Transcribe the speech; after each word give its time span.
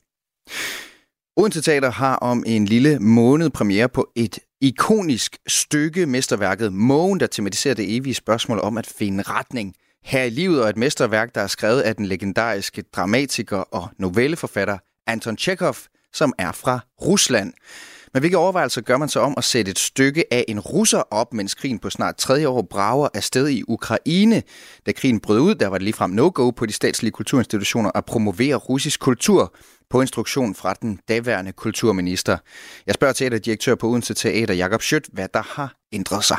Odense 1.37 1.61
Teater 1.61 1.91
har 1.91 2.15
om 2.15 2.43
en 2.47 2.65
lille 2.65 2.99
måned 2.99 3.49
premiere 3.49 3.89
på 3.89 4.11
et 4.15 4.39
ikonisk 4.61 5.37
stykke, 5.47 6.05
mesterværket 6.05 6.73
Mågen, 6.73 7.19
der 7.19 7.27
tematiserer 7.27 7.75
det 7.75 7.95
evige 7.95 8.13
spørgsmål 8.13 8.59
om 8.59 8.77
at 8.77 8.87
finde 8.97 9.23
retning 9.23 9.75
her 10.03 10.23
i 10.23 10.29
livet, 10.29 10.63
og 10.63 10.69
et 10.69 10.77
mesterværk, 10.77 11.35
der 11.35 11.41
er 11.41 11.47
skrevet 11.47 11.81
af 11.81 11.95
den 11.95 12.05
legendariske 12.05 12.81
dramatiker 12.81 13.57
og 13.57 13.89
novelleforfatter 13.97 14.77
Anton 15.07 15.37
Chekhov, 15.37 15.75
som 16.13 16.33
er 16.37 16.51
fra 16.51 16.79
Rusland. 17.01 17.53
Men 18.13 18.21
hvilke 18.21 18.37
overvejelser 18.37 18.81
gør 18.81 18.97
man 18.97 19.09
så 19.09 19.19
om 19.19 19.33
at 19.37 19.43
sætte 19.43 19.71
et 19.71 19.79
stykke 19.79 20.33
af 20.33 20.45
en 20.47 20.59
russer 20.59 21.03
op, 21.11 21.33
mens 21.33 21.55
krigen 21.55 21.79
på 21.79 21.89
snart 21.89 22.15
tredje 22.15 22.47
år 22.47 22.61
brager 22.61 23.07
afsted 23.13 23.49
i 23.49 23.63
Ukraine? 23.67 24.43
Da 24.85 24.91
krigen 24.91 25.19
brød 25.19 25.39
ud, 25.39 25.55
der 25.55 25.67
var 25.67 25.77
det 25.77 25.83
ligefrem 25.83 26.11
no-go 26.11 26.49
på 26.49 26.65
de 26.65 26.73
statslige 26.73 27.11
kulturinstitutioner 27.11 27.91
at 27.95 28.05
promovere 28.05 28.55
russisk 28.55 28.99
kultur 28.99 29.55
på 29.89 30.01
instruktion 30.01 30.55
fra 30.55 30.73
den 30.73 30.99
daværende 31.09 31.51
kulturminister. 31.51 32.37
Jeg 32.87 32.95
spørger 32.95 33.13
teaterdirektør 33.13 33.75
på 33.75 33.87
Odense 33.87 34.13
Teater, 34.13 34.53
Jakob 34.53 34.81
Schødt, 34.81 35.09
hvad 35.13 35.27
der 35.33 35.41
har 35.41 35.75
ændret 35.93 36.23
sig. 36.23 36.37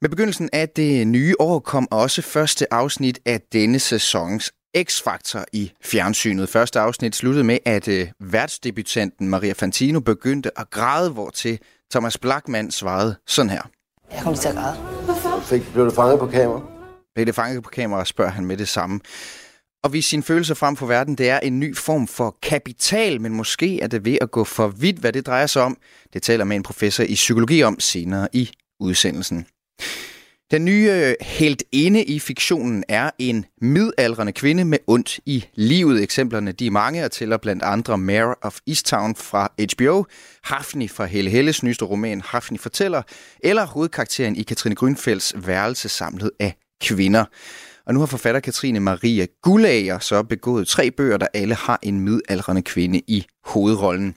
Med 0.00 0.10
begyndelsen 0.10 0.50
af 0.52 0.68
det 0.68 1.08
nye 1.08 1.34
år 1.38 1.58
kom 1.58 1.88
også 1.90 2.22
første 2.22 2.74
afsnit 2.74 3.18
af 3.26 3.40
denne 3.52 3.78
sæsons 3.78 4.52
X-Factor 4.78 5.44
i 5.52 5.72
fjernsynet. 5.84 6.48
Første 6.48 6.80
afsnit 6.80 7.16
sluttede 7.16 7.44
med, 7.44 7.58
at 7.64 7.88
øh, 7.88 8.08
værtsdebutanten 8.20 9.28
Maria 9.28 9.52
Fantino 9.52 10.00
begyndte 10.00 10.58
at 10.58 10.70
græde, 10.70 11.10
hvor 11.10 11.30
til 11.30 11.58
Thomas 11.90 12.18
Blackman 12.18 12.70
svarede 12.70 13.16
sådan 13.26 13.50
her. 13.50 13.62
Jeg 14.12 14.22
kommer 14.22 14.40
til 14.40 14.48
at 14.48 14.54
græde. 14.54 14.76
Hvorfor? 14.76 15.40
Fik, 15.40 15.72
blev 15.72 15.84
du 15.84 15.90
fanget 15.90 16.18
på 16.18 16.26
kamera? 16.26 16.62
Blev 17.14 17.26
det 17.26 17.34
fanget 17.34 17.62
på 17.62 17.70
kamera, 17.70 18.04
spørger 18.04 18.30
han 18.30 18.44
med 18.44 18.56
det 18.56 18.68
samme. 18.68 19.00
Og 19.82 19.92
vise 19.92 20.08
sine 20.08 20.22
følelser 20.22 20.54
frem 20.54 20.76
for 20.76 20.86
verden, 20.86 21.14
det 21.14 21.28
er 21.28 21.38
en 21.38 21.60
ny 21.60 21.76
form 21.76 22.06
for 22.06 22.36
kapital, 22.42 23.20
men 23.20 23.34
måske 23.34 23.80
er 23.80 23.86
det 23.86 24.04
ved 24.04 24.18
at 24.20 24.30
gå 24.30 24.44
for 24.44 24.68
vidt, 24.68 24.98
hvad 24.98 25.12
det 25.12 25.26
drejer 25.26 25.46
sig 25.46 25.62
om. 25.62 25.76
Det 26.12 26.22
taler 26.22 26.44
med 26.44 26.56
en 26.56 26.62
professor 26.62 27.04
i 27.04 27.14
psykologi 27.14 27.62
om 27.62 27.80
senere 27.80 28.28
i 28.32 28.50
udsendelsen. 28.80 29.46
Den 30.50 30.64
nye 30.64 30.90
øh, 30.92 31.14
helt 31.20 31.62
inde 31.72 32.04
i 32.04 32.18
fiktionen 32.18 32.84
er 32.88 33.10
en 33.18 33.44
midaldrende 33.60 34.32
kvinde 34.32 34.64
med 34.64 34.78
ondt 34.86 35.20
i 35.26 35.44
livet. 35.54 36.02
Eksemplerne 36.02 36.52
de 36.52 36.66
er 36.66 36.70
mange 36.70 37.04
og 37.04 37.10
tæller 37.10 37.36
blandt 37.36 37.62
andre 37.62 37.98
Mare 37.98 38.34
of 38.42 38.58
Easttown 38.66 39.14
fra 39.14 39.52
HBO, 39.74 40.04
Hafni 40.44 40.88
fra 40.88 41.04
Helle 41.04 41.30
Helles 41.30 41.62
nyeste 41.62 41.84
roman 41.84 42.20
Hafni 42.20 42.58
fortæller, 42.58 43.02
eller 43.44 43.66
hovedkarakteren 43.66 44.36
i 44.36 44.42
Katrine 44.42 44.74
Grünfelds 44.74 45.46
værelse 45.46 45.88
samlet 45.88 46.30
af 46.40 46.54
kvinder. 46.82 47.24
Og 47.86 47.94
nu 47.94 48.00
har 48.00 48.06
forfatter 48.06 48.40
Katrine 48.40 48.80
Maria 48.80 49.26
Gullager 49.42 49.98
så 49.98 50.22
begået 50.22 50.68
tre 50.68 50.90
bøger, 50.90 51.16
der 51.16 51.26
alle 51.34 51.54
har 51.54 51.78
en 51.82 52.00
midaldrende 52.00 52.62
kvinde 52.62 53.00
i 53.06 53.26
hovedrollen. 53.44 54.14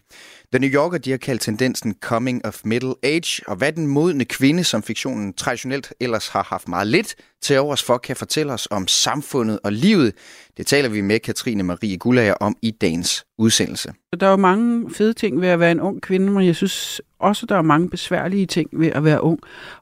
The 0.54 0.60
New 0.60 0.70
Yorker 0.70 0.98
de 0.98 1.12
har 1.12 1.18
kaldt 1.18 1.42
tendensen 1.42 1.96
coming 2.02 2.46
of 2.46 2.62
middle 2.66 2.94
age, 3.04 3.42
og 3.48 3.56
hvad 3.56 3.72
den 3.72 3.88
modne 3.88 4.26
kvinde, 4.26 4.64
som 4.64 4.84
fiktionen 4.84 5.34
traditionelt 5.34 5.94
ellers 6.00 6.28
har 6.28 6.44
haft 6.50 6.68
meget 6.68 6.88
lidt 6.88 7.16
til 7.42 7.60
overs 7.60 7.84
for, 7.84 7.98
kan 7.98 8.16
fortælle 8.16 8.54
os 8.54 8.68
om 8.72 8.88
samfundet 8.88 9.60
og 9.64 9.74
livet. 9.74 10.14
Det 10.58 10.68
taler 10.68 10.90
vi 10.90 11.02
med 11.02 11.20
Katrine 11.20 11.64
Marie 11.64 11.98
Gullager 11.98 12.34
om 12.34 12.56
i 12.62 12.72
dagens 12.72 13.26
udsendelse. 13.38 13.94
Der 14.20 14.28
er 14.28 14.32
jo 14.32 14.38
mange 14.38 14.94
fede 14.94 15.14
ting 15.14 15.42
ved 15.42 15.48
at 15.48 15.60
være 15.60 15.72
en 15.72 15.80
ung 15.80 16.02
kvinde, 16.02 16.32
men 16.32 16.46
jeg 16.46 16.56
synes 16.56 17.02
også, 17.20 17.46
der 17.46 17.58
er 17.58 17.62
mange 17.62 17.90
besværlige 17.90 18.46
ting 18.46 18.70
ved 18.74 18.88
at 18.88 19.04
være 19.04 19.24
ung. 19.24 19.40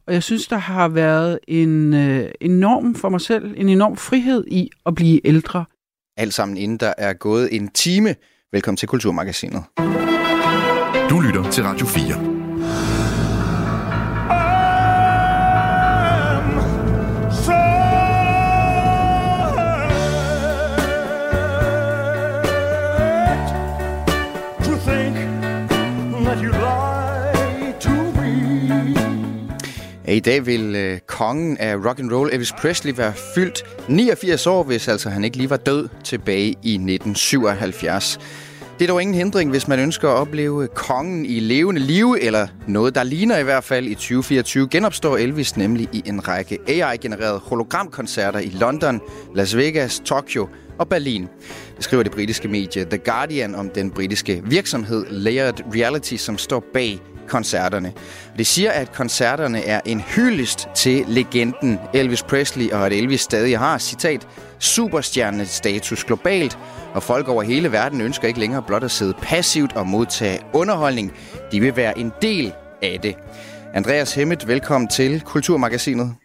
Og 0.08 0.14
jeg 0.14 0.24
synes, 0.24 0.48
der 0.48 0.58
har 0.58 0.88
været 0.88 1.40
en 1.48 1.94
øh, 1.94 2.32
enorm 2.42 2.96
for 2.96 3.09
mig 3.09 3.22
selv, 3.22 3.53
en 3.58 3.70
enorm 3.70 3.98
frihed 3.98 4.44
i 4.48 4.70
at 4.86 4.96
blive 4.96 5.28
ældre. 5.28 5.66
Alt 6.18 6.34
sammen 6.34 6.58
inden 6.58 6.78
der 6.78 6.94
er 6.98 7.14
gået 7.14 7.56
en 7.56 7.68
time. 7.68 8.16
Velkommen 8.52 8.78
til 8.78 8.88
Kulturmagasinet. 8.88 9.64
Du 11.12 11.20
lytter 11.20 11.52
til 11.52 11.64
Radio 11.64 11.86
4. 11.86 12.02
I 30.08 30.20
dag 30.20 30.46
vil 30.46 30.76
øh, 30.76 31.00
kongen 31.08 31.58
af 31.58 31.76
rock 31.76 32.00
and 32.00 32.12
roll 32.14 32.30
Elvis 32.34 32.52
Presley 32.52 32.94
være 32.98 33.14
fyldt 33.36 33.64
89 33.90 34.48
år, 34.48 34.64
hvis 34.64 34.88
altså 34.88 35.10
han 35.10 35.24
ikke 35.24 35.38
lige 35.38 35.50
var 35.50 35.58
død 35.58 35.90
tilbage 36.04 36.48
i 36.48 36.74
1977. 36.74 38.20
Det 38.81 38.90
er 38.90 38.94
dog 38.94 39.02
ingen 39.02 39.16
hindring, 39.16 39.50
hvis 39.50 39.68
man 39.68 39.80
ønsker 39.80 40.09
at 40.09 40.16
opleve 40.16 40.68
kongen 40.68 41.25
i 41.25 41.40
levende 41.40 41.81
liv, 41.81 42.16
eller 42.22 42.47
noget, 42.68 42.96
der 42.96 43.03
ligner 43.03 43.38
i 43.38 43.44
hvert 43.44 43.64
fald 43.64 43.88
i 43.88 43.94
2024, 43.94 44.68
genopstår 44.68 45.18
Elvis 45.18 45.58
nemlig 45.58 45.90
i 45.94 46.03
en 46.06 46.28
række 46.28 46.58
AI-genererede 46.68 47.40
hologramkoncerter 47.40 48.40
i 48.40 48.50
London, 48.50 49.02
Las 49.36 49.58
Vegas, 49.58 50.02
Tokyo 50.06 50.47
og 50.80 50.88
Berlin. 50.90 51.28
Det 51.75 51.84
skriver 51.84 52.03
det 52.03 52.12
britiske 52.12 52.47
medie 52.47 52.86
The 52.86 52.97
Guardian 52.97 53.56
om 53.56 53.70
den 53.70 53.91
britiske 53.91 54.41
virksomhed 54.46 55.06
Layered 55.09 55.75
Reality, 55.75 56.16
som 56.16 56.38
står 56.38 56.64
bag 56.74 57.00
koncerterne. 57.31 57.94
Det 58.38 58.47
siger, 58.47 58.72
at 58.72 58.92
koncerterne 58.92 59.66
er 59.66 59.81
en 59.86 60.02
hyldest 60.02 60.68
til 60.75 61.06
legenden 61.08 61.80
Elvis 61.94 62.24
Presley, 62.24 62.72
og 62.72 62.86
at 62.86 62.94
Elvis 62.94 63.22
stadig 63.22 63.59
har, 63.59 63.78
citat, 63.78 64.28
superstjernestatus 64.59 66.03
globalt, 66.03 66.58
og 66.94 67.03
folk 67.03 67.28
over 67.28 67.44
hele 67.44 67.72
verden 67.72 68.02
ønsker 68.02 68.28
ikke 68.28 68.40
længere 68.40 68.64
blot 68.68 68.84
at 68.84 68.91
sidde 68.91 69.14
passivt 69.22 69.74
og 69.74 69.88
modtage 69.88 70.40
underholdning. 70.53 71.14
De 71.52 71.59
vil 71.59 71.75
være 71.75 71.97
en 71.97 72.12
del 72.22 72.53
af 72.81 73.00
det. 73.03 73.16
Andreas 73.74 74.14
Hemmet, 74.14 74.47
velkommen 74.47 74.88
til 74.88 75.22
Kulturmagasinet. 75.22 76.16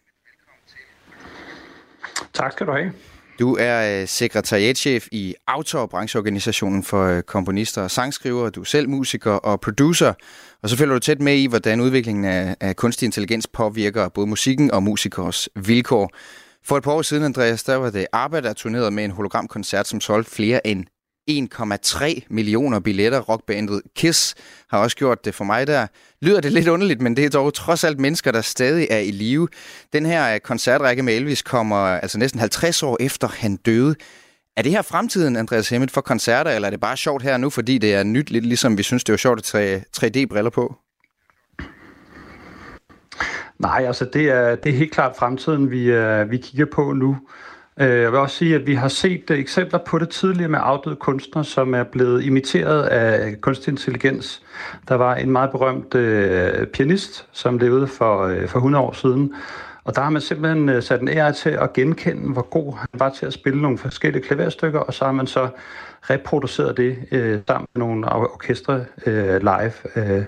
Tak 2.35 2.53
skal 2.53 2.67
du 2.67 2.73
have. 2.73 2.93
Du 3.39 3.57
er 3.61 4.01
øh, 4.01 4.09
sekretariatchef 4.09 5.07
i 5.13 5.35
Autor, 5.47 5.87
brancheorganisationen 5.87 6.83
for 6.83 7.05
øh, 7.05 7.23
komponister 7.23 7.83
og 7.83 7.91
sangskriver. 7.91 8.51
Du 8.51 8.61
er 8.61 8.65
selv 8.65 8.89
musiker 8.89 9.33
og 9.33 9.61
producer. 9.61 10.13
Og 10.67 10.71
så 10.71 10.77
følger 10.77 10.95
du 10.95 11.01
tæt 11.01 11.21
med 11.21 11.37
i, 11.37 11.47
hvordan 11.47 11.81
udviklingen 11.81 12.25
af, 12.25 12.57
af 12.61 12.77
kunstig 12.77 13.07
intelligens 13.07 13.47
påvirker 13.47 14.09
både 14.09 14.27
musikken 14.27 14.71
og 14.71 14.83
musikers 14.83 15.49
vilkår. 15.57 16.11
For 16.65 16.77
et 16.77 16.85
par 16.85 16.93
år 16.93 17.03
siden, 17.03 17.23
Andreas, 17.23 17.63
der 17.63 17.75
var 17.77 17.91
det 17.91 18.07
arbejde, 18.13 18.49
der 18.49 18.55
turnerede 18.55 18.91
med 18.91 19.05
en 19.05 19.11
hologramkoncert, 19.11 19.89
som 19.89 20.01
solgte 20.01 20.31
flere 20.31 20.67
end 20.67 20.85
1,3 21.31 22.27
millioner 22.31 22.81
billetter. 22.81 23.21
Rockbandet 23.21 23.83
Kiss 23.97 24.35
har 24.71 24.79
også 24.79 24.97
gjort 24.97 25.25
det 25.25 25.35
for 25.35 25.45
mig 25.45 25.67
der. 25.67 25.87
Lyder 26.23 26.41
det 26.41 26.53
lidt 26.53 26.69
underligt, 26.69 27.01
men 27.01 27.17
det 27.17 27.25
er 27.25 27.31
dog 27.31 27.55
trods 27.55 27.85
alt 27.85 28.01
mennesker, 28.01 28.33
der 28.33 28.41
stadig 28.41 28.87
er 28.91 28.99
i 28.99 29.11
live. 29.11 29.49
Den 29.93 30.07
her 30.07 30.39
koncertrække 30.39 31.03
med 31.03 31.15
Elvis 31.15 31.43
kommer 31.43 31.77
altså 31.77 32.19
næsten 32.19 32.41
50 32.41 32.83
år 32.83 32.97
efter 33.01 33.29
han 33.29 33.57
døde. 33.57 33.95
Er 34.57 34.63
det 34.63 34.73
her 34.73 34.83
fremtiden, 34.83 35.37
Andreas 35.37 35.69
Hemmet, 35.69 35.91
for 35.91 36.01
koncerter, 36.01 36.51
eller 36.51 36.67
er 36.67 36.71
det 36.71 36.81
bare 36.81 36.97
sjovt 36.97 37.23
her 37.23 37.37
nu, 37.37 37.51
fordi 37.51 37.79
det 37.79 37.95
er 37.95 38.03
nyt, 38.03 38.31
lidt 38.31 38.47
ligesom 38.47 38.79
vi 38.79 38.83
synes, 38.83 39.05
det 39.05 39.13
er 39.13 39.17
sjovt 39.17 39.55
at 39.55 39.85
3D-briller 39.97 40.51
på? 40.51 40.77
Nej, 43.59 43.85
altså 43.87 44.05
det 44.05 44.31
er, 44.31 44.55
det 44.55 44.73
er 44.73 44.77
helt 44.77 44.93
klart 44.93 45.17
fremtiden, 45.17 45.71
vi, 45.71 45.99
uh, 45.99 46.31
vi 46.31 46.37
kigger 46.37 46.67
på 46.73 46.93
nu. 46.93 47.17
Uh, 47.81 47.87
jeg 47.87 48.13
vil 48.13 48.21
også 48.21 48.37
sige, 48.37 48.55
at 48.55 48.67
vi 48.67 48.75
har 48.75 48.89
set 48.89 49.31
uh, 49.31 49.39
eksempler 49.39 49.79
på 49.87 49.99
det 49.99 50.09
tidligere 50.09 50.49
med 50.49 50.59
afdøde 50.63 50.97
kunstnere, 50.97 51.45
som 51.45 51.75
er 51.75 51.85
blevet 51.85 52.25
imiteret 52.25 52.83
af 52.83 53.41
kunstig 53.41 53.71
intelligens. 53.71 54.43
Der 54.89 54.95
var 54.95 55.15
en 55.15 55.31
meget 55.31 55.51
berømt 55.51 55.95
uh, 55.95 56.67
pianist, 56.67 57.27
som 57.33 57.59
levede 57.59 57.87
for, 57.87 58.27
uh, 58.27 58.49
for 58.49 58.59
100 58.59 58.85
år 58.85 58.93
siden, 58.93 59.35
og 59.87 59.95
der 59.95 60.03
har 60.03 60.11
man 60.11 60.23
simpelthen 60.23 60.69
uh, 60.69 60.83
sat 60.83 61.01
en 61.01 61.09
AI 61.09 61.33
til 61.33 61.51
at 61.51 61.73
genkende, 61.73 62.33
hvor 62.33 62.43
god 62.43 62.75
han 62.79 62.89
var 62.93 63.11
til 63.11 63.27
at 63.27 63.33
spille 63.33 63.63
nogle 63.63 63.79
forskellige 63.79 64.23
klaverstykker, 64.23 64.81
og 64.81 64.95
så 64.95 65.05
har 65.05 65.13
man 65.13 65.27
så 65.27 65.49
reproduceret 66.03 66.77
det 66.77 66.97
uh, 67.13 67.43
sammen 67.47 67.67
med 67.75 67.81
nogle 67.81 68.13
orkestre 68.13 68.85
uh, 69.07 69.13
live. 69.37 69.73
Uh, 69.97 70.25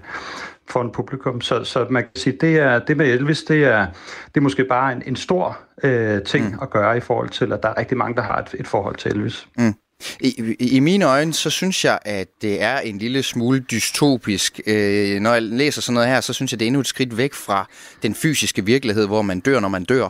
for 0.71 0.83
en 0.83 0.91
publikum. 0.91 1.41
Så, 1.41 1.65
så 1.65 1.87
man 1.91 2.03
kan 2.03 2.11
sige, 2.17 2.37
det, 2.41 2.59
er, 2.59 2.79
det 2.79 2.97
med 2.97 3.07
Elvis, 3.07 3.43
det 3.43 3.65
er, 3.65 3.87
det 4.25 4.37
er 4.37 4.41
måske 4.41 4.65
bare 4.65 4.93
en, 4.93 5.03
en 5.07 5.17
stor 5.17 5.59
øh, 5.83 6.23
ting 6.23 6.49
mm. 6.49 6.59
at 6.63 6.71
gøre 6.71 6.97
i 6.97 7.01
forhold 7.01 7.29
til, 7.29 7.53
at 7.53 7.63
der 7.63 7.69
er 7.69 7.79
rigtig 7.79 7.97
mange, 7.97 8.17
der 8.17 8.23
har 8.23 8.37
et, 8.37 8.55
et 8.61 8.67
forhold 8.67 8.97
til 8.97 9.13
Elvis. 9.13 9.49
Mm. 9.59 9.75
I, 10.21 10.57
I 10.61 10.81
mine 10.81 11.05
øjne, 11.05 11.33
så 11.33 11.51
synes 11.51 11.85
jeg, 11.85 11.99
at 12.05 12.29
det 12.43 12.63
er 12.63 12.79
en 12.79 12.99
lille 12.99 13.23
smule 13.23 13.61
dystopisk. 13.61 14.61
Øh, 14.67 15.21
når 15.21 15.33
jeg 15.33 15.43
læser 15.43 15.81
sådan 15.81 15.95
noget 15.95 16.09
her, 16.09 16.21
så 16.21 16.33
synes 16.33 16.53
jeg, 16.53 16.61
det 16.61 16.65
er 16.65 16.67
endnu 16.67 16.81
et 16.81 16.87
skridt 16.87 17.17
væk 17.17 17.35
fra 17.35 17.69
den 18.03 18.15
fysiske 18.15 18.65
virkelighed, 18.65 19.07
hvor 19.07 19.23
man 19.23 19.41
dør, 19.41 19.61
når 19.61 19.69
man 19.69 19.85
dør, 19.85 20.09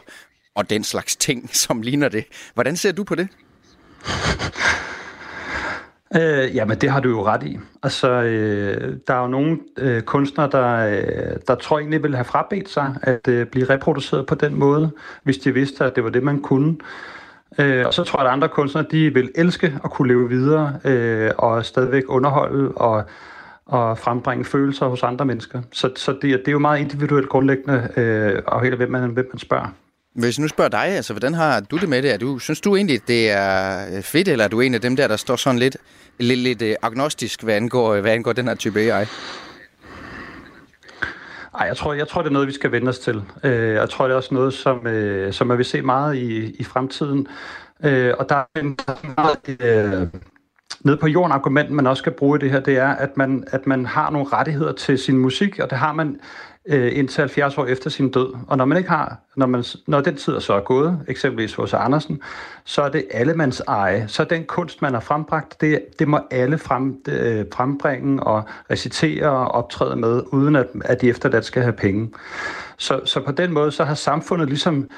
og 0.54 0.70
den 0.70 0.84
slags 0.84 1.16
ting, 1.16 1.50
som 1.64 1.82
ligner 1.82 2.08
det. 2.08 2.24
Hvordan 2.54 2.76
ser 2.76 2.92
du 2.92 3.04
på 3.04 3.14
det? 3.14 3.28
Øh, 6.16 6.56
jamen, 6.56 6.78
det 6.78 6.90
har 6.90 7.00
du 7.00 7.08
jo 7.08 7.26
ret 7.26 7.42
i. 7.42 7.58
Altså, 7.82 8.08
øh, 8.10 8.96
der 9.06 9.14
er 9.14 9.20
jo 9.20 9.26
nogle 9.26 9.58
øh, 9.78 10.02
kunstnere, 10.02 10.50
der, 10.52 10.76
øh, 10.76 11.36
der 11.48 11.54
tror 11.54 11.78
egentlig 11.78 12.02
vil 12.02 12.14
have 12.14 12.24
frabedt 12.24 12.68
sig 12.68 12.96
at 13.02 13.28
øh, 13.28 13.46
blive 13.46 13.70
reproduceret 13.70 14.26
på 14.26 14.34
den 14.34 14.54
måde, 14.54 14.90
hvis 15.22 15.38
de 15.38 15.54
vidste, 15.54 15.84
at 15.84 15.96
det 15.96 16.04
var 16.04 16.10
det, 16.10 16.22
man 16.22 16.40
kunne. 16.40 16.76
Øh, 17.58 17.86
og 17.86 17.94
så 17.94 18.04
tror 18.04 18.20
jeg, 18.20 18.26
at 18.26 18.32
andre 18.32 18.48
kunstnere, 18.48 18.86
de 18.90 19.14
vil 19.14 19.30
elske 19.34 19.78
at 19.84 19.90
kunne 19.90 20.08
leve 20.08 20.28
videre 20.28 20.72
øh, 20.84 21.30
og 21.38 21.64
stadigvæk 21.64 22.02
underholde 22.08 22.72
og, 22.72 23.04
og 23.66 23.98
frembringe 23.98 24.44
følelser 24.44 24.86
hos 24.86 25.02
andre 25.02 25.24
mennesker. 25.24 25.62
Så, 25.72 25.90
så 25.96 26.12
det, 26.12 26.22
det 26.22 26.48
er 26.48 26.52
jo 26.52 26.58
meget 26.58 26.80
individuelt 26.80 27.28
grundlæggende, 27.28 27.88
øh, 27.96 28.42
afhængig 28.46 28.72
af 28.72 28.76
hvem 28.76 28.90
man, 28.90 29.10
hvem 29.10 29.28
man 29.32 29.38
spørger. 29.38 29.68
Hvis 30.14 30.38
nu 30.38 30.48
spørger 30.48 30.68
dig, 30.68 30.86
altså, 30.86 31.12
hvordan 31.12 31.34
har 31.34 31.60
du 31.60 31.76
det 31.76 31.88
med 31.88 32.02
det? 32.02 32.12
Er 32.12 32.16
du, 32.16 32.38
synes 32.38 32.60
du 32.60 32.76
egentlig, 32.76 33.08
det 33.08 33.30
er 33.30 33.86
øh, 33.96 34.02
fedt, 34.02 34.28
eller 34.28 34.44
er 34.44 34.48
du 34.48 34.60
en 34.60 34.74
af 34.74 34.80
dem 34.80 34.96
der, 34.96 35.08
der 35.08 35.16
står 35.16 35.36
sådan 35.36 35.58
lidt, 35.58 35.76
lidt, 36.18 36.40
lidt 36.40 36.62
øh, 36.62 36.74
agnostisk, 36.82 37.42
hvad 37.42 37.54
angår, 37.54 37.94
øh, 37.94 38.00
hvad 38.00 38.12
angår 38.12 38.32
den 38.32 38.48
her 38.48 38.54
type 38.54 38.80
AI? 38.80 39.06
Ej, 41.58 41.66
jeg 41.66 41.76
tror, 41.76 41.92
jeg 41.92 42.08
tror, 42.08 42.22
det 42.22 42.28
er 42.28 42.32
noget, 42.32 42.48
vi 42.48 42.52
skal 42.52 42.72
vende 42.72 42.88
os 42.88 42.98
til. 42.98 43.22
Øh, 43.44 43.74
jeg 43.74 43.90
tror, 43.90 44.04
det 44.04 44.12
er 44.12 44.16
også 44.16 44.34
noget, 44.34 44.54
som, 44.54 44.86
øh, 44.86 45.32
som 45.32 45.46
man 45.46 45.58
vil 45.58 45.64
se 45.64 45.82
meget 45.82 46.16
i, 46.16 46.56
i 46.56 46.64
fremtiden. 46.64 47.26
Øh, 47.84 48.14
og 48.18 48.28
der 48.28 48.34
er 48.34 48.60
en 48.60 48.78
meget 49.16 49.60
øh, 49.60 50.06
nede 50.80 50.96
på 50.96 51.06
jorden 51.06 51.32
argument, 51.32 51.70
man 51.70 51.86
også 51.86 52.00
skal 52.00 52.12
bruge 52.12 52.38
i 52.38 52.40
det 52.40 52.50
her, 52.50 52.60
det 52.60 52.76
er, 52.76 52.88
at 52.88 53.16
man, 53.16 53.44
at 53.50 53.66
man 53.66 53.86
har 53.86 54.10
nogle 54.10 54.28
rettigheder 54.32 54.72
til 54.72 54.98
sin 54.98 55.18
musik, 55.18 55.58
og 55.58 55.70
det 55.70 55.78
har 55.78 55.92
man 55.92 56.20
øh, 56.68 56.98
indtil 56.98 57.20
70 57.20 57.58
år 57.58 57.66
efter 57.66 57.90
sin 57.90 58.10
død. 58.10 58.34
Og 58.46 58.56
når 58.56 58.64
man 58.64 58.78
ikke 58.78 58.90
har, 58.90 59.16
når, 59.36 59.46
man, 59.46 59.64
når 59.86 60.00
den 60.00 60.16
tid 60.16 60.32
er 60.32 60.38
så 60.38 60.54
er 60.54 60.60
gået, 60.60 61.00
eksempelvis 61.08 61.54
hos 61.54 61.74
Andersen, 61.74 62.20
så 62.64 62.82
er 62.82 62.88
det 62.88 63.04
allemands 63.10 63.60
eje. 63.60 64.08
Så 64.08 64.24
den 64.24 64.44
kunst, 64.44 64.82
man 64.82 64.92
har 64.92 65.00
frembragt, 65.00 65.60
det, 65.60 65.84
det 65.98 66.08
må 66.08 66.20
alle 66.30 66.58
frem, 66.58 67.02
øh, 67.08 67.44
frembringe 67.54 68.22
og 68.22 68.42
recitere 68.70 69.30
og 69.30 69.48
optræde 69.48 69.96
med, 69.96 70.22
uden 70.32 70.56
at, 70.56 70.66
at 70.84 71.00
de 71.00 71.08
efterladt 71.08 71.44
skal 71.44 71.62
have 71.62 71.72
penge. 71.72 72.10
Så, 72.76 73.00
så 73.04 73.20
på 73.20 73.32
den 73.32 73.52
måde, 73.52 73.72
så 73.72 73.84
har 73.84 73.94
samfundet 73.94 74.48
ligesom 74.48 74.90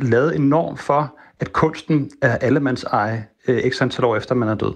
lavet 0.00 0.36
en 0.36 0.48
norm 0.48 0.76
for, 0.76 1.16
at 1.40 1.52
kunsten 1.52 2.10
er 2.22 2.36
allemands 2.36 2.84
eje, 2.84 3.26
øh, 3.48 3.70
x 3.70 3.82
antal 3.82 4.04
år 4.04 4.16
efter 4.16 4.34
man 4.34 4.48
er 4.48 4.54
død. 4.54 4.74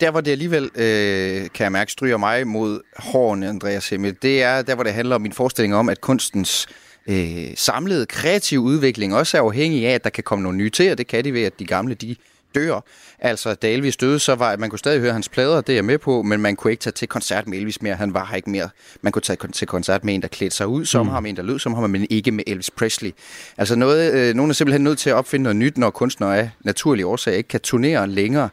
Der, 0.00 0.10
hvor 0.10 0.20
det 0.20 0.30
alligevel, 0.30 0.70
øh, 0.74 1.48
kan 1.54 1.64
jeg 1.64 1.72
mærke, 1.72 1.92
stryger 1.92 2.16
mig 2.16 2.46
mod 2.46 2.80
hårene, 2.96 3.48
Andreas 3.48 3.88
Hemmel, 3.88 4.16
det 4.22 4.42
er 4.42 4.62
der, 4.62 4.74
hvor 4.74 4.84
det 4.84 4.92
handler 4.92 5.14
om 5.14 5.22
min 5.22 5.32
forestilling 5.32 5.74
om, 5.74 5.88
at 5.88 6.00
kunstens 6.00 6.66
øh, 7.06 7.46
samlede 7.56 8.06
kreative 8.06 8.60
udvikling 8.60 9.14
også 9.14 9.36
er 9.36 9.42
afhængig 9.42 9.86
af, 9.86 9.94
at 9.94 10.04
der 10.04 10.10
kan 10.10 10.24
komme 10.24 10.42
nogle 10.42 10.58
nye 10.58 10.70
til, 10.70 10.92
og 10.92 10.98
det 10.98 11.06
kan 11.06 11.24
de 11.24 11.32
ved, 11.32 11.42
at 11.42 11.58
de 11.58 11.64
gamle, 11.64 11.94
de 11.94 12.16
dør. 12.54 12.80
Altså, 13.18 13.54
da 13.54 13.70
Elvis 13.70 13.96
døde, 13.96 14.18
så 14.18 14.34
var 14.34 14.56
man 14.56 14.70
kunne 14.70 14.78
stadig 14.78 15.00
høre 15.00 15.12
hans 15.12 15.28
plader, 15.28 15.60
det 15.60 15.72
er 15.72 15.76
jeg 15.76 15.84
med 15.84 15.98
på, 15.98 16.22
men 16.22 16.40
man 16.40 16.56
kunne 16.56 16.70
ikke 16.70 16.80
tage 16.80 16.92
til 16.92 17.08
koncert 17.08 17.46
med 17.48 17.58
Elvis 17.58 17.82
mere. 17.82 17.94
Han 17.94 18.14
var 18.14 18.24
her 18.24 18.36
ikke 18.36 18.50
mere. 18.50 18.68
Man 19.02 19.12
kunne 19.12 19.22
tage 19.22 19.48
til 19.52 19.66
koncert 19.66 20.04
med 20.04 20.14
en, 20.14 20.22
der 20.22 20.28
klædte 20.28 20.56
sig 20.56 20.66
ud 20.66 20.84
som 20.84 21.06
mm. 21.06 21.12
ham, 21.12 21.26
en, 21.26 21.36
der 21.36 21.42
lød 21.42 21.58
som 21.58 21.74
ham, 21.74 21.90
men 21.90 22.06
ikke 22.10 22.32
med 22.32 22.44
Elvis 22.46 22.70
Presley. 22.70 23.10
Altså, 23.56 23.76
noget, 23.76 24.14
øh, 24.14 24.34
nogen 24.34 24.50
er 24.50 24.54
simpelthen 24.54 24.84
nødt 24.84 24.98
til 24.98 25.10
at 25.10 25.16
opfinde 25.16 25.42
noget 25.42 25.56
nyt, 25.56 25.78
når 25.78 25.90
kunstnere 25.90 26.38
af 26.38 26.50
naturlige 26.60 27.06
årsager 27.06 27.36
ikke 27.36 27.48
kan 27.48 27.60
turnere 27.60 28.06
længere. 28.06 28.48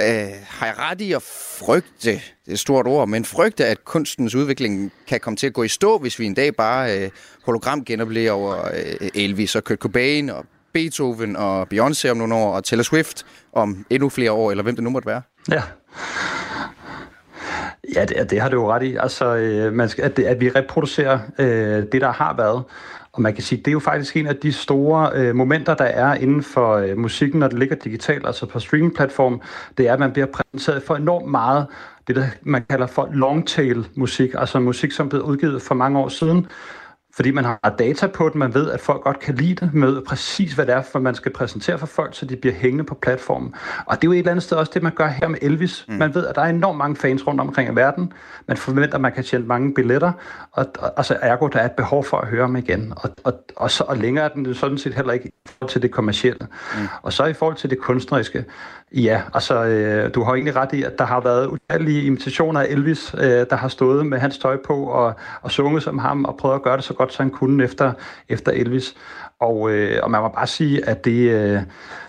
Øh, 0.00 0.28
har 0.48 0.66
jeg 0.66 0.74
ret 0.78 1.00
i 1.00 1.12
at 1.12 1.22
frygte, 1.58 2.10
det 2.10 2.14
er 2.48 2.52
et 2.52 2.58
stort 2.58 2.86
ord, 2.86 3.08
men 3.08 3.24
frygte, 3.24 3.64
at 3.64 3.84
kunstens 3.84 4.34
udvikling 4.34 4.92
kan 5.08 5.20
komme 5.20 5.36
til 5.36 5.46
at 5.46 5.52
gå 5.52 5.62
i 5.62 5.68
stå, 5.68 5.98
hvis 5.98 6.18
vi 6.18 6.26
en 6.26 6.34
dag 6.34 6.56
bare 6.56 6.98
øh, 6.98 7.10
hologram 7.44 7.84
genoplever 7.84 8.32
over 8.32 8.64
øh, 8.64 9.08
Elvis 9.14 9.56
og 9.56 9.64
Kurt 9.64 9.78
Cobain 9.78 10.30
og 10.30 10.46
Beethoven 10.72 11.36
og 11.36 11.68
Beyoncé 11.74 12.08
om 12.08 12.16
nogle 12.16 12.34
år, 12.34 12.56
og 12.56 12.64
Taylor 12.64 12.82
Swift 12.82 13.26
om 13.52 13.86
endnu 13.90 14.08
flere 14.08 14.32
år, 14.32 14.50
eller 14.50 14.62
hvem 14.62 14.74
det 14.74 14.84
nu 14.84 14.90
måtte 14.90 15.06
være? 15.06 15.22
Ja. 15.50 15.62
Ja, 17.94 18.04
det, 18.04 18.30
det 18.30 18.40
har 18.40 18.48
du 18.48 18.56
jo 18.56 18.72
ret 18.72 18.82
i. 18.82 18.96
Altså, 18.96 19.36
øh, 19.36 19.72
man 19.72 19.88
skal, 19.88 20.04
at, 20.04 20.16
det, 20.16 20.24
at 20.24 20.40
vi 20.40 20.50
reproducerer 20.50 21.18
øh, 21.38 21.84
det, 21.92 22.00
der 22.00 22.12
har 22.12 22.36
været. 22.36 22.64
Og 23.16 23.22
man 23.22 23.34
kan 23.34 23.42
sige, 23.42 23.58
det 23.58 23.68
er 23.68 23.72
jo 23.72 23.80
faktisk 23.80 24.16
en 24.16 24.26
af 24.26 24.36
de 24.36 24.52
store 24.52 25.10
øh, 25.14 25.34
momenter, 25.34 25.74
der 25.74 25.84
er 25.84 26.14
inden 26.14 26.42
for 26.42 26.74
øh, 26.74 26.98
musikken, 26.98 27.40
når 27.40 27.48
det 27.48 27.58
ligger 27.58 27.76
digitalt, 27.76 28.26
altså 28.26 28.46
på 28.46 28.58
streamingplatform, 28.58 29.40
det 29.78 29.88
er, 29.88 29.92
at 29.92 29.98
man 29.98 30.12
bliver 30.12 30.26
præsenteret 30.26 30.82
for 30.82 30.96
enormt 30.96 31.30
meget 31.30 31.66
det, 32.06 32.16
der 32.16 32.26
man 32.42 32.64
kalder 32.70 32.86
for 32.86 33.08
long-tail 33.12 33.86
musik, 33.94 34.30
altså 34.38 34.60
musik, 34.60 34.92
som 34.92 35.08
blev 35.08 35.22
udgivet 35.22 35.62
for 35.62 35.74
mange 35.74 35.98
år 35.98 36.08
siden, 36.08 36.46
fordi 37.16 37.30
man 37.30 37.44
har 37.44 37.74
data 37.78 38.06
på 38.06 38.28
det, 38.28 38.34
man 38.34 38.54
ved, 38.54 38.70
at 38.70 38.80
folk 38.80 39.02
godt 39.02 39.20
kan 39.20 39.34
lide 39.34 39.54
det, 39.54 39.74
med 39.74 40.02
præcis 40.02 40.52
hvad 40.52 40.66
det 40.66 40.74
er, 40.74 40.82
for 40.82 40.98
man 40.98 41.14
skal 41.14 41.32
præsentere 41.32 41.78
for 41.78 41.86
folk, 41.86 42.14
så 42.14 42.26
de 42.26 42.36
bliver 42.36 42.54
hængende 42.54 42.84
på 42.84 42.94
platformen. 42.94 43.54
Og 43.86 43.96
det 43.96 44.04
er 44.04 44.08
jo 44.08 44.12
et 44.12 44.18
eller 44.18 44.30
andet 44.30 44.42
sted 44.42 44.56
også 44.56 44.72
det, 44.74 44.82
man 44.82 44.92
gør 44.92 45.06
her 45.06 45.28
med 45.28 45.38
Elvis. 45.42 45.84
Mm. 45.88 45.94
Man 45.94 46.14
ved, 46.14 46.26
at 46.26 46.34
der 46.34 46.42
er 46.42 46.46
enormt 46.46 46.78
mange 46.78 46.96
fans 46.96 47.26
rundt 47.26 47.40
omkring 47.40 47.72
i 47.72 47.74
verden. 47.74 48.12
Man 48.48 48.56
forventer, 48.56 48.94
at 48.94 49.00
man 49.00 49.12
kan 49.12 49.24
tjene 49.24 49.46
mange 49.46 49.74
billetter, 49.74 50.12
og, 50.52 50.66
og 50.78 50.92
altså 50.96 51.18
ergo, 51.22 51.46
der 51.46 51.58
er 51.58 51.64
et 51.64 51.72
behov 51.72 52.04
for 52.04 52.16
at 52.16 52.28
høre 52.28 52.42
ham 52.42 52.56
igen. 52.56 52.92
Og, 52.96 53.10
og, 53.24 53.44
og, 53.56 53.70
så, 53.70 53.84
og 53.84 53.96
længere 53.96 54.24
er 54.24 54.28
den 54.28 54.54
sådan 54.54 54.78
set 54.78 54.94
heller 54.94 55.12
ikke 55.12 55.28
i 55.28 55.32
forhold 55.46 55.70
til 55.70 55.82
det 55.82 55.90
kommercielle. 55.90 56.46
Mm. 56.76 56.86
Og 57.02 57.12
så 57.12 57.24
i 57.24 57.32
forhold 57.32 57.56
til 57.56 57.70
det 57.70 57.78
kunstneriske, 57.78 58.44
ja, 58.92 59.22
altså 59.34 59.64
øh, 59.64 60.14
du 60.14 60.22
har 60.22 60.34
egentlig 60.34 60.56
ret 60.56 60.72
i, 60.72 60.82
at 60.82 60.98
der 60.98 61.04
har 61.04 61.20
været 61.20 61.46
utallige 61.46 62.02
imitationer 62.02 62.60
af 62.60 62.66
Elvis, 62.68 63.14
øh, 63.18 63.46
der 63.50 63.56
har 63.56 63.68
stået 63.68 64.06
med 64.06 64.18
hans 64.18 64.38
tøj 64.38 64.56
på 64.66 64.84
og, 64.84 65.14
og 65.42 65.50
sunget 65.50 65.82
som 65.82 65.98
ham 65.98 66.24
og 66.24 66.36
prøvet 66.36 66.54
at 66.54 66.62
gøre 66.62 66.76
det 66.76 66.84
så 66.84 66.94
godt 66.94 67.12
så 67.12 67.22
han 67.22 67.30
kunne 67.30 67.64
efter, 67.64 67.92
efter 68.28 68.52
Elvis. 68.52 68.94
Og, 69.40 69.70
øh, 69.70 70.00
og 70.02 70.10
man 70.10 70.20
må 70.20 70.28
bare 70.28 70.46
sige, 70.46 70.88
at 70.88 71.04
det, 71.04 71.30
øh, 71.30 71.60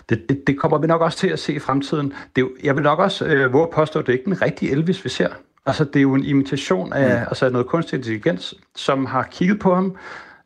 det, 0.08 0.28
det, 0.28 0.46
det 0.46 0.58
kommer 0.58 0.78
vi 0.78 0.86
nok 0.86 1.00
også 1.00 1.18
til 1.18 1.28
at 1.28 1.38
se 1.38 1.52
i 1.52 1.58
fremtiden. 1.58 2.12
Det, 2.36 2.48
jeg 2.64 2.74
vil 2.76 2.82
nok 2.82 2.98
også 2.98 3.24
øh, 3.24 3.52
våge 3.52 3.68
påstå, 3.72 3.98
at 3.98 4.06
det 4.06 4.12
er 4.12 4.18
ikke 4.18 4.30
den 4.30 4.42
rigtige 4.42 4.72
Elvis, 4.72 5.04
vi 5.04 5.08
ser. 5.08 5.28
Altså, 5.66 5.84
det 5.84 5.96
er 5.96 6.02
jo 6.02 6.14
en 6.14 6.24
imitation 6.24 6.92
af 6.92 7.20
mm. 7.20 7.26
altså, 7.28 7.50
noget 7.50 7.66
kunstig 7.66 7.96
intelligens, 7.96 8.54
som 8.76 9.06
har 9.06 9.28
kigget 9.30 9.58
på 9.58 9.74
ham, 9.74 9.96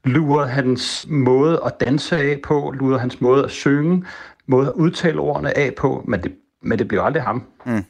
lurer 0.05 0.47
hans 0.47 1.07
måde 1.09 1.61
at 1.67 1.81
danse 1.81 2.17
af 2.17 2.41
på, 2.43 2.75
lurer 2.79 2.99
hans 2.99 3.21
måde 3.21 3.45
at 3.45 3.51
synge, 3.51 4.05
måde 4.47 4.69
at 4.69 4.73
udtale 4.73 5.21
ordene 5.21 5.59
af 5.59 5.75
på, 5.75 6.05
men 6.09 6.23
det, 6.23 6.33
men 6.63 6.79
det 6.79 6.89
bliver 6.89 7.03
aldrig 7.03 7.23
ham. 7.23 7.43
Mm. 7.67 7.85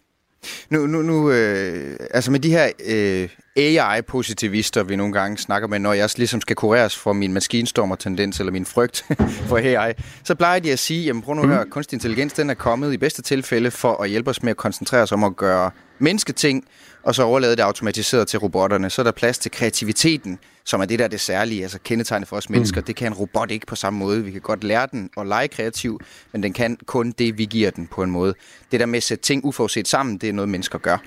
Nu, 0.71 0.87
nu, 0.87 1.03
nu 1.03 1.31
øh, 1.31 1.97
altså 2.11 2.31
med 2.31 2.41
de 2.41 2.51
her 2.51 2.71
øh, 2.89 3.29
AI-positivister, 3.57 4.83
vi 4.83 4.97
nogle 4.97 5.13
gange 5.13 5.39
snakker 5.39 5.69
med, 5.69 5.79
når 5.79 5.93
jeg 5.93 6.09
ligesom 6.17 6.41
skal 6.41 6.57
kureres 6.57 6.97
for 6.97 7.13
min 7.13 7.33
maskinstormer-tendens 7.33 8.41
eller 8.41 8.53
min 8.53 8.65
frygt 8.65 9.07
for 9.49 9.57
AI, 9.57 9.93
så 10.25 10.35
plejer 10.35 10.59
de 10.59 10.73
at 10.73 10.79
sige, 10.79 11.05
jamen 11.05 11.23
prøv 11.23 11.35
nu 11.35 11.43
at 11.43 11.49
høre, 11.49 11.67
kunstig 11.67 11.97
intelligens 11.97 12.33
den 12.33 12.51
er 12.51 12.55
kommet 12.55 12.93
i 12.93 12.97
bedste 12.97 13.23
tilfælde 13.23 13.71
for 13.71 14.03
at 14.03 14.11
hjælpe 14.11 14.31
os 14.31 14.43
med 14.43 14.51
at 14.51 14.57
koncentrere 14.57 15.03
os 15.03 15.13
om 15.13 15.25
at 15.25 15.37
gøre 15.37 15.71
mennesketing, 16.03 16.65
og 17.03 17.15
så 17.15 17.23
overlade 17.23 17.57
det 17.57 17.63
automatiseret 17.63 18.29
til 18.29 18.39
robotterne. 18.39 18.91
Så 18.91 19.03
er 19.03 19.05
der 19.05 19.13
plads 19.13 19.39
til 19.39 19.51
kreativiteten, 19.51 20.39
som 20.65 20.81
er 20.81 20.85
det, 20.85 20.99
der 20.99 21.05
er 21.05 21.09
det 21.09 21.21
særlige, 21.21 21.63
altså 21.63 21.79
kendetegnet 21.85 22.29
for 22.29 22.37
os 22.37 22.51
mennesker. 22.51 22.81
Mm. 22.81 22.85
Det 22.85 22.97
kan 22.97 23.07
en 23.07 23.15
robot 23.15 23.51
ikke 23.51 23.67
på 23.67 23.77
samme 23.77 23.99
måde. 23.99 24.25
Vi 24.25 24.31
kan 24.31 24.41
godt 24.41 24.65
lære 24.65 24.89
den 24.93 25.11
at 25.17 25.27
lege 25.27 25.49
kreativ, 25.49 26.01
men 26.33 26.43
den 26.43 26.53
kan 26.53 26.79
kun 26.87 27.11
det, 27.19 27.39
vi 27.39 27.45
giver 27.45 27.71
den 27.71 27.87
på 27.87 28.03
en 28.03 28.11
måde. 28.11 28.35
Det 28.73 28.81
der 28.81 28.87
med 28.87 28.97
at 28.97 29.03
sætte 29.03 29.25
ting 29.25 29.45
uforudset 29.45 29.89
sammen, 29.89 30.19
det 30.19 30.29
er 30.29 30.33
noget, 30.33 30.49
mennesker 30.49 30.79
gør. 30.79 30.99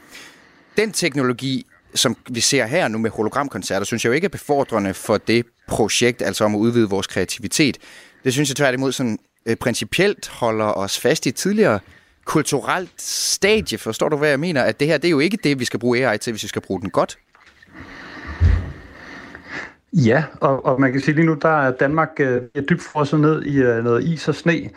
Den 0.78 0.92
teknologi, 0.92 1.66
som 1.96 2.18
vi 2.30 2.40
ser 2.40 2.66
her 2.66 2.88
nu 2.88 2.98
med 2.98 3.10
hologramkoncerter, 3.10 3.86
synes 3.86 4.06
jeg 4.06 4.10
jo 4.10 4.14
ikke 4.14 4.26
er 4.26 4.30
befordrende 4.30 4.94
for 4.94 5.18
det 5.18 5.46
projekt, 5.68 6.22
altså 6.22 6.44
om 6.44 6.56
at 6.56 6.60
udvide 6.60 6.90
vores 6.90 7.08
kreativitet. 7.08 7.78
Det 8.24 8.34
synes 8.34 8.50
jeg 8.50 8.56
tværtimod 8.56 8.92
sådan 8.92 9.20
øh, 9.46 9.56
principielt 9.56 10.28
holder 10.28 10.66
os 10.66 11.00
fast 11.00 11.26
i 11.26 11.32
tidligere 11.32 11.80
kulturelt 12.26 13.02
stadie. 13.02 13.78
Forstår 13.78 14.10
du, 14.10 14.18
hvad 14.18 14.30
jeg 14.30 14.40
mener? 14.40 14.64
At 14.64 14.80
det 14.80 14.88
her, 14.88 14.98
det 14.98 15.08
er 15.08 15.12
jo 15.12 15.20
ikke 15.20 15.38
det, 15.44 15.60
vi 15.60 15.66
skal 15.66 15.80
bruge 15.80 16.10
AI 16.10 16.18
til, 16.18 16.34
hvis 16.34 16.44
vi 16.44 16.48
skal 16.48 16.62
bruge 16.62 16.82
den 16.82 16.90
godt. 16.90 17.18
Ja, 19.94 20.24
og, 20.42 20.66
og 20.66 20.82
man 20.82 20.92
kan 20.92 21.02
sige 21.02 21.16
lige 21.16 21.26
nu, 21.26 21.38
der 21.42 21.68
er 21.68 21.72
Danmark 21.72 22.10
øh, 22.20 22.42
dybt 22.70 22.82
frosset 22.82 23.20
ned 23.20 23.44
i 23.44 23.58
øh, 23.58 23.84
noget 23.84 24.04
is 24.04 24.28
og 24.28 24.36
sne. 24.36 24.70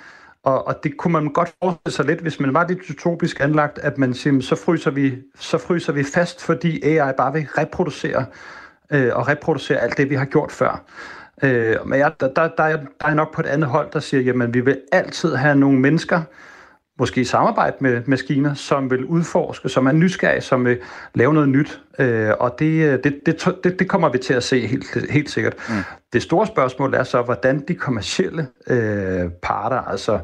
Og, 0.43 0.67
og 0.67 0.75
det 0.83 0.97
kunne 0.97 1.13
man 1.13 1.33
godt 1.33 1.55
forestille 1.63 1.93
sig 1.93 2.05
lidt, 2.05 2.21
hvis 2.21 2.41
man 2.41 2.55
var 2.55 2.67
lidt 2.69 2.91
utopisk 2.91 3.41
anlagt, 3.41 3.79
at 3.79 3.99
man 3.99 4.15
siger, 4.15 4.41
så 4.41 4.57
fryser 4.57 4.91
vi, 4.91 5.15
så 5.39 5.59
fryser 5.59 5.93
vi 5.93 6.05
fast, 6.05 6.43
fordi 6.43 6.83
AI 6.83 7.13
bare 7.17 7.33
vil 7.33 7.47
reproducere 7.59 8.27
øh, 8.91 9.17
og 9.17 9.29
reproducere 9.29 9.79
alt 9.79 9.97
det, 9.97 10.11
vi 10.11 10.15
har 10.15 10.25
gjort 10.25 10.53
før. 10.53 10.85
Øh, 11.43 11.77
men 11.87 11.99
jeg, 11.99 12.13
der, 12.21 12.29
der, 12.29 12.49
der, 12.49 12.65
er, 12.65 12.77
der 13.01 13.07
er 13.07 13.15
nok 13.15 13.35
på 13.35 13.41
et 13.41 13.47
andet 13.47 13.69
hold, 13.69 13.91
der 13.93 14.01
siger, 14.01 14.23
jamen 14.23 14.55
vi 14.55 14.61
vil 14.61 14.81
altid 14.93 15.35
have 15.35 15.57
nogle 15.57 15.79
mennesker, 15.79 16.23
måske 16.99 17.25
samarbejde 17.25 17.77
med 17.81 18.03
maskiner, 18.07 18.55
som 18.55 18.91
vil 18.91 19.05
udforske, 19.05 19.69
som 19.69 19.87
er 19.87 19.93
nysgerrige, 19.93 20.41
som 20.41 20.65
vil 20.65 20.79
lave 21.15 21.35
noget 21.35 21.49
nyt. 21.49 21.81
Øh, 21.99 22.31
og 22.41 22.57
det, 22.59 23.05
det, 23.05 23.21
det, 23.27 23.49
det, 23.65 23.79
det 23.79 23.89
kommer 23.89 24.09
vi 24.09 24.19
til 24.19 24.35
at 24.35 24.43
se 24.43 24.67
helt, 24.67 25.11
helt 25.11 25.31
sikkert. 25.31 25.55
Mm. 25.69 25.75
Det 26.13 26.23
store 26.23 26.47
spørgsmål 26.47 26.95
er 26.95 27.03
så, 27.03 27.23
hvordan 27.23 27.65
de 27.69 27.75
kommercielle 27.75 28.47
øh, 28.67 29.31
parter, 29.43 29.77
altså 29.77 30.19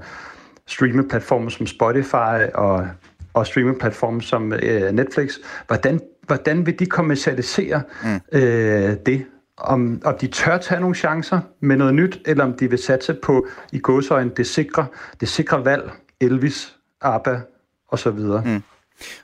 streamingplatformer 0.66 1.50
som 1.50 1.66
Spotify 1.66 2.52
og, 2.54 2.88
og 3.34 3.46
streamingplatformer 3.46 4.20
som 4.20 4.52
øh, 4.52 4.92
Netflix, 4.92 5.34
hvordan, 5.66 6.00
hvordan 6.26 6.66
vil 6.66 6.78
de 6.78 6.86
kommercialisere 6.86 7.82
mm. 8.02 8.38
øh, 8.38 8.96
det? 9.06 9.24
Om, 9.56 10.02
om 10.04 10.14
de 10.20 10.26
tør 10.26 10.58
tage 10.58 10.80
nogle 10.80 10.94
chancer 10.94 11.40
med 11.60 11.76
noget 11.76 11.94
nyt, 11.94 12.20
eller 12.26 12.44
om 12.44 12.52
de 12.52 12.70
vil 12.70 12.78
satse 12.78 13.14
på 13.14 13.46
i 13.72 13.78
godsøjen 13.78 14.28
det 14.36 14.46
sikre, 14.46 14.86
det 15.20 15.28
sikre 15.28 15.64
valg, 15.64 15.90
Elvis, 16.20 16.76
ABBA 17.00 17.40
og 17.88 17.98
så 17.98 18.10
videre. 18.10 18.42
Mm. 18.44 18.62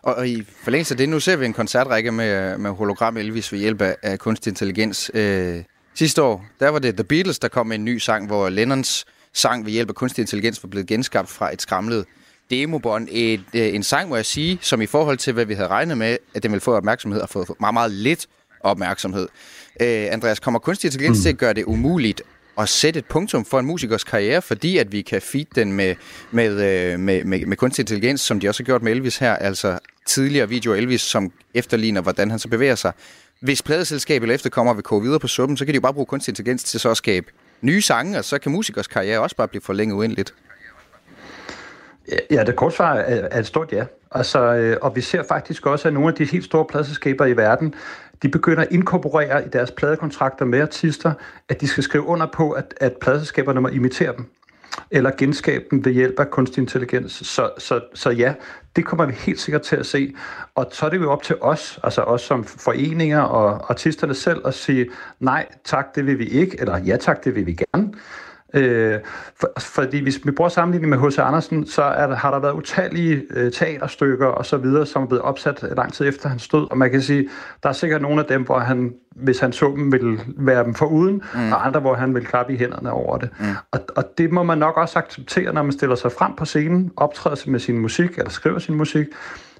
Og, 0.02 0.14
og 0.14 0.28
i 0.28 0.46
forlængelse 0.62 0.94
af 0.94 0.98
det, 0.98 1.08
nu 1.08 1.20
ser 1.20 1.36
vi 1.36 1.46
en 1.46 1.52
koncertrække 1.52 2.12
med, 2.12 2.58
med 2.58 2.70
hologram 2.70 3.16
Elvis 3.16 3.52
ved 3.52 3.58
hjælp 3.58 3.82
af, 3.82 3.96
af 4.02 4.18
kunstig 4.18 4.50
intelligens. 4.50 5.10
Øh, 5.14 5.62
sidste 5.94 6.22
år, 6.22 6.44
der 6.60 6.68
var 6.68 6.78
det 6.78 6.94
The 6.94 7.04
Beatles, 7.04 7.38
der 7.38 7.48
kom 7.48 7.66
med 7.66 7.76
en 7.76 7.84
ny 7.84 7.98
sang, 7.98 8.26
hvor 8.26 8.48
Lennons 8.48 9.04
sang 9.32 9.64
ved 9.64 9.72
hjælp 9.72 9.88
af 9.88 9.94
kunstig 9.94 10.22
intelligens 10.22 10.62
var 10.62 10.68
blevet 10.68 10.86
genskabt 10.86 11.28
fra 11.28 11.52
et 11.52 11.62
skramlet 11.62 12.06
demobånd. 12.50 13.08
Et, 13.10 13.44
øh, 13.54 13.74
en 13.74 13.82
sang, 13.82 14.08
må 14.08 14.16
jeg 14.16 14.26
sige, 14.26 14.58
som 14.62 14.80
i 14.80 14.86
forhold 14.86 15.18
til, 15.18 15.32
hvad 15.32 15.44
vi 15.44 15.54
havde 15.54 15.68
regnet 15.68 15.98
med, 15.98 16.16
at 16.34 16.42
den 16.42 16.52
ville 16.52 16.60
få 16.60 16.74
opmærksomhed, 16.74 17.20
og 17.20 17.28
fået 17.28 17.50
meget, 17.60 17.74
meget 17.74 17.90
lidt 17.90 18.26
opmærksomhed. 18.60 19.28
Øh, 19.80 20.06
Andreas, 20.10 20.40
kommer 20.40 20.60
kunstig 20.60 20.88
intelligens 20.88 21.18
mm. 21.18 21.22
til 21.22 21.28
at 21.28 21.38
gøre 21.38 21.54
det 21.54 21.64
umuligt 21.64 22.22
at 22.58 22.68
sætte 22.68 22.98
et 22.98 23.06
punktum 23.06 23.44
for 23.44 23.58
en 23.58 23.66
musikers 23.66 24.04
karriere, 24.04 24.42
fordi 24.42 24.78
at 24.78 24.92
vi 24.92 25.02
kan 25.02 25.22
feed 25.22 25.46
den 25.54 25.72
med, 25.72 25.94
med, 26.30 26.50
øh, 26.50 27.00
med, 27.00 27.24
med, 27.24 27.46
med 27.46 27.56
kunstig 27.56 27.82
intelligens, 27.82 28.20
som 28.20 28.40
de 28.40 28.48
også 28.48 28.62
har 28.62 28.66
gjort 28.66 28.82
med 28.82 28.92
Elvis 28.92 29.18
her, 29.18 29.36
altså 29.36 29.78
tidligere 30.06 30.48
video 30.48 30.72
Elvis, 30.72 31.00
som 31.00 31.32
efterligner, 31.54 32.00
hvordan 32.00 32.30
han 32.30 32.38
så 32.38 32.48
bevæger 32.48 32.74
sig. 32.74 32.92
Hvis 33.40 33.62
pladeselskabet 33.62 34.24
eller 34.24 34.34
efterkommer 34.34 34.74
vil 34.74 34.82
koge 34.82 35.02
videre 35.02 35.20
på 35.20 35.28
suppen, 35.28 35.56
så 35.56 35.64
kan 35.64 35.72
de 35.72 35.76
jo 35.76 35.80
bare 35.80 35.94
bruge 35.94 36.06
kunstig 36.06 36.32
intelligens 36.32 36.64
til 36.64 36.80
så 36.80 36.90
at 36.90 36.96
skabe 36.96 37.26
nye 37.60 37.82
sange, 37.82 38.18
og 38.18 38.24
så 38.24 38.38
kan 38.38 38.52
musikers 38.52 38.86
karriere 38.86 39.20
også 39.20 39.36
bare 39.36 39.48
blive 39.48 39.62
forlænget 39.62 39.94
uendeligt. 39.94 40.34
Ja, 42.30 42.44
det 42.44 42.56
korte 42.56 42.76
svar 42.76 42.94
er 42.94 43.38
et 43.38 43.46
stort 43.46 43.72
ja. 43.72 43.84
Altså, 44.12 44.38
øh, 44.38 44.76
og 44.82 44.96
vi 44.96 45.00
ser 45.00 45.22
faktisk 45.22 45.66
også, 45.66 45.88
at 45.88 45.94
nogle 45.94 46.08
af 46.08 46.14
de 46.14 46.24
helt 46.24 46.44
store 46.44 46.64
pladselskaber 46.64 47.26
i 47.26 47.36
verden, 47.36 47.74
de 48.22 48.28
begynder 48.28 48.62
at 48.62 48.68
inkorporere 48.70 49.46
i 49.46 49.48
deres 49.48 49.70
pladekontrakter 49.70 50.44
med 50.44 50.60
artister, 50.60 51.12
at 51.48 51.60
de 51.60 51.68
skal 51.68 51.82
skrive 51.82 52.04
under 52.04 52.26
på, 52.26 52.50
at, 52.50 52.74
at 52.80 52.92
pladeselskaberne 53.00 53.60
må 53.60 53.68
imitere 53.68 54.16
dem 54.16 54.30
eller 54.90 55.10
genskabe 55.18 55.64
dem 55.70 55.84
ved 55.84 55.92
hjælp 55.92 56.20
af 56.20 56.30
kunstig 56.30 56.60
intelligens. 56.60 57.12
Så, 57.12 57.50
så, 57.58 57.80
så 57.94 58.10
ja, 58.10 58.34
det 58.76 58.84
kommer 58.84 59.06
vi 59.06 59.12
helt 59.12 59.40
sikkert 59.40 59.62
til 59.62 59.76
at 59.76 59.86
se. 59.86 60.14
Og 60.54 60.66
så 60.70 60.86
er 60.86 60.90
det 60.90 60.96
jo 60.96 61.10
op 61.10 61.22
til 61.22 61.36
os, 61.40 61.80
altså 61.82 62.02
os 62.02 62.22
som 62.22 62.44
foreninger 62.44 63.20
og 63.20 63.70
artisterne 63.70 64.14
selv, 64.14 64.46
at 64.46 64.54
sige, 64.54 64.86
nej 65.20 65.46
tak, 65.64 65.94
det 65.94 66.06
vil 66.06 66.18
vi 66.18 66.26
ikke, 66.26 66.60
eller 66.60 66.78
ja 66.78 66.96
tak, 66.96 67.24
det 67.24 67.34
vil 67.34 67.46
vi 67.46 67.52
gerne. 67.52 67.92
Øh, 68.54 68.98
for, 69.40 69.52
fordi 69.58 70.02
hvis 70.02 70.20
vi 70.24 70.30
bruger 70.30 70.48
sammenligning 70.48 70.90
med 70.90 71.08
H.C. 71.08 71.18
Andersen, 71.18 71.66
så 71.66 71.82
er 71.82 72.06
der, 72.06 72.16
har 72.16 72.30
der 72.30 72.38
været 72.38 72.52
utallige 72.52 73.22
øh, 73.30 73.52
teaterstykker 73.52 74.26
og 74.26 74.46
så 74.46 74.56
videre, 74.56 74.86
som 74.86 75.02
er 75.02 75.06
blevet 75.06 75.22
opsat 75.22 75.64
lang 75.76 75.92
tid 75.92 76.08
efter 76.08 76.28
hans 76.28 76.48
død. 76.48 76.70
Og 76.70 76.78
man 76.78 76.90
kan 76.90 77.02
sige, 77.02 77.28
der 77.62 77.68
er 77.68 77.72
sikkert 77.72 78.02
nogle 78.02 78.20
af 78.20 78.26
dem, 78.26 78.42
hvor 78.42 78.58
han, 78.58 78.94
hvis 79.16 79.38
han 79.38 79.52
så 79.52 79.72
dem, 79.76 79.92
vil 79.92 80.20
være 80.26 80.64
dem 80.64 80.74
foruden, 80.74 81.22
mm. 81.34 81.52
og 81.52 81.66
andre, 81.66 81.80
hvor 81.80 81.94
han 81.94 82.14
vil 82.14 82.26
klappe 82.26 82.52
i 82.52 82.56
hænderne 82.56 82.92
over 82.92 83.18
det. 83.18 83.30
Mm. 83.40 83.46
Og, 83.70 83.80
og 83.96 84.04
det 84.18 84.32
må 84.32 84.42
man 84.42 84.58
nok 84.58 84.76
også 84.76 84.98
acceptere, 84.98 85.52
når 85.52 85.62
man 85.62 85.72
stiller 85.72 85.96
sig 85.96 86.12
frem 86.12 86.34
på 86.36 86.44
scenen, 86.44 86.92
optræder 86.96 87.50
med 87.50 87.60
sin 87.60 87.78
musik, 87.78 88.10
eller 88.18 88.30
skriver 88.30 88.58
sin 88.58 88.74
musik, 88.74 89.06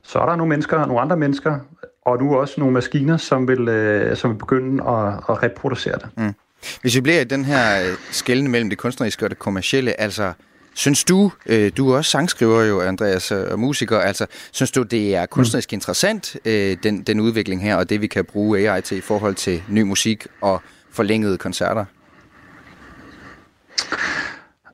så 0.02 0.18
er 0.18 0.26
der 0.26 0.36
nogle 0.36 0.48
mennesker, 0.48 0.86
nogle 0.86 1.00
andre 1.00 1.16
mennesker, 1.16 1.58
og 2.04 2.22
nu 2.22 2.36
også 2.36 2.54
nogle 2.58 2.74
maskiner, 2.74 3.16
som 3.16 3.48
vil, 3.48 3.68
øh, 3.68 4.16
som 4.16 4.30
vil 4.30 4.38
begynde 4.38 4.84
at, 4.84 5.14
at 5.28 5.42
reproducere 5.42 5.94
det. 5.94 6.08
Mm. 6.16 6.34
Hvis 6.80 6.94
vi 6.94 7.00
bliver 7.00 7.20
i 7.20 7.24
den 7.24 7.44
her 7.44 7.82
øh, 7.82 7.96
skældende 8.10 8.50
mellem 8.50 8.70
det 8.70 8.78
kunstneriske 8.78 9.26
og 9.26 9.30
det 9.30 9.38
kommercielle, 9.38 10.00
altså 10.00 10.32
Synes 10.74 11.04
du, 11.04 11.32
øh, 11.46 11.72
du 11.76 11.90
er 11.90 11.96
også 11.96 12.10
sangskriver 12.10 12.62
jo, 12.62 12.80
Andreas, 12.80 13.32
øh, 13.32 13.46
og 13.50 13.58
musiker, 13.58 13.98
altså 13.98 14.26
synes 14.52 14.70
du, 14.70 14.82
det 14.82 15.16
er 15.16 15.26
kunstnerisk 15.26 15.72
mm. 15.72 15.76
interessant, 15.76 16.36
øh, 16.44 16.76
den, 16.82 17.02
den 17.02 17.20
udvikling 17.20 17.62
her, 17.62 17.76
og 17.76 17.90
det 17.90 18.00
vi 18.00 18.06
kan 18.06 18.24
bruge 18.24 18.70
AI 18.70 18.80
til 18.80 18.98
i 18.98 19.00
forhold 19.00 19.34
til 19.34 19.62
ny 19.68 19.82
musik 19.82 20.26
og 20.40 20.62
forlængede 20.90 21.38
koncerter? 21.38 21.84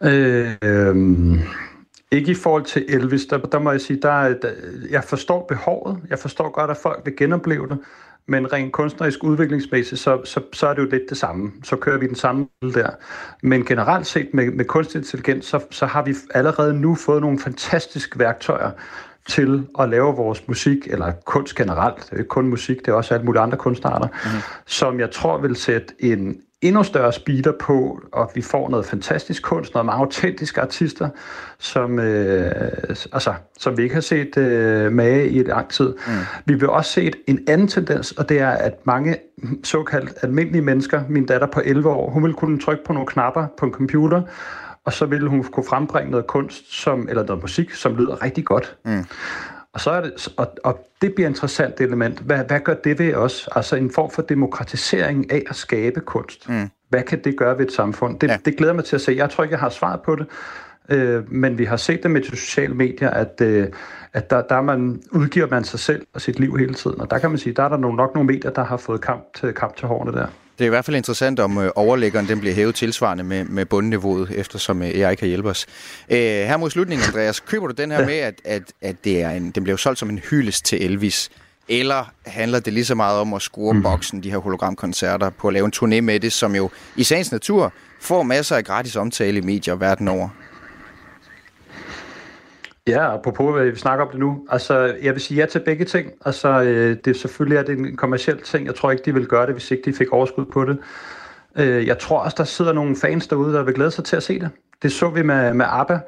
Øh, 0.03 0.51
øh, 0.63 0.97
ikke 2.11 2.31
i 2.31 2.35
forhold 2.35 2.65
til 2.65 2.85
Elvis, 2.89 3.27
der, 3.27 3.39
der 3.39 3.59
må 3.59 3.71
jeg 3.71 3.81
sige, 3.81 3.99
der, 4.03 4.35
der, 4.35 4.51
jeg 4.91 5.05
forstår 5.05 5.47
behovet, 5.49 5.99
jeg 6.11 6.19
forstår 6.19 6.51
godt, 6.51 6.71
at 6.71 6.77
folk 6.77 7.01
vil 7.05 7.17
genopleve 7.17 7.69
det, 7.69 7.79
men 8.29 8.53
rent 8.53 8.73
kunstnerisk 8.73 9.25
udviklingsmæssigt, 9.25 10.01
så, 10.01 10.21
så, 10.25 10.41
så 10.53 10.67
er 10.67 10.75
det 10.75 10.83
jo 10.83 10.89
lidt 10.89 11.03
det 11.09 11.19
samme. 11.19 11.53
Så 11.65 11.77
kører 11.77 11.99
vi 11.99 12.07
den 12.07 12.15
samme 12.15 12.47
der. 12.63 12.91
Men 13.43 13.65
generelt 13.65 14.07
set 14.07 14.29
med, 14.33 14.51
med 14.51 14.65
kunstig 14.65 14.99
intelligens, 14.99 15.45
så, 15.45 15.61
så 15.71 15.87
har 15.87 16.03
vi 16.03 16.15
allerede 16.35 16.81
nu 16.81 16.95
fået 16.95 17.21
nogle 17.21 17.39
fantastiske 17.39 18.19
værktøjer 18.19 18.71
til 19.29 19.67
at 19.79 19.89
lave 19.89 20.17
vores 20.17 20.49
musik, 20.49 20.79
eller 20.87 21.13
kunst 21.25 21.55
generelt, 21.55 21.97
det 21.97 22.13
er 22.13 22.17
ikke 22.17 22.29
kun 22.29 22.49
musik, 22.49 22.79
det 22.79 22.89
er 22.89 22.93
også 22.93 23.15
alle 23.15 23.27
mulige 23.27 23.43
andre 23.43 23.59
kunstarter, 23.59 24.07
mm-hmm. 24.07 24.41
som 24.67 25.01
jeg 25.01 25.11
tror 25.11 25.39
vil 25.39 25.57
sætte 25.57 25.95
en 25.99 26.41
endnu 26.63 26.83
større 26.83 27.13
speeder 27.13 27.53
på, 27.61 28.01
og 28.13 28.31
vi 28.35 28.43
får 28.43 28.71
noget 28.71 28.87
fantastisk 28.87 29.43
kunst, 29.43 29.75
noget 29.75 29.85
meget 29.85 29.99
autentiske 29.99 30.61
artister, 30.61 31.09
som, 31.59 31.99
øh, 31.99 32.51
altså, 33.13 33.35
som 33.59 33.79
vi 33.79 33.83
ikke 33.83 33.95
har 33.95 34.03
set 34.03 34.37
øh, 34.37 34.93
med 34.93 35.25
i 35.25 35.39
et 35.39 35.47
lang 35.47 35.69
tid. 35.69 35.95
Mm. 36.07 36.13
Vi 36.45 36.55
vil 36.55 36.69
også 36.69 36.91
se 36.91 37.13
en 37.27 37.39
anden 37.49 37.69
tendens, 37.69 38.13
og 38.13 38.29
det 38.29 38.41
er, 38.41 38.51
at 38.51 38.87
mange 38.87 39.17
såkaldt 39.65 40.13
almindelige 40.23 40.63
mennesker, 40.63 41.03
min 41.09 41.27
datter 41.27 41.47
på 41.47 41.61
11 41.65 41.91
år, 41.91 42.11
hun 42.11 42.25
vil 42.25 42.35
kunne 42.35 42.61
trykke 42.61 42.85
på 42.85 42.93
nogle 42.93 43.07
knapper 43.07 43.47
på 43.59 43.67
en 43.67 43.73
computer, 43.73 44.23
og 44.85 44.93
så 44.93 45.07
ville 45.07 45.29
hun 45.29 45.45
kunne 45.45 45.67
frembringe 45.69 46.11
noget 46.11 46.27
kunst, 46.27 46.75
som, 46.83 47.09
eller 47.09 47.25
noget 47.25 47.43
musik, 47.43 47.75
som 47.75 47.97
lyder 47.97 48.23
rigtig 48.23 48.45
godt. 48.45 48.77
Mm. 48.85 49.05
Og, 49.77 49.81
så 49.81 49.91
er 49.91 50.01
det, 50.01 50.29
og, 50.37 50.47
og 50.65 50.87
det 51.03 51.15
bliver 51.15 51.29
et 51.29 51.31
interessant 51.31 51.81
element. 51.81 52.19
Hvad, 52.19 52.45
hvad 52.45 52.61
gør 52.61 52.75
det 52.75 52.99
ved 52.99 53.15
os? 53.15 53.49
Altså 53.57 53.77
en 53.77 53.91
form 53.91 54.11
for 54.11 54.23
demokratisering 54.23 55.33
af 55.33 55.43
at 55.51 55.57
skabe 55.57 56.01
kunst. 56.01 56.49
Mm. 56.49 56.71
Hvad 56.89 57.03
kan 57.03 57.25
det 57.25 57.37
gøre 57.37 57.59
ved 57.59 57.67
et 57.67 57.73
samfund? 57.73 58.19
Det, 58.19 58.29
ja. 58.29 58.37
det 58.45 58.57
glæder 58.57 58.73
mig 58.73 58.85
til 58.85 58.97
at 58.97 59.01
se. 59.01 59.13
Jeg 59.17 59.31
tror 59.31 59.45
ikke, 59.45 59.53
jeg 59.53 59.61
har 59.61 59.69
svaret 59.69 60.01
på 60.01 60.17
det, 60.17 60.27
øh, 60.89 61.33
men 61.33 61.59
vi 61.59 61.65
har 61.65 61.77
set 61.77 62.03
det 62.03 62.11
med 62.11 62.21
de 62.21 62.37
sociale 62.37 62.75
medier, 62.75 63.11
at, 63.11 63.41
øh, 63.43 63.67
at 64.13 64.31
der, 64.31 64.43
der 64.43 64.61
man, 64.61 65.03
udgiver 65.13 65.47
man 65.51 65.65
sig 65.65 65.81
selv 65.81 66.07
og 66.15 66.21
sit 66.21 66.41
liv 66.41 66.57
hele 66.57 66.75
tiden. 66.75 67.01
Og 67.01 67.11
der 67.11 67.19
kan 67.19 67.31
man 67.31 67.39
sige, 67.39 67.53
der 67.53 67.63
er 67.63 67.69
der 67.69 67.77
nok 67.77 68.15
nogle 68.15 68.27
medier, 68.27 68.51
der 68.51 68.65
har 68.65 68.77
fået 68.77 69.01
kamp 69.01 69.25
til, 69.35 69.53
kamp 69.55 69.77
til 69.77 69.89
hårene 69.89 70.13
der. 70.13 70.27
Det 70.59 70.65
er 70.65 70.67
i 70.67 70.69
hvert 70.69 70.85
fald 70.85 70.97
interessant, 70.97 71.41
om 71.41 71.59
øh, 71.59 71.71
overlæggeren 71.75 72.29
den 72.29 72.41
bliver 72.41 72.55
hævet 72.55 72.75
tilsvarende 72.75 73.25
med, 73.25 73.45
med 73.45 73.67
bundniveauet, 73.67 74.31
eftersom 74.31 74.83
øh, 74.83 74.89
AI 74.89 75.15
kan 75.15 75.29
hjælpe 75.29 75.49
os. 75.49 75.67
Øh, 76.11 76.19
her 76.19 76.57
mod 76.57 76.71
slutningen, 76.71 77.07
Andreas, 77.07 77.41
køber 77.41 77.67
du 77.67 77.75
den 77.75 77.91
her 77.91 78.01
ja. 78.01 78.07
med, 78.07 78.15
at, 78.15 78.35
at, 78.45 78.63
at 78.83 78.97
det 79.05 79.23
er 79.23 79.31
en, 79.31 79.51
den 79.51 79.63
bliver 79.63 79.77
solgt 79.77 79.99
som 79.99 80.11
en 80.11 80.19
hyldest 80.19 80.65
til 80.65 80.85
Elvis? 80.85 81.31
Eller 81.69 82.13
handler 82.27 82.61
det 82.61 82.73
lige 82.73 82.85
så 82.85 82.95
meget 82.95 83.21
om 83.21 83.35
at 83.35 83.43
score 83.43 83.75
mm. 83.75 83.83
boksen, 83.83 84.23
de 84.23 84.31
her 84.31 84.39
hologramkoncerter, 84.39 85.31
på 85.31 85.49
at 85.49 85.55
lave 85.55 85.65
en 85.67 85.73
turné 85.77 86.01
med 86.01 86.21
det, 86.21 86.33
som 86.33 86.55
jo 86.57 86.71
i 86.97 87.05
sagens 87.05 87.33
natur 87.33 87.73
får 88.01 88.23
masser 88.23 88.57
af 88.57 88.65
gratis 88.65 88.97
omtale 88.97 89.39
i 89.39 89.41
medier 89.41 89.75
verden 89.75 90.09
over? 90.09 90.29
Ja, 92.87 93.15
apropos 93.15 93.55
hvad 93.55 93.65
vi 93.65 93.77
snakker 93.77 94.05
om 94.05 94.11
det 94.11 94.21
nu. 94.21 94.47
Altså, 94.49 94.97
jeg 95.03 95.15
vil 95.15 95.21
sige 95.21 95.41
ja 95.41 95.47
til 95.47 95.59
begge 95.59 95.85
ting. 95.85 96.11
Altså, 96.25 96.63
øh, 96.63 96.97
det 97.05 97.17
selvfølgelig 97.17 97.59
er 97.59 97.63
det 97.63 97.79
en 97.79 97.97
kommersiel 97.97 98.43
ting. 98.43 98.67
Jeg 98.67 98.75
tror 98.75 98.91
ikke, 98.91 99.03
de 99.05 99.15
vil 99.15 99.27
gøre 99.27 99.47
det, 99.47 99.55
hvis 99.55 99.71
ikke 99.71 99.91
de 99.91 99.97
fik 99.97 100.13
overskud 100.13 100.45
på 100.45 100.65
det. 100.65 100.79
Øh, 101.57 101.87
jeg 101.87 101.99
tror 101.99 102.19
også, 102.19 102.35
der 102.39 102.45
sidder 102.45 102.73
nogle 102.73 102.97
fans 102.97 103.27
derude, 103.27 103.55
der 103.55 103.63
vil 103.63 103.75
glæde 103.75 103.91
sig 103.91 104.05
til 104.05 104.17
at 104.17 104.23
se 104.23 104.41
det. 104.41 104.51
Det 104.83 104.93
så 104.93 105.09
vi 105.09 105.23
med, 105.23 105.55
med 105.55 105.67
ABBA. 105.69 106.01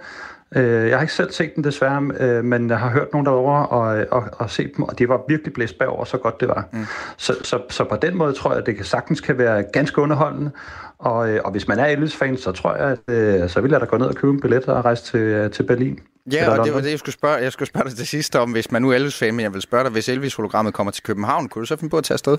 Øh, 0.56 0.88
jeg 0.88 0.96
har 0.96 1.00
ikke 1.00 1.14
selv 1.14 1.32
set 1.32 1.54
den 1.56 1.64
desværre, 1.64 2.10
øh, 2.20 2.44
men 2.44 2.70
jeg 2.70 2.78
har 2.78 2.90
hørt 2.90 3.12
nogen 3.12 3.26
derovre 3.26 3.66
og, 3.66 4.06
og, 4.10 4.24
og 4.32 4.50
set 4.50 4.72
dem, 4.76 4.84
og 4.84 4.98
de 4.98 5.08
var 5.08 5.20
virkelig 5.28 5.52
blæst 5.52 5.78
bagover, 5.78 6.04
så 6.04 6.16
godt 6.16 6.40
det 6.40 6.48
var. 6.48 6.64
Mm. 6.72 6.86
Så, 7.16 7.34
så, 7.42 7.60
så 7.70 7.84
på 7.84 7.96
den 8.02 8.16
måde 8.16 8.32
tror 8.32 8.50
jeg, 8.50 8.60
at 8.60 8.66
det 8.66 8.76
kan 8.76 8.84
sagtens 8.84 9.20
kan 9.20 9.38
være 9.38 9.64
ganske 9.72 10.00
underholdende. 10.00 10.50
Og, 10.98 11.30
øh, 11.30 11.40
og 11.44 11.50
hvis 11.50 11.68
man 11.68 11.78
er 11.78 11.86
Elvis-fan, 11.86 12.36
så 12.36 12.52
tror 12.52 12.74
jeg, 12.74 12.96
at 13.08 13.14
øh, 13.14 13.48
så 13.48 13.60
vil 13.60 13.70
jeg 13.70 13.80
da 13.80 13.86
gå 13.86 13.96
ned 13.96 14.06
og 14.06 14.14
købe 14.14 14.32
en 14.32 14.40
billet 14.40 14.66
og 14.66 14.84
rejse 14.84 15.04
til, 15.04 15.50
til 15.50 15.62
Berlin. 15.62 16.00
Ja, 16.32 16.58
og 16.58 16.64
det 16.64 16.74
var 16.74 16.80
det, 16.80 16.90
jeg 16.90 16.98
skulle 16.98 17.14
spørge, 17.14 17.36
jeg 17.36 17.52
skulle 17.52 17.68
spørge 17.68 17.88
dig 17.88 17.96
til 17.96 18.06
sidst 18.06 18.36
om, 18.36 18.52
hvis 18.52 18.72
man 18.72 18.82
nu 18.82 18.90
er 18.90 18.94
Elvis-fan, 18.94 19.34
men 19.34 19.42
jeg 19.42 19.54
vil 19.54 19.62
spørge 19.62 19.84
dig, 19.84 19.92
hvis 19.92 20.08
Elvis-hologrammet 20.08 20.74
kommer 20.74 20.90
til 20.90 21.02
København, 21.02 21.48
kunne 21.48 21.60
du 21.60 21.66
så 21.66 21.76
finde 21.76 21.90
på 21.90 21.98
at 21.98 22.04
tage 22.04 22.14
afsted? 22.14 22.38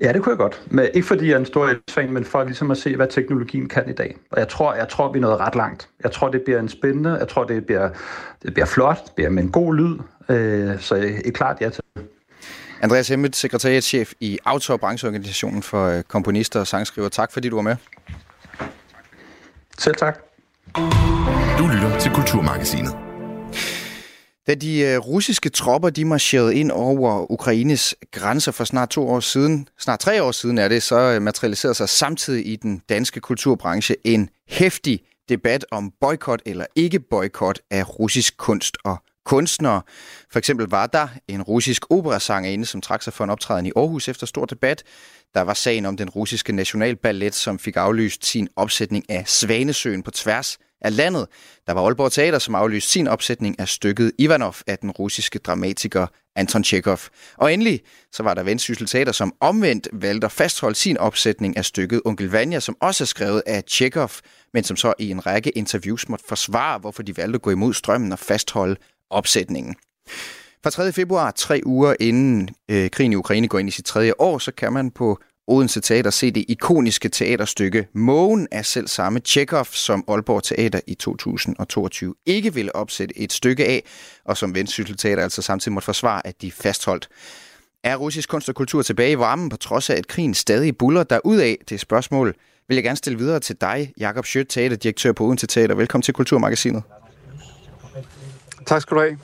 Ja, 0.00 0.12
det 0.12 0.22
kunne 0.22 0.30
jeg 0.30 0.38
godt. 0.38 0.62
Men 0.70 0.86
ikke 0.94 1.08
fordi 1.08 1.26
jeg 1.26 1.34
er 1.34 1.38
en 1.38 1.46
stor 1.46 1.66
Elvis-fan, 1.66 2.12
men 2.12 2.24
for 2.24 2.44
ligesom 2.44 2.70
at 2.70 2.78
se, 2.78 2.96
hvad 2.96 3.06
teknologien 3.06 3.68
kan 3.68 3.88
i 3.88 3.92
dag. 3.92 4.16
Og 4.30 4.38
jeg 4.38 4.48
tror, 4.48 4.74
jeg 4.74 4.88
tror 4.88 5.12
vi 5.12 5.18
er 5.18 5.22
nået 5.22 5.40
ret 5.40 5.54
langt. 5.54 5.88
Jeg 6.02 6.12
tror, 6.12 6.28
det 6.28 6.42
bliver 6.42 6.60
en 6.60 6.68
spændende. 6.68 7.14
Jeg 7.14 7.28
tror, 7.28 7.44
det 7.44 7.66
bliver, 7.66 7.90
det 8.42 8.54
bliver 8.54 8.66
flot. 8.66 9.04
Det 9.04 9.12
bliver 9.14 9.30
med 9.30 9.42
en 9.42 9.52
god 9.52 9.74
lyd. 9.74 9.98
Øh, 10.28 10.80
så 10.80 10.94
jeg 10.94 11.22
er 11.24 11.30
klart 11.30 11.56
ja 11.60 11.70
til 11.70 11.82
Andreas 12.82 13.08
Hemmet, 13.08 13.36
sekretariatschef 13.36 14.12
i 14.20 14.38
Autor 14.44 14.76
Brancheorganisationen 14.76 15.62
for 15.62 15.86
øh, 15.86 16.02
komponister 16.02 16.60
og 16.60 16.66
sangskriver. 16.66 17.08
Tak 17.08 17.32
fordi 17.32 17.48
du 17.48 17.56
var 17.56 17.62
med. 17.62 17.76
Selv 19.78 19.94
tak. 19.94 20.18
Du 21.58 21.66
lytter 21.66 21.98
til 21.98 22.12
Kulturmagasinet. 22.12 23.11
Da 24.46 24.54
de 24.54 24.80
øh, 24.80 24.98
russiske 24.98 25.48
tropper 25.48 25.90
de 25.90 26.04
marcherede 26.04 26.54
ind 26.54 26.70
over 26.72 27.32
Ukraines 27.32 27.94
grænser 28.10 28.52
for 28.52 28.64
snart 28.64 28.88
to 28.88 29.08
år 29.08 29.20
siden, 29.20 29.68
snart 29.78 30.00
tre 30.00 30.22
år 30.22 30.32
siden 30.32 30.58
er 30.58 30.68
det, 30.68 30.82
så 30.82 30.96
øh, 30.96 31.22
materialiserede 31.22 31.74
sig 31.74 31.88
samtidig 31.88 32.46
i 32.46 32.56
den 32.56 32.82
danske 32.88 33.20
kulturbranche 33.20 33.96
en 34.04 34.28
hæftig 34.48 35.00
debat 35.28 35.66
om 35.70 35.92
boykot 36.00 36.42
eller 36.46 36.66
ikke 36.76 37.00
boykot 37.00 37.58
af 37.70 37.98
russisk 37.98 38.36
kunst 38.36 38.76
og 38.84 38.96
kunstnere. 39.24 39.82
For 40.32 40.38
eksempel 40.38 40.66
var 40.66 40.86
der 40.86 41.08
en 41.28 41.42
russisk 41.42 41.90
operasangerinde, 41.90 42.66
som 42.66 42.80
trak 42.80 43.02
sig 43.02 43.12
for 43.12 43.24
en 43.24 43.30
optræden 43.30 43.66
i 43.66 43.72
Aarhus 43.76 44.08
efter 44.08 44.26
stor 44.26 44.44
debat. 44.44 44.82
Der 45.34 45.40
var 45.40 45.54
sagen 45.54 45.86
om 45.86 45.96
den 45.96 46.10
russiske 46.10 46.52
nationalballet, 46.52 47.34
som 47.34 47.58
fik 47.58 47.76
aflyst 47.76 48.26
sin 48.26 48.48
opsætning 48.56 49.10
af 49.10 49.28
Svanesøen 49.28 50.02
på 50.02 50.10
tværs 50.10 50.58
af 50.84 50.96
landet. 50.96 51.26
Der 51.66 51.72
var 51.72 51.82
Aalborg 51.82 52.12
Teater, 52.12 52.38
som 52.38 52.54
aflyste 52.54 52.90
sin 52.90 53.08
opsætning 53.08 53.60
af 53.60 53.68
stykket 53.68 54.12
Ivanov 54.18 54.54
af 54.66 54.78
den 54.78 54.90
russiske 54.90 55.38
dramatiker 55.38 56.06
Anton 56.36 56.64
Chekhov. 56.64 56.98
Og 57.36 57.54
endelig 57.54 57.80
så 58.12 58.22
var 58.22 58.34
der 58.34 58.42
Vendsyssel 58.42 58.86
Teater, 58.86 59.12
som 59.12 59.34
omvendt 59.40 59.88
valgte 59.92 60.24
at 60.24 60.32
fastholde 60.32 60.74
sin 60.74 60.98
opsætning 60.98 61.56
af 61.56 61.64
stykket 61.64 62.02
Onkel 62.04 62.32
Vanya, 62.32 62.60
som 62.60 62.76
også 62.80 63.04
er 63.04 63.06
skrevet 63.06 63.42
af 63.46 63.62
Chekhov, 63.68 64.10
men 64.54 64.64
som 64.64 64.76
så 64.76 64.94
i 64.98 65.10
en 65.10 65.26
række 65.26 65.50
interviews 65.50 66.08
måtte 66.08 66.24
forsvare, 66.28 66.78
hvorfor 66.78 67.02
de 67.02 67.16
valgte 67.16 67.36
at 67.36 67.42
gå 67.42 67.50
imod 67.50 67.74
strømmen 67.74 68.12
og 68.12 68.18
fastholde 68.18 68.76
opsætningen. 69.10 69.74
Fra 70.62 70.70
3. 70.70 70.92
februar, 70.92 71.30
tre 71.30 71.60
uger 71.66 71.94
inden 72.00 72.48
øh, 72.70 72.90
krigen 72.90 73.12
i 73.12 73.16
Ukraine 73.16 73.48
går 73.48 73.58
ind 73.58 73.68
i 73.68 73.72
sit 73.72 73.84
tredje 73.84 74.12
år, 74.18 74.38
så 74.38 74.52
kan 74.52 74.72
man 74.72 74.90
på 74.90 75.18
Odense 75.46 75.80
Teater 75.80 76.10
se 76.10 76.30
det 76.30 76.44
ikoniske 76.48 77.08
teaterstykke 77.08 77.88
Mågen 77.94 78.48
af 78.50 78.66
selv 78.66 78.88
samme 78.88 79.20
Chekhov, 79.20 79.64
som 79.64 80.04
Aalborg 80.08 80.42
Teater 80.42 80.80
i 80.86 80.94
2022 80.94 82.14
ikke 82.26 82.54
ville 82.54 82.76
opsætte 82.76 83.18
et 83.18 83.32
stykke 83.32 83.66
af, 83.66 83.84
og 84.24 84.36
som 84.36 84.54
Vendsyssel 84.54 84.96
Teater 84.96 85.22
altså 85.22 85.42
samtidig 85.42 85.72
måtte 85.72 85.84
forsvare, 85.84 86.26
at 86.26 86.42
de 86.42 86.52
fastholdt. 86.52 87.08
Er 87.84 87.96
russisk 87.96 88.28
kunst 88.28 88.48
og 88.48 88.54
kultur 88.54 88.82
tilbage 88.82 89.12
i 89.12 89.18
varmen, 89.18 89.48
på 89.48 89.56
trods 89.56 89.90
af, 89.90 89.94
at 89.94 90.06
krigen 90.06 90.34
stadig 90.34 90.76
buller 90.76 91.02
derudad? 91.02 91.56
Det 91.68 91.80
spørgsmål 91.80 92.34
vil 92.68 92.74
jeg 92.74 92.84
gerne 92.84 92.96
stille 92.96 93.18
videre 93.18 93.40
til 93.40 93.56
dig, 93.60 93.92
Jakob 93.98 94.26
Schødt, 94.26 94.48
teaterdirektør 94.48 95.12
på 95.12 95.24
Odense 95.24 95.46
Teater. 95.46 95.74
Velkommen 95.74 96.02
til 96.02 96.14
Kulturmagasinet. 96.14 96.82
Tak 98.66 98.82
skal 98.82 98.94
du 98.96 99.00
have. 99.00 99.18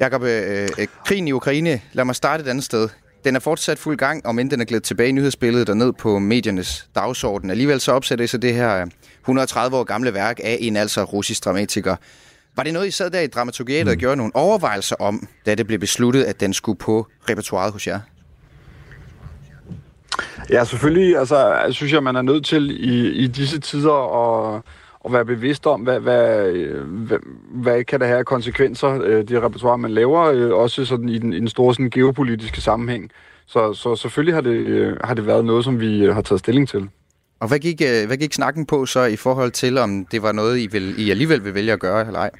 Jakob, 0.00 0.22
øh, 0.22 0.68
øh, 0.78 0.86
krigen 1.04 1.28
i 1.28 1.32
Ukraine, 1.32 1.80
lad 1.92 2.04
mig 2.04 2.16
starte 2.16 2.42
et 2.42 2.48
andet 2.48 2.64
sted. 2.64 2.88
Den 3.24 3.36
er 3.36 3.40
fortsat 3.40 3.78
fuld 3.78 3.96
gang, 3.96 4.26
om 4.26 4.38
end 4.38 4.50
den 4.50 4.60
er 4.60 4.64
glædet 4.64 4.84
tilbage 4.84 5.08
i 5.08 5.12
nyhedsbilledet 5.12 5.68
og 5.68 5.76
ned 5.76 5.92
på 5.92 6.18
mediernes 6.18 6.88
dagsorden. 6.94 7.50
Alligevel 7.50 7.80
så 7.80 7.92
opsætter 7.92 8.24
I 8.24 8.26
så 8.26 8.38
det 8.38 8.54
her 8.54 8.86
130 9.20 9.76
år 9.76 9.84
gamle 9.84 10.14
værk 10.14 10.40
af 10.44 10.58
en 10.60 10.76
altså 10.76 11.04
russisk 11.04 11.44
dramatiker. 11.44 11.96
Var 12.56 12.62
det 12.62 12.72
noget, 12.72 12.88
I 12.88 12.90
sad 12.90 13.10
der 13.10 13.20
i 13.20 13.26
dramaturgiet 13.26 13.84
mm. 13.84 13.90
og 13.90 13.96
gjorde 13.96 14.16
nogle 14.16 14.36
overvejelser 14.36 14.96
om, 14.96 15.28
da 15.46 15.54
det 15.54 15.66
blev 15.66 15.78
besluttet, 15.78 16.24
at 16.24 16.40
den 16.40 16.52
skulle 16.52 16.78
på 16.78 17.06
repertoireet 17.30 17.72
hos 17.72 17.86
jer? 17.86 18.00
Ja, 20.50 20.64
selvfølgelig. 20.64 21.18
Altså, 21.18 21.54
jeg 21.54 21.74
synes 21.74 21.92
jeg, 21.92 22.02
man 22.02 22.16
er 22.16 22.22
nødt 22.22 22.44
til 22.44 22.90
i, 22.90 23.08
i 23.10 23.26
disse 23.26 23.60
tider 23.60 24.54
at, 24.54 24.62
at 25.04 25.12
være 25.12 25.24
bevidst 25.24 25.66
om, 25.66 25.80
hvad, 25.80 26.00
hvad, 26.00 26.52
hvad, 26.84 27.18
hvad 27.50 27.84
kan 27.84 28.00
det 28.00 28.08
have 28.08 28.24
konsekvenser, 28.24 29.02
øh, 29.02 29.28
det 29.28 29.42
repertoire, 29.42 29.78
man 29.78 29.90
laver, 29.90 30.24
øh, 30.24 30.52
også 30.52 30.84
sådan 30.84 31.08
i 31.08 31.18
den, 31.18 31.32
i 31.32 31.40
den 31.40 31.48
store 31.48 31.74
sådan, 31.74 31.90
geopolitiske 31.90 32.60
sammenhæng. 32.60 33.10
Så, 33.46 33.72
så 33.72 33.96
selvfølgelig 33.96 34.34
har 34.34 34.40
det, 34.40 34.50
øh, 34.50 34.96
har 35.04 35.14
det 35.14 35.26
været 35.26 35.44
noget, 35.44 35.64
som 35.64 35.80
vi 35.80 36.06
har 36.06 36.22
taget 36.22 36.38
stilling 36.38 36.68
til. 36.68 36.88
Og 37.40 37.48
hvad 37.48 37.58
gik, 37.58 37.82
hvad 38.06 38.16
gik 38.16 38.32
snakken 38.32 38.66
på 38.66 38.86
så 38.86 39.04
i 39.04 39.16
forhold 39.16 39.50
til, 39.50 39.78
om 39.78 40.06
det 40.06 40.22
var 40.22 40.32
noget, 40.32 40.58
I, 40.58 40.66
vil, 40.66 40.94
I 40.98 41.10
alligevel 41.10 41.44
vil 41.44 41.54
vælge 41.54 41.72
at 41.72 41.80
gøre 41.80 42.06
eller 42.06 42.20
ej? 42.20 42.30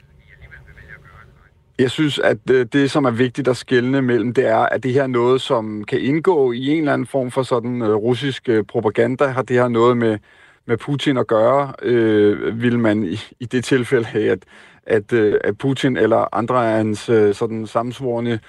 Jeg 1.79 1.91
synes, 1.91 2.19
at 2.19 2.37
det, 2.49 2.91
som 2.91 3.05
er 3.05 3.11
vigtigt 3.11 3.49
at 3.49 3.57
skelne 3.57 4.03
mellem, 4.03 4.35
det 4.35 4.47
er, 4.47 4.59
at 4.59 4.83
det 4.83 4.93
her 4.93 5.03
er 5.03 5.07
noget, 5.07 5.41
som 5.41 5.85
kan 5.85 6.01
indgå 6.01 6.53
i 6.53 6.69
en 6.69 6.79
eller 6.79 6.93
anden 6.93 7.07
form 7.07 7.31
for 7.31 7.43
sådan 7.43 7.95
russisk 7.95 8.49
propaganda. 8.69 9.27
Har 9.27 9.43
det 9.43 9.57
her 9.57 9.69
noget 9.69 9.97
med, 9.97 10.19
med 10.67 10.77
Putin 10.77 11.17
at 11.17 11.27
gøre? 11.27 11.73
Uh, 11.83 12.63
vil 12.63 12.79
man 12.79 13.05
i, 13.05 13.21
i 13.41 13.45
det 13.45 13.65
tilfælde 13.65 14.05
have, 14.05 14.31
at, 14.31 14.39
at, 14.87 15.13
uh, 15.13 15.35
at 15.45 15.59
Putin 15.59 15.97
eller 15.97 16.35
andre 16.35 16.71
af 16.71 16.77
hans 16.77 17.09
uh, 17.09 17.35
sådan 17.35 17.67
sammensvorne 17.67 18.41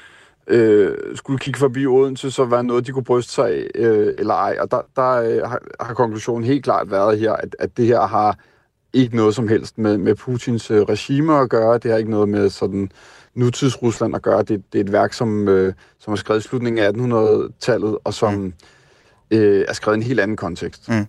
uh, 0.53 1.15
skulle 1.15 1.39
kigge 1.39 1.59
forbi 1.59 1.85
Odense, 1.85 2.31
så 2.31 2.45
var 2.45 2.61
noget, 2.61 2.87
de 2.87 2.91
kunne 2.91 3.03
bryste 3.03 3.33
sig 3.33 3.49
af, 3.49 3.67
uh, 3.79 4.07
eller 4.17 4.33
ej. 4.33 4.57
Og 4.59 4.71
der, 4.71 4.81
der 4.95 5.41
uh, 5.41 5.49
har, 5.49 5.61
har 5.79 5.93
konklusionen 5.93 6.43
helt 6.43 6.63
klart 6.63 6.91
været 6.91 7.19
her, 7.19 7.33
at, 7.33 7.55
at 7.59 7.77
det 7.77 7.85
her 7.85 8.01
har 8.01 8.37
ikke 8.93 9.15
noget 9.15 9.35
som 9.35 9.47
helst 9.47 9.77
med, 9.77 9.97
med 9.97 10.15
Putins 10.15 10.71
uh, 10.71 10.77
regime 10.77 11.37
at 11.37 11.49
gøre. 11.49 11.77
Det 11.77 11.91
har 11.91 11.97
ikke 11.97 12.11
noget 12.11 12.29
med 12.29 12.49
sådan 12.49 12.91
nutids 13.35 13.81
Rusland 13.81 14.15
at 14.15 14.21
gøre. 14.21 14.43
Det, 14.43 14.63
det 14.73 14.79
er 14.79 14.83
et 14.83 14.91
værk, 14.91 15.13
som, 15.13 15.47
øh, 15.47 15.73
som 15.99 16.13
er 16.13 16.17
skrevet 16.17 16.45
i 16.45 16.47
slutningen 16.47 16.83
af 16.83 16.91
1800-tallet, 16.91 17.97
og 18.03 18.13
som 18.13 18.33
mm. 18.33 18.53
øh, 19.31 19.65
er 19.67 19.73
skrevet 19.73 19.97
i 19.97 19.99
en 19.99 20.03
helt 20.03 20.19
anden 20.19 20.37
kontekst. 20.37 20.89
Mm. 20.89 21.05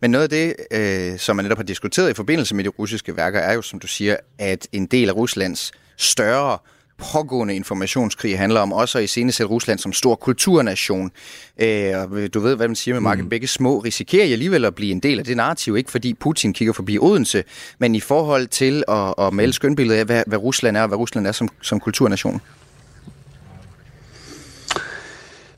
Men 0.00 0.10
noget 0.10 0.22
af 0.22 0.30
det, 0.30 0.54
øh, 0.70 1.18
som 1.18 1.36
man 1.36 1.44
netop 1.44 1.58
har 1.58 1.64
diskuteret 1.64 2.10
i 2.10 2.14
forbindelse 2.14 2.54
med 2.54 2.64
de 2.64 2.68
russiske 2.68 3.16
værker, 3.16 3.40
er 3.40 3.52
jo, 3.52 3.62
som 3.62 3.80
du 3.80 3.86
siger, 3.86 4.16
at 4.38 4.68
en 4.72 4.86
del 4.86 5.08
af 5.08 5.16
Ruslands 5.16 5.72
større 5.96 6.58
pågående 6.98 7.56
informationskrig 7.56 8.38
handler 8.38 8.60
om 8.60 8.72
også 8.72 8.98
at 8.98 9.04
iscenesætte 9.04 9.50
Rusland 9.50 9.78
som 9.78 9.92
stor 9.92 10.14
kulturnation. 10.14 11.10
Øh, 11.58 11.98
og 11.98 12.34
du 12.34 12.40
ved, 12.40 12.56
hvad 12.56 12.68
man 12.68 12.76
siger 12.76 12.94
med 12.94 13.00
Marken 13.00 13.24
mm. 13.24 13.30
Begge 13.30 13.46
Små, 13.46 13.78
risikerer 13.78 14.24
I 14.24 14.32
alligevel 14.32 14.64
at 14.64 14.74
blive 14.74 14.92
en 14.92 15.00
del 15.00 15.18
af 15.18 15.24
det 15.24 15.36
narrativ, 15.36 15.76
ikke 15.76 15.90
fordi 15.90 16.14
Putin 16.14 16.52
kigger 16.52 16.72
forbi 16.72 16.98
Odense, 16.98 17.44
men 17.78 17.94
i 17.94 18.00
forhold 18.00 18.46
til 18.46 18.84
at, 18.88 19.14
at 19.18 19.32
male 19.32 19.52
skønbilledet 19.52 19.98
af, 19.98 20.04
hvad, 20.04 20.22
hvad 20.26 20.38
Rusland 20.38 20.76
er, 20.76 20.82
og 20.82 20.88
hvad 20.88 20.98
Rusland 20.98 21.26
er 21.26 21.32
som, 21.32 21.48
som 21.62 21.80
kulturnation. 21.80 22.34
Mm, 22.34 22.40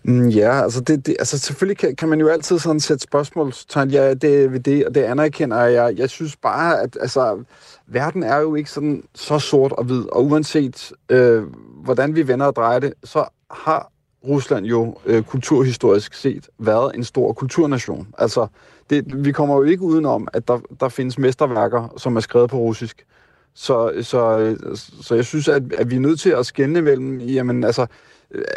Mm, 0.08 0.28
ja, 0.28 0.62
altså, 0.62 0.80
det, 0.80 1.06
det, 1.06 1.16
altså 1.18 1.38
selvfølgelig 1.38 1.78
kan, 1.78 1.96
kan 1.96 2.08
man 2.08 2.20
jo 2.20 2.28
altid 2.28 2.58
sådan 2.58 2.80
sætte 2.80 3.02
spørgsmålstegn. 3.02 3.90
Ja, 3.90 4.14
det 4.14 4.52
ved 4.52 4.60
det, 4.60 4.86
og 4.86 4.94
det 4.94 5.02
anerkender 5.02 5.62
jeg. 5.64 5.98
Jeg 5.98 6.10
synes 6.10 6.36
bare, 6.36 6.82
at 6.82 6.98
altså, 7.00 7.44
verden 7.86 8.22
er 8.22 8.36
jo 8.36 8.54
ikke 8.54 8.70
sådan 8.70 9.02
så 9.14 9.38
sort 9.38 9.72
og 9.72 9.84
hvid, 9.84 10.04
og 10.12 10.24
uanset 10.24 10.92
øh, 11.08 11.42
hvordan 11.84 12.14
vi 12.14 12.28
vender 12.28 12.46
og 12.46 12.56
drejer 12.56 12.78
det, 12.78 12.94
så 13.04 13.24
har 13.50 13.92
Rusland 14.28 14.66
jo 14.66 14.96
øh, 15.06 15.22
kulturhistorisk 15.22 16.14
set 16.14 16.48
været 16.58 16.96
en 16.96 17.04
stor 17.04 17.32
kulturnation. 17.32 18.08
Altså, 18.18 18.46
det, 18.90 19.24
vi 19.24 19.32
kommer 19.32 19.56
jo 19.56 19.62
ikke 19.62 19.82
udenom, 19.82 20.28
at 20.32 20.48
der, 20.48 20.58
der 20.80 20.88
findes 20.88 21.18
mesterværker, 21.18 21.94
som 21.96 22.16
er 22.16 22.20
skrevet 22.20 22.50
på 22.50 22.58
russisk. 22.58 23.06
Så, 23.54 23.92
så, 24.02 24.38
øh, 24.38 24.76
så 25.02 25.14
jeg 25.14 25.24
synes, 25.24 25.48
at, 25.48 25.62
at 25.78 25.90
vi 25.90 25.96
er 25.96 26.00
nødt 26.00 26.20
til 26.20 26.30
at 26.30 26.46
skænde 26.46 26.82
mellem, 26.82 27.20
jamen 27.20 27.64
altså, 27.64 27.86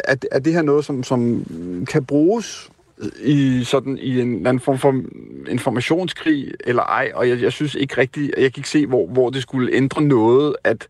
er, 0.04 0.16
er 0.32 0.38
det 0.38 0.52
her 0.52 0.62
noget, 0.62 0.84
som, 0.84 1.02
som 1.02 1.44
kan 1.90 2.04
bruges 2.04 2.70
i 3.22 3.64
sådan 3.64 3.98
i 3.98 4.20
en 4.20 4.46
anden 4.46 4.60
form 4.60 4.78
for 4.78 5.02
informationskrig 5.48 6.52
eller 6.64 6.82
ej, 6.82 7.12
og 7.14 7.28
jeg, 7.28 7.42
jeg 7.42 7.52
synes 7.52 7.74
ikke 7.74 7.98
rigtigt, 7.98 8.34
jeg 8.38 8.52
kan 8.52 8.60
ikke 8.60 8.68
se, 8.68 8.86
hvor, 8.86 9.06
hvor 9.06 9.30
det 9.30 9.42
skulle 9.42 9.72
ændre 9.72 10.02
noget, 10.02 10.56
at, 10.64 10.88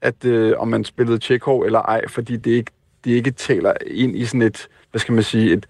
at 0.00 0.24
øh, 0.24 0.54
om 0.58 0.68
man 0.68 0.84
spillede 0.84 1.18
Tjekov 1.18 1.62
eller 1.62 1.78
ej, 1.78 2.08
fordi 2.08 2.36
det 2.36 2.50
ikke, 2.50 2.70
det 3.04 3.10
ikke 3.10 3.30
taler 3.30 3.72
ind 3.86 4.16
i 4.16 4.24
sådan 4.24 4.42
et, 4.42 4.68
hvad 4.90 5.00
skal 5.00 5.14
man 5.14 5.24
sige, 5.24 5.52
et, 5.52 5.66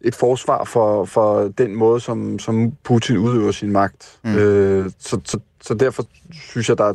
et 0.00 0.14
forsvar 0.14 0.64
for, 0.64 1.04
for 1.04 1.52
den 1.58 1.74
måde, 1.74 2.00
som, 2.00 2.38
som 2.38 2.72
Putin 2.84 3.16
udøver 3.16 3.52
sin 3.52 3.72
magt. 3.72 4.18
Mm. 4.24 4.36
Øh, 4.36 4.90
så, 4.98 5.20
så, 5.24 5.38
så 5.62 5.74
derfor 5.74 6.06
synes 6.32 6.68
jeg, 6.68 6.78
der 6.78 6.84
er, 6.84 6.94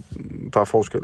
der 0.54 0.60
er 0.60 0.66
forskel. 0.66 1.02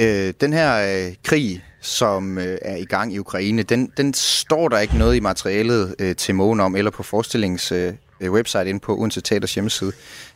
Øh, 0.00 0.32
den 0.40 0.52
her 0.52 1.06
øh, 1.06 1.14
krig, 1.24 1.64
som 1.80 2.38
øh, 2.38 2.58
er 2.62 2.76
i 2.76 2.84
gang 2.84 3.14
i 3.14 3.18
Ukraine, 3.18 3.62
den, 3.62 3.92
den 3.96 4.14
står 4.14 4.68
der 4.68 4.78
ikke 4.78 4.98
noget 4.98 5.16
i 5.16 5.20
materialet 5.20 5.94
øh, 5.98 6.16
til 6.16 6.34
mågen 6.34 6.60
om, 6.60 6.76
eller 6.76 6.90
på 6.90 7.02
forestillingens 7.02 7.72
øh, 7.72 7.92
øh 8.20 8.32
website 8.32 8.68
inde 8.68 8.80
på 8.80 8.96
Odense 8.98 9.20
Teaters 9.20 9.54
hjemmeside. 9.54 9.92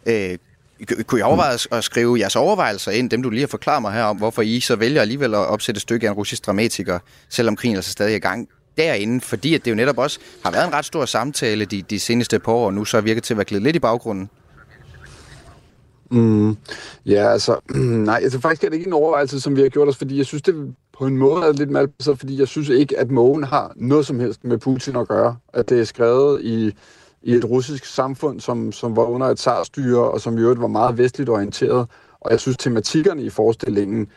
Øh, 0.07 0.39
kunne 1.07 1.19
I 1.19 1.23
overveje 1.23 1.59
at 1.71 1.85
skrive 1.85 2.19
jeres 2.19 2.37
overvejelser 2.37 2.93
ind, 2.93 3.11
dem 3.11 3.23
du 3.23 3.31
lige 3.31 3.41
har 3.41 3.47
forklaret 3.47 3.83
mig 3.83 3.93
her 3.93 4.03
om, 4.03 4.17
hvorfor 4.17 4.43
I 4.43 4.61
så 4.61 4.77
vælger 4.77 5.01
alligevel 5.01 5.35
at 5.35 5.39
opsætte 5.39 5.79
et 5.79 5.83
stykke 5.83 6.07
af 6.07 6.11
en 6.11 6.17
russisk 6.17 6.47
dramatiker, 6.47 6.99
selvom 7.29 7.57
krigen 7.57 7.77
altså 7.77 7.91
stadig 7.91 8.13
er 8.13 8.17
i 8.17 8.19
gang 8.19 8.49
derinde, 8.77 9.21
fordi 9.21 9.55
at 9.55 9.65
det 9.65 9.71
jo 9.71 9.77
netop 9.77 9.99
også 9.99 10.19
har 10.45 10.51
været 10.51 10.67
en 10.67 10.73
ret 10.73 10.85
stor 10.85 11.05
samtale 11.05 11.65
de, 11.65 11.83
de 11.83 12.01
seneste 12.01 12.39
par 12.39 12.53
år, 12.53 12.67
og 12.67 12.75
nu 12.75 12.85
så 12.85 13.01
virker 13.01 13.21
til 13.21 13.35
at 13.35 13.39
være 13.39 13.45
glædet 13.45 13.63
lidt 13.63 13.77
i 13.77 13.79
baggrunden? 13.79 14.31
Mm, 16.11 16.57
ja, 17.07 17.33
altså, 17.33 17.61
nej, 18.09 18.21
altså 18.23 18.41
faktisk 18.41 18.65
er 18.65 18.69
det 18.69 18.77
ikke 18.77 18.87
en 18.87 18.93
overvejelse, 18.93 19.41
som 19.41 19.57
vi 19.57 19.61
har 19.61 19.69
gjort 19.69 19.89
os, 19.89 19.97
fordi 19.97 20.19
jeg 20.19 20.27
synes, 20.27 20.43
det 20.43 20.75
på 21.03 21.07
en 21.07 21.17
måde 21.17 21.45
er 21.45 21.53
lidt 21.53 21.71
malplaceret, 21.71 22.19
fordi 22.19 22.39
jeg 22.39 22.49
synes 22.49 22.69
ikke, 22.69 22.99
at 22.99 23.11
mågen 23.11 23.45
har 23.45 23.73
noget 23.77 24.07
som 24.07 24.21
helst 24.21 24.45
med 24.45 24.59
Putin 24.59 24.97
at 24.97 25.09
gøre. 25.09 25.37
At 25.53 25.69
det 25.69 25.81
er 25.81 25.85
skrevet 25.85 26.41
i, 26.43 26.75
i 27.23 27.35
et 27.35 27.45
russisk 27.45 27.85
samfund, 27.85 28.41
som, 28.41 28.73
som 28.73 28.97
var 28.97 29.03
under 29.03 29.27
et 29.27 29.39
tsarstyre, 29.39 30.11
og 30.11 30.21
som 30.21 30.39
i 30.39 30.41
øvrigt 30.41 30.61
var 30.61 30.67
meget 30.67 30.99
vestligt 30.99 31.31
orienteret. 31.31 31.87
Og 32.21 32.31
jeg 32.31 32.41
synes, 32.41 32.57
tematikkerne 32.57 33.23
i 33.23 33.31
forestillingen 33.31 34.09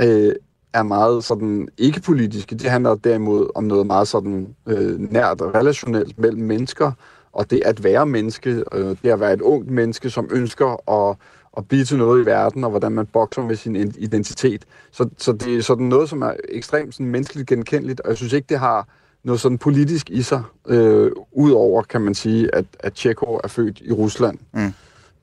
øh, 0.00 0.32
er 0.72 0.82
meget 0.82 1.24
sådan 1.24 1.68
ikke-politiske. 1.78 2.54
Det 2.54 2.70
handler 2.70 2.94
derimod 2.94 3.48
om 3.54 3.64
noget 3.64 3.86
meget 3.86 4.08
sådan 4.08 4.54
øh, 4.66 5.00
nært 5.00 5.40
og 5.40 5.54
relationelt 5.54 6.18
mellem 6.18 6.42
mennesker, 6.42 6.92
og 7.32 7.50
det 7.50 7.62
at 7.64 7.84
være 7.84 8.06
menneske, 8.06 8.64
øh, 8.72 8.96
det 9.02 9.10
at 9.10 9.20
være 9.20 9.32
et 9.32 9.42
ungt 9.42 9.70
menneske, 9.70 10.10
som 10.10 10.28
ønsker 10.30 10.90
at, 10.90 11.16
at 11.56 11.68
blive 11.68 11.84
til 11.84 11.98
noget 11.98 12.22
i 12.22 12.26
verden, 12.26 12.64
og 12.64 12.70
hvordan 12.70 12.92
man 12.92 13.06
bokser 13.06 13.42
med 13.42 13.56
sin 13.56 13.76
identitet. 13.98 14.64
Så, 14.90 15.08
så 15.18 15.32
det 15.32 15.56
er 15.56 15.62
sådan 15.62 15.86
noget, 15.86 16.08
som 16.08 16.22
er 16.22 16.32
ekstremt 16.48 16.94
sådan 16.94 17.06
menneskeligt 17.06 17.48
genkendeligt, 17.48 18.00
og 18.00 18.08
jeg 18.08 18.16
synes 18.16 18.32
ikke, 18.32 18.46
det 18.48 18.58
har 18.58 18.88
noget 19.24 19.40
sådan 19.40 19.58
politisk 19.58 20.10
i 20.10 20.22
sig, 20.22 20.42
øh, 20.68 21.10
udover, 21.32 21.82
kan 21.82 22.00
man 22.00 22.14
sige, 22.14 22.54
at, 22.54 22.64
at 22.80 22.92
Tjekko 22.92 23.40
er 23.44 23.48
født 23.48 23.80
i 23.80 23.92
Rusland. 23.92 24.38
Mm 24.52 24.72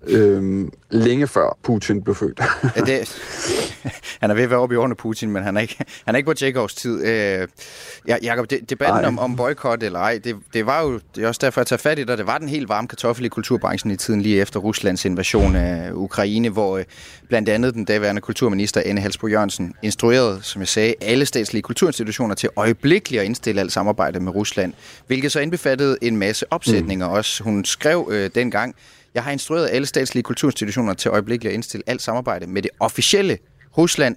øhm, 0.07 0.71
længe 0.89 1.27
før 1.27 1.57
Putin 1.63 2.03
blev 2.03 2.15
født. 2.15 2.41
ja, 2.75 2.81
det, 2.81 3.21
han 4.21 4.29
er 4.29 4.33
ved 4.33 4.43
at 4.43 4.49
være 4.49 4.59
oppe 4.59 4.75
i 4.75 4.77
årene 4.77 4.95
Putin, 4.95 5.31
men 5.31 5.43
han 5.43 5.57
er 5.57 5.61
ikke, 5.61 5.75
han 6.05 6.15
er 6.15 6.17
ikke 6.17 6.27
på 6.27 6.33
Tjekovs 6.33 6.75
tid. 6.75 7.05
Øh, 7.05 7.47
ja, 8.07 8.17
Jacob, 8.23 8.49
det, 8.49 8.69
debatten 8.69 9.05
om, 9.05 9.19
om 9.19 9.35
boykot 9.35 9.83
eller 9.83 9.99
ej, 9.99 10.19
det, 10.23 10.35
det 10.53 10.65
var 10.65 10.81
jo 10.81 10.99
det 11.15 11.23
er 11.23 11.27
også 11.27 11.39
derfor, 11.43 11.61
at 11.61 11.67
tage 11.67 11.79
fat 11.79 11.99
i 11.99 12.03
det. 12.03 12.17
Det 12.17 12.27
var 12.27 12.37
den 12.37 12.49
helt 12.49 12.69
varme 12.69 12.87
kartoffel 12.87 13.25
i 13.25 13.29
kulturbranchen 13.29 13.91
i 13.91 13.95
tiden 13.95 14.21
lige 14.21 14.41
efter 14.41 14.59
Ruslands 14.59 15.05
invasion 15.05 15.55
af 15.55 15.91
Ukraine, 15.93 16.49
hvor 16.49 16.77
øh, 16.77 16.85
blandt 17.27 17.49
andet 17.49 17.73
den 17.73 17.85
daværende 17.85 18.21
kulturminister 18.21 18.81
Anne 18.85 19.01
Halsbro 19.01 19.27
Jørgensen 19.27 19.73
instruerede, 19.81 20.39
som 20.41 20.61
jeg 20.61 20.67
sagde, 20.67 20.93
alle 21.01 21.25
statslige 21.25 21.61
kulturinstitutioner 21.61 22.35
til 22.35 22.49
øjeblikkeligt 22.55 23.19
at 23.19 23.25
indstille 23.25 23.61
alt 23.61 23.71
samarbejde 23.71 24.19
med 24.19 24.35
Rusland, 24.35 24.73
hvilket 25.07 25.31
så 25.31 25.39
indbefattede 25.39 25.97
en 26.01 26.17
masse 26.17 26.45
opsætninger 26.53 27.07
mm. 27.07 27.13
også. 27.13 27.43
Hun 27.43 27.65
skrev 27.65 28.09
øh, 28.11 28.29
dengang, 28.35 28.75
jeg 29.19 29.23
har 29.23 29.31
instrueret 29.31 29.69
alle 29.71 29.87
statslige 29.87 30.23
kulturinstitutioner 30.23 30.93
til 30.93 31.09
øjeblikkeligt 31.09 31.51
at 31.51 31.55
indstille 31.55 31.83
alt 31.87 32.01
samarbejde 32.01 32.47
med 32.47 32.61
det 32.61 32.71
officielle 32.79 33.37
Rusland. 33.77 34.15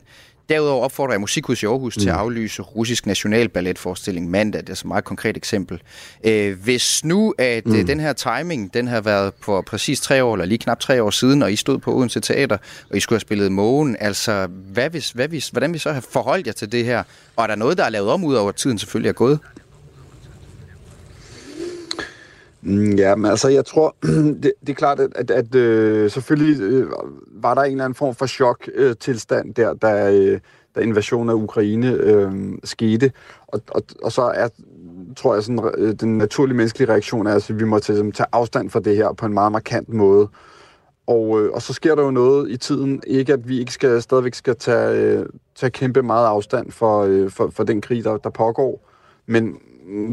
Derudover 0.48 0.84
opfordrer 0.84 1.12
jeg 1.12 1.20
Musikhus 1.20 1.62
i 1.62 1.66
Aarhus 1.66 1.96
mm. 1.96 2.00
til 2.00 2.08
at 2.08 2.14
mm. 2.14 2.20
aflyse 2.20 2.62
russisk 2.62 3.06
nationalballetforestilling 3.06 4.30
mandag. 4.30 4.60
Det 4.60 4.68
er 4.68 4.72
et 4.72 4.84
meget 4.84 5.04
konkret 5.04 5.36
eksempel. 5.36 5.82
Øh, 6.24 6.58
hvis 6.62 7.04
nu, 7.04 7.34
at 7.38 7.66
øh, 7.66 7.74
mm. 7.74 7.86
den 7.86 8.00
her 8.00 8.12
timing, 8.12 8.74
den 8.74 8.88
har 8.88 9.00
været 9.00 9.32
for 9.40 9.60
præcis 9.60 10.00
tre 10.00 10.24
år, 10.24 10.34
eller 10.34 10.46
lige 10.46 10.58
knap 10.58 10.80
tre 10.80 11.02
år 11.02 11.10
siden, 11.10 11.42
og 11.42 11.52
I 11.52 11.56
stod 11.56 11.78
på 11.78 11.94
Odense 11.94 12.20
Teater, 12.20 12.56
og 12.90 12.96
I 12.96 13.00
skulle 13.00 13.16
have 13.16 13.20
spillet 13.20 13.52
Mågen, 13.52 13.96
altså, 14.00 14.46
hvad 14.46 14.90
hvis, 14.90 15.10
hvad 15.10 15.28
hvis, 15.28 15.48
hvordan 15.48 15.72
vi 15.72 15.78
så 15.78 15.92
have 15.92 16.02
forholdt 16.02 16.46
jer 16.46 16.52
til 16.52 16.72
det 16.72 16.84
her? 16.84 17.02
Og 17.36 17.42
er 17.44 17.46
der 17.46 17.54
noget, 17.54 17.78
der 17.78 17.84
er 17.84 17.90
lavet 17.90 18.10
om, 18.10 18.24
ud 18.24 18.34
over 18.34 18.52
tiden 18.52 18.78
selvfølgelig 18.78 19.08
er 19.08 19.12
gået? 19.12 19.38
Mm, 19.42 19.62
Mm, 22.62 22.92
ja, 22.92 23.14
men 23.14 23.30
altså, 23.30 23.48
jeg 23.48 23.64
tror, 23.64 23.96
det, 24.42 24.52
det 24.60 24.68
er 24.68 24.74
klart, 24.74 25.00
at, 25.00 25.10
at, 25.14 25.30
at 25.30 25.54
øh, 25.54 26.10
selvfølgelig 26.10 26.60
øh, 26.60 26.86
var 27.26 27.54
der 27.54 27.62
en 27.62 27.70
eller 27.70 27.84
anden 27.84 27.94
form 27.94 28.14
for 28.14 28.26
chok-tilstand 28.26 29.48
øh, 29.48 29.64
der, 29.64 29.74
da, 29.74 30.12
øh, 30.12 30.40
da 30.74 30.80
invasionen 30.80 31.30
af 31.30 31.34
Ukraine 31.34 31.90
øh, 31.92 32.32
skete. 32.64 33.12
Og, 33.46 33.60
og, 33.68 33.82
og 34.02 34.12
så 34.12 34.22
er, 34.22 34.48
tror 35.16 35.34
jeg, 35.34 35.42
sådan, 35.42 35.70
øh, 35.78 35.94
den 35.94 36.18
naturlige 36.18 36.56
menneskelige 36.56 36.92
reaktion 36.92 37.26
er, 37.26 37.32
altså, 37.32 37.52
at 37.52 37.60
vi 37.60 37.64
må 37.64 37.78
tage, 37.78 38.12
tage 38.12 38.26
afstand 38.32 38.70
fra 38.70 38.80
det 38.80 38.96
her 38.96 39.12
på 39.12 39.26
en 39.26 39.34
meget 39.34 39.52
markant 39.52 39.88
måde. 39.88 40.28
Og, 41.06 41.40
øh, 41.40 41.52
og 41.52 41.62
så 41.62 41.72
sker 41.72 41.94
der 41.94 42.02
jo 42.02 42.10
noget 42.10 42.50
i 42.50 42.56
tiden, 42.56 43.02
ikke 43.06 43.32
at 43.32 43.48
vi 43.48 43.58
ikke 43.58 43.72
skal, 43.72 44.02
stadigvæk 44.02 44.34
skal 44.34 44.56
tage, 44.56 45.18
øh, 45.18 45.26
tage 45.54 45.70
kæmpe 45.70 46.02
meget 46.02 46.26
afstand 46.26 46.70
for, 46.70 47.02
øh, 47.02 47.30
for, 47.30 47.50
for 47.50 47.64
den 47.64 47.80
krig, 47.80 48.04
der, 48.04 48.16
der 48.16 48.30
pågår. 48.30 48.88
Men, 49.26 49.56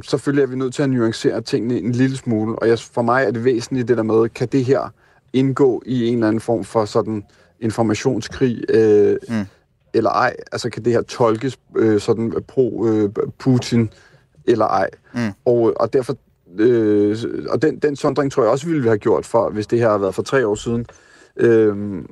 selvfølgelig 0.03 0.43
er 0.43 0.47
vi 0.47 0.55
nødt 0.55 0.73
til 0.73 0.83
at 0.83 0.89
nuancere 0.89 1.41
tingene 1.41 1.77
en 1.77 1.91
lille 1.91 2.17
smule, 2.17 2.59
og 2.59 2.67
jeg, 2.67 2.79
for 2.79 3.01
mig 3.01 3.23
er 3.23 3.31
det 3.31 3.43
væsentligt 3.43 3.87
det 3.87 3.97
der 3.97 4.03
med, 4.03 4.29
kan 4.29 4.47
det 4.47 4.65
her 4.65 4.93
indgå 5.33 5.83
i 5.85 6.07
en 6.07 6.13
eller 6.13 6.27
anden 6.27 6.41
form 6.41 6.63
for 6.63 6.85
sådan 6.85 7.23
informationskrig, 7.59 8.63
øh, 8.69 9.17
mm. 9.29 9.45
eller 9.93 10.09
ej? 10.09 10.35
Altså 10.51 10.69
kan 10.69 10.85
det 10.85 10.93
her 10.93 11.01
tolkes 11.01 11.59
øh, 11.75 11.99
sådan 11.99 12.33
pro-Putin, 12.51 13.79
øh, 13.79 13.87
eller 14.45 14.65
ej? 14.65 14.89
Mm. 15.13 15.19
Og, 15.45 15.73
og 15.75 15.93
derfor, 15.93 16.15
øh, 16.57 17.17
og 17.49 17.61
den, 17.61 17.79
den 17.79 17.95
sondring 17.95 18.31
tror 18.31 18.43
jeg 18.43 18.51
også, 18.51 18.65
ville 18.65 18.81
vi 18.81 18.87
have 18.87 18.97
gjort, 18.97 19.25
for, 19.25 19.49
hvis 19.49 19.67
det 19.67 19.79
her 19.79 19.89
har 19.89 19.97
været 19.97 20.15
for 20.15 20.23
tre 20.23 20.47
år 20.47 20.55
siden. 20.55 20.85
Øh, 21.37 22.03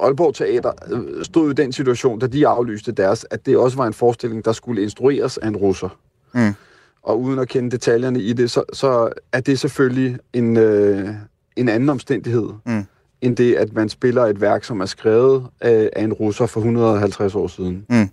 Aalborg 0.00 0.34
Teater 0.34 0.72
øh, 0.92 1.24
stod 1.24 1.50
i 1.50 1.54
den 1.54 1.72
situation, 1.72 2.18
da 2.18 2.26
de 2.26 2.46
aflyste 2.46 2.92
deres, 2.92 3.26
at 3.30 3.46
det 3.46 3.56
også 3.56 3.76
var 3.76 3.86
en 3.86 3.92
forestilling, 3.92 4.44
der 4.44 4.52
skulle 4.52 4.82
instrueres 4.82 5.38
af 5.38 5.48
en 5.48 5.56
russer. 5.56 5.98
Mm 6.34 6.54
og 7.02 7.20
uden 7.20 7.38
at 7.38 7.48
kende 7.48 7.70
detaljerne 7.70 8.20
i 8.20 8.32
det, 8.32 8.50
så, 8.50 8.62
så 8.72 9.08
er 9.32 9.40
det 9.40 9.58
selvfølgelig 9.58 10.18
en, 10.32 10.56
øh, 10.56 11.08
en 11.56 11.68
anden 11.68 11.88
omstændighed, 11.88 12.48
mm. 12.66 12.84
end 13.20 13.36
det, 13.36 13.54
at 13.54 13.72
man 13.72 13.88
spiller 13.88 14.26
et 14.26 14.40
værk, 14.40 14.64
som 14.64 14.80
er 14.80 14.86
skrevet 14.86 15.46
af, 15.60 15.90
af 15.96 16.04
en 16.04 16.12
russer 16.12 16.46
for 16.46 16.60
150 16.60 17.34
år 17.34 17.46
siden. 17.46 17.86
Mm. 17.88 18.08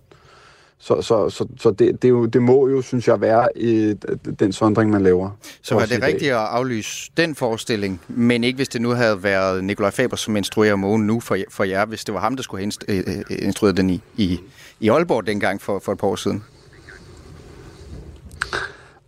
Så, 0.80 1.02
så, 1.02 1.30
så, 1.30 1.46
så 1.56 1.70
det, 1.70 2.02
det, 2.02 2.08
jo, 2.08 2.26
det 2.26 2.42
må 2.42 2.68
jo, 2.68 2.82
synes 2.82 3.08
jeg, 3.08 3.20
være 3.20 3.48
i 3.56 3.94
den 4.40 4.52
sondring, 4.52 4.90
man 4.90 5.02
laver. 5.02 5.30
Så 5.62 5.74
var 5.74 5.86
det 5.86 6.02
rigtigt 6.02 6.30
at 6.30 6.38
aflyse 6.38 7.10
den 7.16 7.34
forestilling, 7.34 8.00
men 8.08 8.44
ikke 8.44 8.56
hvis 8.56 8.68
det 8.68 8.80
nu 8.80 8.90
havde 8.90 9.22
været 9.22 9.64
Nikolaj 9.64 9.90
Faber, 9.90 10.16
som 10.16 10.36
instruerer 10.36 10.76
Mågen 10.76 11.06
nu 11.06 11.20
for, 11.20 11.36
for 11.50 11.64
jer, 11.64 11.86
hvis 11.86 12.04
det 12.04 12.14
var 12.14 12.20
ham, 12.20 12.36
der 12.36 12.42
skulle 12.42 12.72
have 12.88 12.98
øh, 12.98 13.18
øh, 13.30 13.38
instrueret 13.38 13.76
den 13.76 13.90
i, 13.90 14.00
i, 14.16 14.40
i 14.80 14.88
Aalborg 14.88 15.26
dengang 15.26 15.62
for, 15.62 15.78
for 15.78 15.92
et 15.92 15.98
par 15.98 16.06
år 16.06 16.16
siden? 16.16 16.44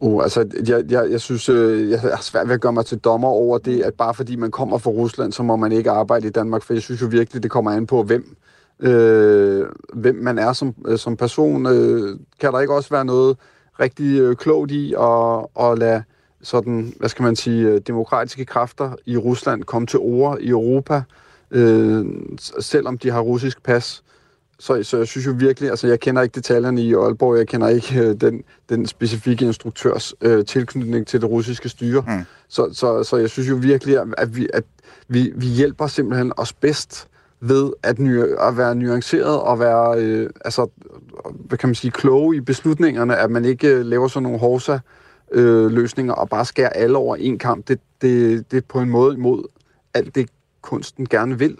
Uh, 0.00 0.22
altså, 0.22 0.46
jeg, 0.66 0.84
jeg, 0.90 1.10
jeg 1.10 1.20
synes, 1.20 1.48
øh, 1.48 1.90
jeg 1.90 2.00
har 2.00 2.22
svært 2.22 2.48
ved 2.48 2.54
at 2.54 2.60
gøre 2.60 2.72
mig 2.72 2.86
til 2.86 2.98
dommer 2.98 3.28
over 3.28 3.58
det, 3.58 3.82
at 3.82 3.94
bare 3.94 4.14
fordi 4.14 4.36
man 4.36 4.50
kommer 4.50 4.78
fra 4.78 4.90
Rusland, 4.90 5.32
så 5.32 5.42
må 5.42 5.56
man 5.56 5.72
ikke 5.72 5.90
arbejde 5.90 6.26
i 6.26 6.30
Danmark, 6.30 6.62
for 6.62 6.72
jeg 6.72 6.82
synes 6.82 7.02
jo 7.02 7.06
virkelig, 7.06 7.42
det 7.42 7.50
kommer 7.50 7.70
an 7.70 7.86
på, 7.86 8.02
hvem, 8.02 8.36
øh, 8.80 9.66
hvem 9.92 10.14
man 10.14 10.38
er 10.38 10.52
som, 10.52 10.74
øh, 10.86 10.98
som 10.98 11.16
person. 11.16 11.66
Øh, 11.66 12.18
kan 12.40 12.52
der 12.52 12.60
ikke 12.60 12.74
også 12.74 12.90
være 12.90 13.04
noget 13.04 13.36
rigtig 13.80 14.20
øh, 14.20 14.36
klogt 14.36 14.70
i 14.70 14.94
at, 14.94 15.46
at 15.60 15.78
lade 15.78 16.02
sådan, 16.42 16.94
hvad 16.98 17.08
skal 17.08 17.22
man 17.22 17.36
sige, 17.36 17.68
øh, 17.68 17.80
demokratiske 17.86 18.44
kræfter 18.44 18.92
i 19.06 19.16
Rusland 19.16 19.62
komme 19.64 19.86
til 19.86 19.98
ord 19.98 20.38
i 20.40 20.48
Europa, 20.48 21.02
øh, 21.50 22.06
selvom 22.60 22.98
de 22.98 23.10
har 23.10 23.20
russisk 23.20 23.62
pas? 23.62 24.02
Så, 24.60 24.82
så 24.82 24.96
jeg 24.96 25.06
synes 25.06 25.26
jo 25.26 25.34
virkelig, 25.36 25.70
altså 25.70 25.86
jeg 25.86 26.00
kender 26.00 26.22
ikke 26.22 26.34
detaljerne 26.34 26.82
i 26.82 26.94
Aalborg, 26.94 27.38
jeg 27.38 27.46
kender 27.48 27.68
ikke 27.68 28.00
øh, 28.00 28.14
den, 28.20 28.42
den 28.68 28.86
specifikke 28.86 29.44
instruktørs 29.44 30.14
øh, 30.20 30.44
tilknytning 30.44 31.06
til 31.06 31.20
det 31.20 31.30
russiske 31.30 31.68
styre. 31.68 32.04
Mm. 32.06 32.24
Så, 32.48 32.70
så, 32.72 33.04
så 33.04 33.16
jeg 33.16 33.30
synes 33.30 33.48
jo 33.48 33.54
virkelig, 33.54 33.98
at 34.18 34.36
vi, 34.36 34.48
at 34.54 34.64
vi, 35.08 35.32
vi 35.36 35.46
hjælper 35.46 35.86
simpelthen 35.86 36.32
os 36.36 36.52
bedst 36.52 37.08
ved 37.40 37.72
at, 37.82 37.98
ny, 37.98 38.22
at 38.22 38.56
være 38.56 38.74
nuanceret 38.74 39.40
og 39.40 39.58
være 39.58 40.00
øh, 40.00 40.30
altså, 40.44 40.66
hvad 41.34 41.58
kan 41.58 41.68
man 41.68 41.74
sige, 41.74 41.90
kloge 41.90 42.36
i 42.36 42.40
beslutningerne, 42.40 43.16
at 43.16 43.30
man 43.30 43.44
ikke 43.44 43.68
øh, 43.68 43.86
laver 43.86 44.08
sådan 44.08 44.22
nogle 44.22 44.38
horsa 44.38 44.78
øh, 45.32 45.70
løsninger 45.70 46.12
og 46.12 46.28
bare 46.28 46.44
skærer 46.44 46.68
alle 46.68 46.98
over 46.98 47.16
en 47.16 47.38
kamp. 47.38 47.68
Det, 47.68 47.80
det, 48.02 48.44
det 48.50 48.56
er 48.56 48.62
på 48.68 48.80
en 48.80 48.90
måde 48.90 49.14
imod 49.14 49.44
alt 49.94 50.14
det, 50.14 50.28
kunsten 50.62 51.06
gerne 51.06 51.38
vil, 51.38 51.56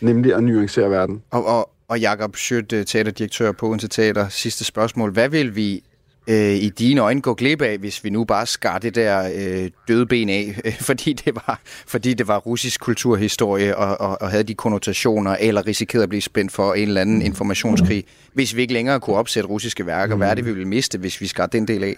nemlig 0.00 0.34
at 0.34 0.44
nuancere 0.44 0.90
verden. 0.90 1.22
Og, 1.30 1.46
og, 1.46 1.70
og 1.88 2.00
Jakob 2.00 2.36
Schødt, 2.36 2.72
øh, 2.72 2.86
teaterdirektør 2.86 3.52
på 3.52 3.68
Odense 3.68 3.88
Teater. 3.88 4.28
Sidste 4.28 4.64
spørgsmål. 4.64 5.12
Hvad 5.12 5.28
vil 5.28 5.56
vi 5.56 5.82
øh, 6.26 6.54
i 6.54 6.68
dine 6.68 7.00
øjne 7.00 7.20
gå 7.20 7.34
glip 7.34 7.62
af, 7.62 7.78
hvis 7.78 8.04
vi 8.04 8.10
nu 8.10 8.24
bare 8.24 8.46
skar 8.46 8.78
det 8.78 8.94
der 8.94 9.30
øh, 9.34 9.70
døde 9.88 10.06
ben 10.06 10.28
af, 10.28 10.60
øh, 10.64 10.80
fordi, 10.88 11.12
det 11.12 11.34
var, 11.34 11.60
fordi 11.86 12.14
det 12.14 12.28
var 12.28 12.38
russisk 12.38 12.80
kulturhistorie 12.80 13.76
og, 13.76 14.00
og, 14.00 14.22
og 14.22 14.30
havde 14.30 14.44
de 14.44 14.54
konnotationer, 14.54 15.36
eller 15.40 15.66
risikerede 15.66 16.02
at 16.02 16.08
blive 16.08 16.22
spændt 16.22 16.52
for 16.52 16.74
en 16.74 16.88
eller 16.88 17.00
anden 17.00 17.22
informationskrig, 17.22 18.04
hvis 18.32 18.56
vi 18.56 18.60
ikke 18.60 18.74
længere 18.74 19.00
kunne 19.00 19.16
opsætte 19.16 19.48
russiske 19.48 19.86
værker? 19.86 20.16
Hvad 20.16 20.30
er 20.30 20.34
det, 20.34 20.46
vi 20.46 20.52
vil 20.52 20.66
miste, 20.66 20.98
hvis 20.98 21.20
vi 21.20 21.26
skar 21.26 21.46
den 21.46 21.68
del 21.68 21.84
af? 21.84 21.96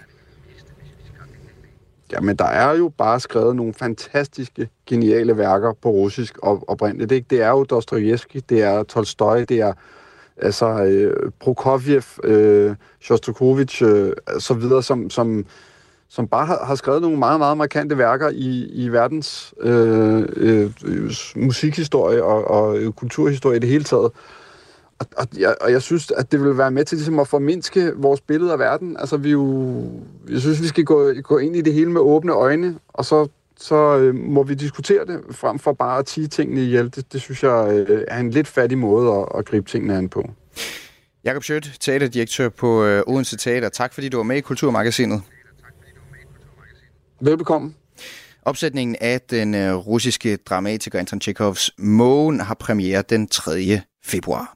Jamen, 2.12 2.37
der 2.37 2.45
er 2.45 2.77
jo 2.77 2.92
bare 2.99 3.21
skrevet 3.21 3.57
nogle 3.57 3.75
fantastiske, 3.75 4.69
geniale 4.87 5.37
værker 5.37 5.73
på 5.83 5.88
russisk 5.90 6.38
og 6.38 6.64
oprindeligt. 6.69 7.11
Det, 7.11 7.31
det 7.31 7.42
er 7.42 7.49
jo 7.49 7.64
Dostojevski, 7.64 8.40
det 8.40 8.62
er 8.62 8.83
Tolstoy, 8.83 9.45
det 9.49 9.61
er 9.61 9.73
altså 10.37 10.85
øh, 10.85 11.33
Prokofjev, 11.40 12.03
øh, 12.25 12.75
Shostakovich, 13.01 13.83
øh, 13.83 14.12
så 14.38 14.55
videre, 14.55 14.83
som, 14.83 15.11
som, 15.11 15.47
som 16.09 16.29
bare 16.29 16.47
har, 16.47 16.64
har 16.64 16.75
skrevet 16.75 17.03
nogle 17.03 17.19
meget, 17.19 17.40
meget 17.40 17.57
markante 17.57 17.99
værker 17.99 18.29
i, 18.29 18.69
i 18.73 18.88
verdens 18.88 19.55
øh, 19.61 20.25
øh, 20.37 20.71
musikhistorie 21.37 22.25
og, 22.25 22.45
og 22.45 22.97
kulturhistorie 22.97 23.57
i 23.57 23.61
det 23.61 23.69
hele 23.69 23.85
taget. 23.85 24.11
Og, 24.98 25.06
og, 25.16 25.26
jeg, 25.38 25.56
og 25.61 25.72
jeg 25.72 25.82
synes, 25.82 26.11
at 26.11 26.32
det 26.32 26.40
vil 26.40 26.59
være 26.59 26.70
med 26.70 26.85
til 26.85 26.96
ligesom 26.98 27.18
at 27.18 27.28
formindske 27.28 27.92
vores 27.96 28.20
billede 28.20 28.52
af 28.52 28.59
verden. 28.59 28.96
Altså, 28.96 29.16
vi 29.16 29.30
jo, 29.30 29.85
jeg 30.30 30.40
synes, 30.40 30.62
vi 30.62 30.66
skal 30.66 30.85
gå, 30.85 31.12
gå 31.22 31.38
ind 31.38 31.56
i 31.56 31.61
det 31.61 31.72
hele 31.72 31.90
med 31.90 32.00
åbne 32.00 32.32
øjne, 32.32 32.78
og 32.88 33.04
så, 33.04 33.28
så 33.56 33.98
øh, 33.98 34.14
må 34.14 34.42
vi 34.42 34.54
diskutere 34.54 35.06
det, 35.06 35.20
frem 35.30 35.59
for 35.59 35.72
bare 35.72 35.98
at 35.98 36.06
tige 36.06 36.26
tingene 36.26 36.62
ihjel. 36.62 36.85
Det, 36.96 37.12
det 37.12 37.20
synes 37.20 37.42
jeg 37.42 37.85
øh, 37.88 38.04
er 38.09 38.20
en 38.20 38.30
lidt 38.30 38.46
fattig 38.46 38.78
måde 38.78 39.12
at, 39.12 39.38
at 39.38 39.44
gribe 39.44 39.70
tingene 39.70 39.96
an 39.96 40.09
på. 40.09 40.30
Jakob 41.24 41.42
Schødt, 41.42 41.76
teaterdirektør 41.80 42.48
på 42.48 42.85
øh, 42.85 43.02
Odense 43.06 43.37
Teater. 43.37 43.68
Tak 43.68 43.94
fordi 43.94 44.09
du 44.09 44.16
var 44.16 44.24
med 44.24 44.37
i 44.37 44.40
Kulturmagasinet. 44.40 45.22
Velbekomme. 47.20 47.74
Opsætningen 48.42 48.96
af 49.00 49.20
den 49.20 49.54
øh, 49.54 49.74
russiske 49.74 50.37
dramatiker 50.37 50.98
Anton 50.98 51.20
Chekhovs 51.20 51.70
Mågen 51.78 52.40
har 52.40 52.54
premiere 52.54 53.02
den 53.02 53.28
3. 53.28 53.80
februar. 54.04 54.56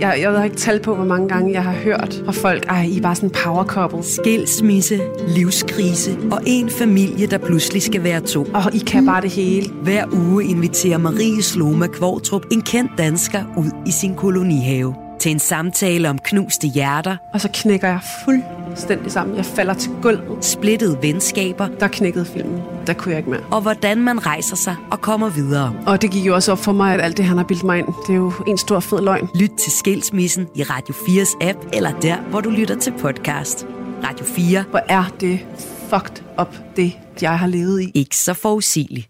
Jeg, 0.00 0.18
jeg 0.20 0.32
ved 0.32 0.44
ikke 0.44 0.56
tal 0.56 0.80
på, 0.80 0.94
hvor 0.94 1.04
mange 1.04 1.28
gange 1.28 1.52
jeg 1.52 1.64
har 1.64 1.72
hørt 1.72 2.22
fra 2.24 2.32
folk, 2.32 2.66
ej, 2.68 2.82
I 2.82 2.96
er 2.96 3.02
bare 3.02 3.14
sådan 3.14 3.30
power 3.44 3.64
couple. 3.64 4.02
Skilsmisse, 4.02 5.00
livskrise 5.28 6.18
og 6.32 6.40
en 6.46 6.70
familie, 6.70 7.26
der 7.26 7.38
pludselig 7.38 7.82
skal 7.82 8.04
være 8.04 8.20
to. 8.20 8.42
Og 8.54 8.74
I 8.74 8.78
kan 8.78 9.06
bare 9.06 9.20
det 9.20 9.30
hele. 9.30 9.68
Hver 9.82 10.04
uge 10.12 10.44
inviterer 10.44 10.98
Marie 10.98 11.42
Sloma 11.42 11.86
Kvartrup 11.86 12.46
en 12.52 12.62
kendt 12.62 12.92
dansker 12.98 13.44
ud 13.56 13.70
i 13.86 13.90
sin 13.90 14.14
kolonihave 14.14 15.07
til 15.18 15.30
en 15.30 15.38
samtale 15.38 16.10
om 16.10 16.18
knuste 16.18 16.66
hjerter, 16.66 17.16
Og 17.34 17.40
så 17.40 17.48
knækker 17.54 17.88
jeg 17.88 18.00
fuldstændig 18.24 19.12
sammen. 19.12 19.36
Jeg 19.36 19.44
falder 19.44 19.74
til 19.74 19.90
gulvet. 20.02 20.44
splittede 20.44 20.98
venskaber 21.02 21.68
Der 21.68 21.88
knækkede 21.88 22.24
filmen. 22.26 22.62
Der 22.86 22.92
kunne 22.92 23.10
jeg 23.10 23.18
ikke 23.18 23.30
mere. 23.30 23.40
og 23.50 23.60
hvordan 23.60 23.98
man 24.02 24.26
rejser 24.26 24.56
sig 24.56 24.76
og 24.90 25.00
kommer 25.00 25.28
videre. 25.28 25.74
Og 25.86 26.02
det 26.02 26.10
gik 26.10 26.26
jo 26.26 26.34
også 26.34 26.52
op 26.52 26.58
for 26.58 26.72
mig, 26.72 26.94
at 26.94 27.00
alt 27.00 27.16
det, 27.16 27.24
han 27.24 27.36
har 27.36 27.44
bildt 27.44 27.64
mig 27.64 27.78
ind, 27.78 27.86
det 28.06 28.12
er 28.12 28.16
jo 28.16 28.32
en 28.46 28.58
stor 28.58 28.80
fed 28.80 29.00
løgn. 29.02 29.28
Lyt 29.34 29.50
til 29.58 29.72
Skilsmissen 29.72 30.46
i 30.54 30.62
Radio 30.62 30.94
4's 30.94 31.36
app 31.48 31.58
eller 31.72 32.00
der, 32.00 32.16
hvor 32.20 32.40
du 32.40 32.50
lytter 32.50 32.78
til 32.78 32.92
podcast. 32.98 33.66
Radio 34.04 34.24
4. 34.24 34.64
Hvor 34.70 34.80
er 34.88 35.04
det 35.20 35.46
fucked 35.90 36.22
up, 36.40 36.56
det 36.76 36.98
jeg 37.22 37.38
har 37.38 37.46
levet 37.46 37.82
i. 37.82 37.90
Ikke 37.94 38.16
så 38.16 38.34
forudsigeligt. 38.34 39.08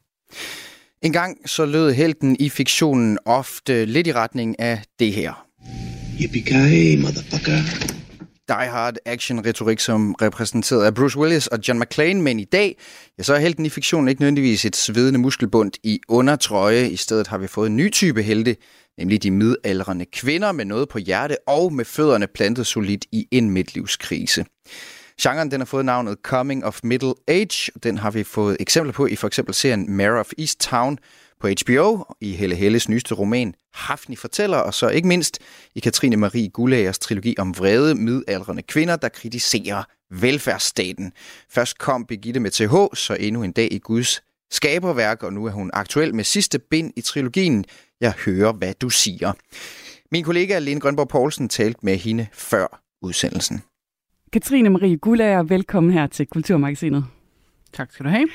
En 1.03 1.13
gang 1.13 1.37
så 1.47 1.67
lød 1.67 1.93
helten 1.93 2.37
i 2.41 2.49
fiktionen 2.49 3.19
ofte 3.25 3.85
lidt 3.85 4.07
i 4.07 4.13
retning 4.13 4.61
af 4.61 4.83
det 4.99 5.13
her. 5.13 5.48
Yippee-ki-yay, 6.21 6.97
motherfucker. 7.03 7.59
Die 8.49 8.71
Hard 8.71 8.97
action-retorik, 9.07 9.81
som 9.81 10.15
repræsenteret 10.15 10.85
af 10.85 10.95
Bruce 10.95 11.19
Willis 11.19 11.47
og 11.47 11.59
John 11.69 11.81
McClane, 11.81 12.23
men 12.23 12.41
i 12.41 12.45
dag, 12.45 12.77
ja, 13.19 13.23
så 13.23 13.35
er 13.35 13.39
helten 13.39 13.67
i 13.67 13.69
fiktionen 13.69 14.09
ikke 14.09 14.21
nødvendigvis 14.21 14.65
et 14.65 14.77
svedende 14.77 15.19
muskelbund 15.19 15.73
i 15.83 16.01
undertrøje. 16.09 16.89
I 16.89 16.97
stedet 16.97 17.27
har 17.27 17.39
vi 17.39 17.47
fået 17.47 17.67
en 17.67 17.77
ny 17.77 17.91
type 17.93 18.23
helte, 18.23 18.57
nemlig 18.99 19.23
de 19.23 19.31
midaldrende 19.31 20.05
kvinder 20.13 20.53
med 20.53 20.65
noget 20.65 20.89
på 20.89 20.99
hjerte 20.99 21.37
og 21.47 21.73
med 21.73 21.85
fødderne 21.85 22.27
plantet 22.27 22.67
solidt 22.67 23.05
i 23.13 23.27
en 23.31 23.51
midtlivskrise. 23.51 24.45
Genren 25.23 25.51
den 25.51 25.61
har 25.61 25.67
fået 25.67 25.85
navnet 25.85 26.17
Coming 26.23 26.65
of 26.65 26.81
Middle 26.83 27.15
Age. 27.29 27.73
Den 27.83 27.99
har 27.99 28.11
vi 28.11 28.23
fået 28.23 28.57
eksempler 28.61 28.93
på 28.93 29.07
i 29.07 29.17
for 29.17 29.27
eksempel 29.27 29.55
serien 29.55 29.97
Mare 29.97 30.21
of 30.21 30.31
East 30.39 30.61
Town 30.61 30.99
på 31.41 31.49
HBO, 31.49 32.05
i 32.21 32.33
Helle 32.33 32.57
Helles 32.57 32.89
nyeste 32.89 33.15
roman 33.15 33.55
Hafni 33.75 34.17
fortæller, 34.17 34.59
og 34.59 34.75
så 34.75 34.89
ikke 34.89 35.09
mindst 35.09 35.39
i 35.75 35.81
Katrine 35.81 36.17
Marie 36.17 36.49
Gullagers 36.49 36.99
trilogi 36.99 37.35
om 37.39 37.59
vrede 37.59 37.95
midaldrende 37.95 38.63
kvinder, 38.63 38.97
der 38.97 39.09
kritiserer 39.09 39.85
velfærdsstaten. 40.11 41.13
Først 41.51 41.79
kom 41.79 42.05
Birgitte 42.07 42.41
med 42.41 42.51
TH, 42.51 42.97
så 42.97 43.17
endnu 43.21 43.43
en 43.43 43.53
dag 43.53 43.69
i 43.73 43.79
Guds 43.79 44.23
skaberværk, 44.51 45.23
og 45.23 45.33
nu 45.33 45.47
er 45.47 45.51
hun 45.51 45.71
aktuel 45.73 46.15
med 46.15 46.25
sidste 46.25 46.59
bind 46.59 46.93
i 46.97 47.01
trilogien. 47.01 47.65
Jeg 48.01 48.13
hører, 48.25 48.53
hvad 48.53 48.75
du 48.75 48.91
siger. 48.91 49.33
Min 50.13 50.25
kollega 50.25 50.59
Lene 50.59 50.81
Grønborg 50.81 51.09
Poulsen 51.09 51.49
talte 51.49 51.81
med 51.83 51.97
hende 51.97 52.27
før 52.33 52.83
udsendelsen. 53.03 53.63
Katrine 54.33 54.71
Marie 54.71 54.97
Gullager, 54.97 55.43
velkommen 55.43 55.93
her 55.93 56.07
til 56.07 56.27
Kulturmagasinet. 56.27 57.05
Tak 57.73 57.93
skal 57.93 58.05
du 58.05 58.11
have. 58.11 58.29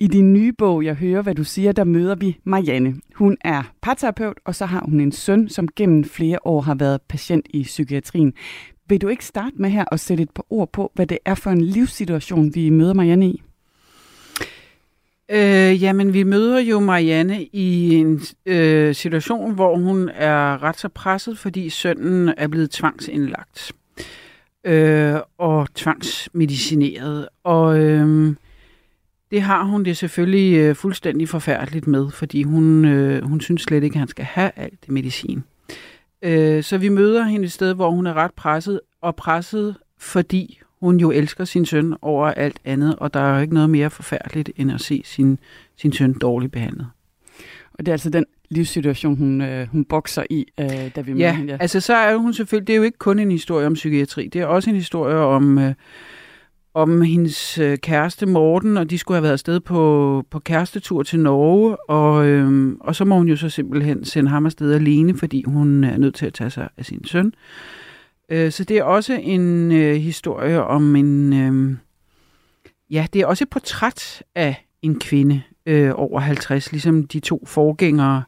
I 0.00 0.06
din 0.06 0.32
nye 0.32 0.52
bog, 0.52 0.84
Jeg 0.84 0.94
hører, 0.94 1.22
hvad 1.22 1.34
du 1.34 1.44
siger, 1.44 1.72
der 1.72 1.84
møder 1.84 2.14
vi 2.14 2.38
Marianne. 2.44 2.94
Hun 3.14 3.36
er 3.40 3.62
parterapeut, 3.82 4.36
og 4.44 4.54
så 4.54 4.66
har 4.66 4.84
hun 4.84 5.00
en 5.00 5.12
søn, 5.12 5.48
som 5.48 5.68
gennem 5.76 6.04
flere 6.04 6.38
år 6.44 6.60
har 6.60 6.74
været 6.74 7.00
patient 7.08 7.46
i 7.50 7.62
psykiatrien. 7.62 8.32
Vil 8.88 9.00
du 9.00 9.08
ikke 9.08 9.24
starte 9.24 9.56
med 9.56 9.70
her 9.70 9.84
og 9.84 10.00
sætte 10.00 10.22
et 10.22 10.30
par 10.30 10.44
ord 10.50 10.72
på, 10.72 10.92
hvad 10.94 11.06
det 11.06 11.18
er 11.24 11.34
for 11.34 11.50
en 11.50 11.60
livssituation, 11.60 12.54
vi 12.54 12.70
møder 12.70 12.94
Marianne 12.94 13.26
i? 13.26 13.42
Øh, 15.30 15.82
jamen, 15.82 16.12
vi 16.12 16.22
møder 16.22 16.58
jo 16.58 16.80
Marianne 16.80 17.44
i 17.44 17.94
en 17.94 18.20
øh, 18.46 18.94
situation, 18.94 19.54
hvor 19.54 19.76
hun 19.76 20.08
er 20.14 20.62
ret 20.62 20.78
så 20.78 20.88
presset, 20.88 21.38
fordi 21.38 21.70
sønnen 21.70 22.34
er 22.36 22.46
blevet 22.48 22.70
tvangsindlagt 22.70 23.72
øh, 24.64 25.14
og 25.38 25.74
tvangsmedicineret. 25.74 27.28
Og 27.44 27.78
øh, 27.78 28.34
det 29.30 29.42
har 29.42 29.64
hun 29.64 29.84
det 29.84 29.96
selvfølgelig 29.96 30.56
øh, 30.58 30.74
fuldstændig 30.74 31.28
forfærdeligt 31.28 31.86
med, 31.86 32.10
fordi 32.10 32.42
hun, 32.42 32.84
øh, 32.84 33.24
hun 33.24 33.40
synes 33.40 33.62
slet 33.62 33.84
ikke, 33.84 33.94
at 33.94 33.98
han 33.98 34.08
skal 34.08 34.24
have 34.24 34.50
alt 34.56 34.80
det 34.82 34.90
medicin. 34.90 35.44
Øh, 36.22 36.62
så 36.62 36.78
vi 36.78 36.88
møder 36.88 37.24
hende 37.24 37.44
et 37.44 37.52
sted, 37.52 37.74
hvor 37.74 37.90
hun 37.90 38.06
er 38.06 38.14
ret 38.14 38.34
presset, 38.36 38.80
og 39.02 39.16
presset, 39.16 39.76
fordi 39.98 40.60
hun 40.80 40.96
jo 41.00 41.10
elsker 41.10 41.44
sin 41.44 41.66
søn 41.66 41.94
over 42.02 42.26
alt 42.28 42.58
andet, 42.64 42.96
og 42.96 43.14
der 43.14 43.20
er 43.20 43.34
jo 43.34 43.40
ikke 43.40 43.54
noget 43.54 43.70
mere 43.70 43.90
forfærdeligt, 43.90 44.50
end 44.56 44.72
at 44.72 44.80
se 44.80 45.02
sin, 45.04 45.38
sin 45.76 45.92
søn 45.92 46.12
dårligt 46.12 46.52
behandlet. 46.52 46.86
Og 47.72 47.78
det 47.86 47.88
er 47.88 47.92
altså 47.92 48.10
den 48.10 48.24
livssituation, 48.50 49.16
hun, 49.16 49.40
øh, 49.40 49.68
hun 49.68 49.84
bokser 49.84 50.22
i, 50.30 50.46
øh, 50.60 50.66
da 50.96 51.00
vi 51.00 51.12
møder 51.12 51.26
Ja, 51.26 51.34
hende. 51.36 51.56
altså 51.60 51.80
så 51.80 51.94
er 51.94 52.16
hun 52.16 52.34
selvfølgelig, 52.34 52.66
det 52.66 52.72
er 52.72 52.76
jo 52.76 52.82
ikke 52.82 52.98
kun 52.98 53.18
en 53.18 53.30
historie 53.30 53.66
om 53.66 53.74
psykiatri, 53.74 54.28
det 54.28 54.40
er 54.40 54.46
også 54.46 54.70
en 54.70 54.76
historie 54.76 55.16
om, 55.16 55.58
øh, 55.58 55.74
om 56.78 57.02
hendes 57.02 57.58
øh, 57.58 57.78
kæreste 57.78 58.26
Morten, 58.26 58.76
og 58.76 58.90
de 58.90 58.98
skulle 58.98 59.16
have 59.16 59.22
været 59.22 59.32
afsted 59.32 59.60
på, 59.60 60.24
på 60.30 60.38
kærestetur 60.38 61.02
til 61.02 61.20
Norge, 61.20 61.90
og, 61.90 62.26
øh, 62.26 62.72
og 62.80 62.96
så 62.96 63.04
må 63.04 63.16
hun 63.16 63.28
jo 63.28 63.36
så 63.36 63.48
simpelthen 63.48 64.04
sende 64.04 64.30
ham 64.30 64.46
afsted 64.46 64.72
alene, 64.72 65.16
fordi 65.16 65.42
hun 65.42 65.84
er 65.84 65.98
nødt 65.98 66.14
til 66.14 66.26
at 66.26 66.34
tage 66.34 66.50
sig 66.50 66.68
af 66.76 66.84
sin 66.84 67.04
søn. 67.04 67.32
Øh, 68.28 68.52
så 68.52 68.64
det 68.64 68.78
er 68.78 68.82
også 68.82 69.14
en 69.22 69.72
øh, 69.72 69.94
historie 69.94 70.62
om 70.64 70.96
en... 70.96 71.32
Øh, 71.32 71.76
ja, 72.90 73.06
det 73.12 73.22
er 73.22 73.26
også 73.26 73.44
et 73.44 73.50
portræt 73.50 74.22
af 74.34 74.66
en 74.82 74.98
kvinde 74.98 75.42
øh, 75.66 75.90
over 75.94 76.20
50, 76.20 76.72
ligesom 76.72 77.06
de 77.06 77.20
to 77.20 77.44
forgængere 77.46 78.22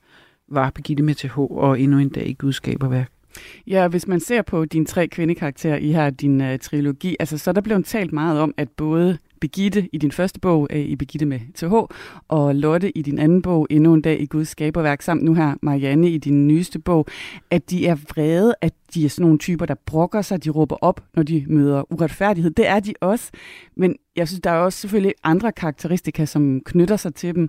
var 0.48 0.70
Birgitte 0.70 1.02
med 1.02 1.14
TH 1.14 1.38
og 1.38 1.80
endnu 1.80 1.98
en 1.98 2.08
dag 2.08 2.26
i 2.26 2.32
Guds 2.32 2.56
skaberværk. 2.56 3.19
Ja, 3.66 3.88
hvis 3.88 4.08
man 4.08 4.20
ser 4.20 4.42
på 4.42 4.64
dine 4.64 4.84
tre 4.84 5.08
kvindekarakterer 5.08 5.76
i 5.76 5.92
her 5.92 6.10
din 6.10 6.40
uh, 6.40 6.58
trilogi, 6.62 7.16
altså 7.20 7.38
så 7.38 7.50
er 7.50 7.52
der 7.52 7.60
blevet 7.60 7.84
talt 7.84 8.12
meget 8.12 8.40
om, 8.40 8.54
at 8.56 8.68
både 8.68 9.18
Begitte 9.40 9.88
i 9.92 9.98
din 9.98 10.12
første 10.12 10.40
bog, 10.40 10.68
uh, 10.72 10.78
i 10.78 10.96
Begitte 10.96 11.26
med 11.26 11.40
TH, 11.54 11.94
og 12.28 12.54
Lotte 12.54 12.98
i 12.98 13.02
din 13.02 13.18
anden 13.18 13.42
bog, 13.42 13.66
Endnu 13.70 13.94
en 13.94 14.02
dag 14.02 14.20
i 14.20 14.26
Guds 14.26 14.48
skaberværk, 14.48 15.02
samt 15.02 15.22
nu 15.22 15.34
her 15.34 15.54
Marianne 15.62 16.10
i 16.10 16.18
din 16.18 16.46
nyeste 16.46 16.78
bog, 16.78 17.06
at 17.50 17.70
de 17.70 17.86
er 17.86 17.94
vrede, 17.94 18.54
at 18.60 18.72
de 18.94 19.04
er 19.04 19.08
sådan 19.08 19.22
nogle 19.22 19.38
typer, 19.38 19.66
der 19.66 19.74
brokker 19.86 20.22
sig, 20.22 20.44
de 20.44 20.50
råber 20.50 20.76
op, 20.80 21.04
når 21.14 21.22
de 21.22 21.44
møder 21.48 21.92
uretfærdighed. 21.92 22.50
Det 22.50 22.68
er 22.68 22.80
de 22.80 22.94
også, 23.00 23.30
men 23.76 23.96
jeg 24.16 24.28
synes, 24.28 24.40
der 24.40 24.50
er 24.50 24.58
også 24.58 24.78
selvfølgelig 24.80 25.14
andre 25.24 25.52
karakteristika, 25.52 26.24
som 26.24 26.60
knytter 26.64 26.96
sig 26.96 27.14
til 27.14 27.34
dem, 27.34 27.48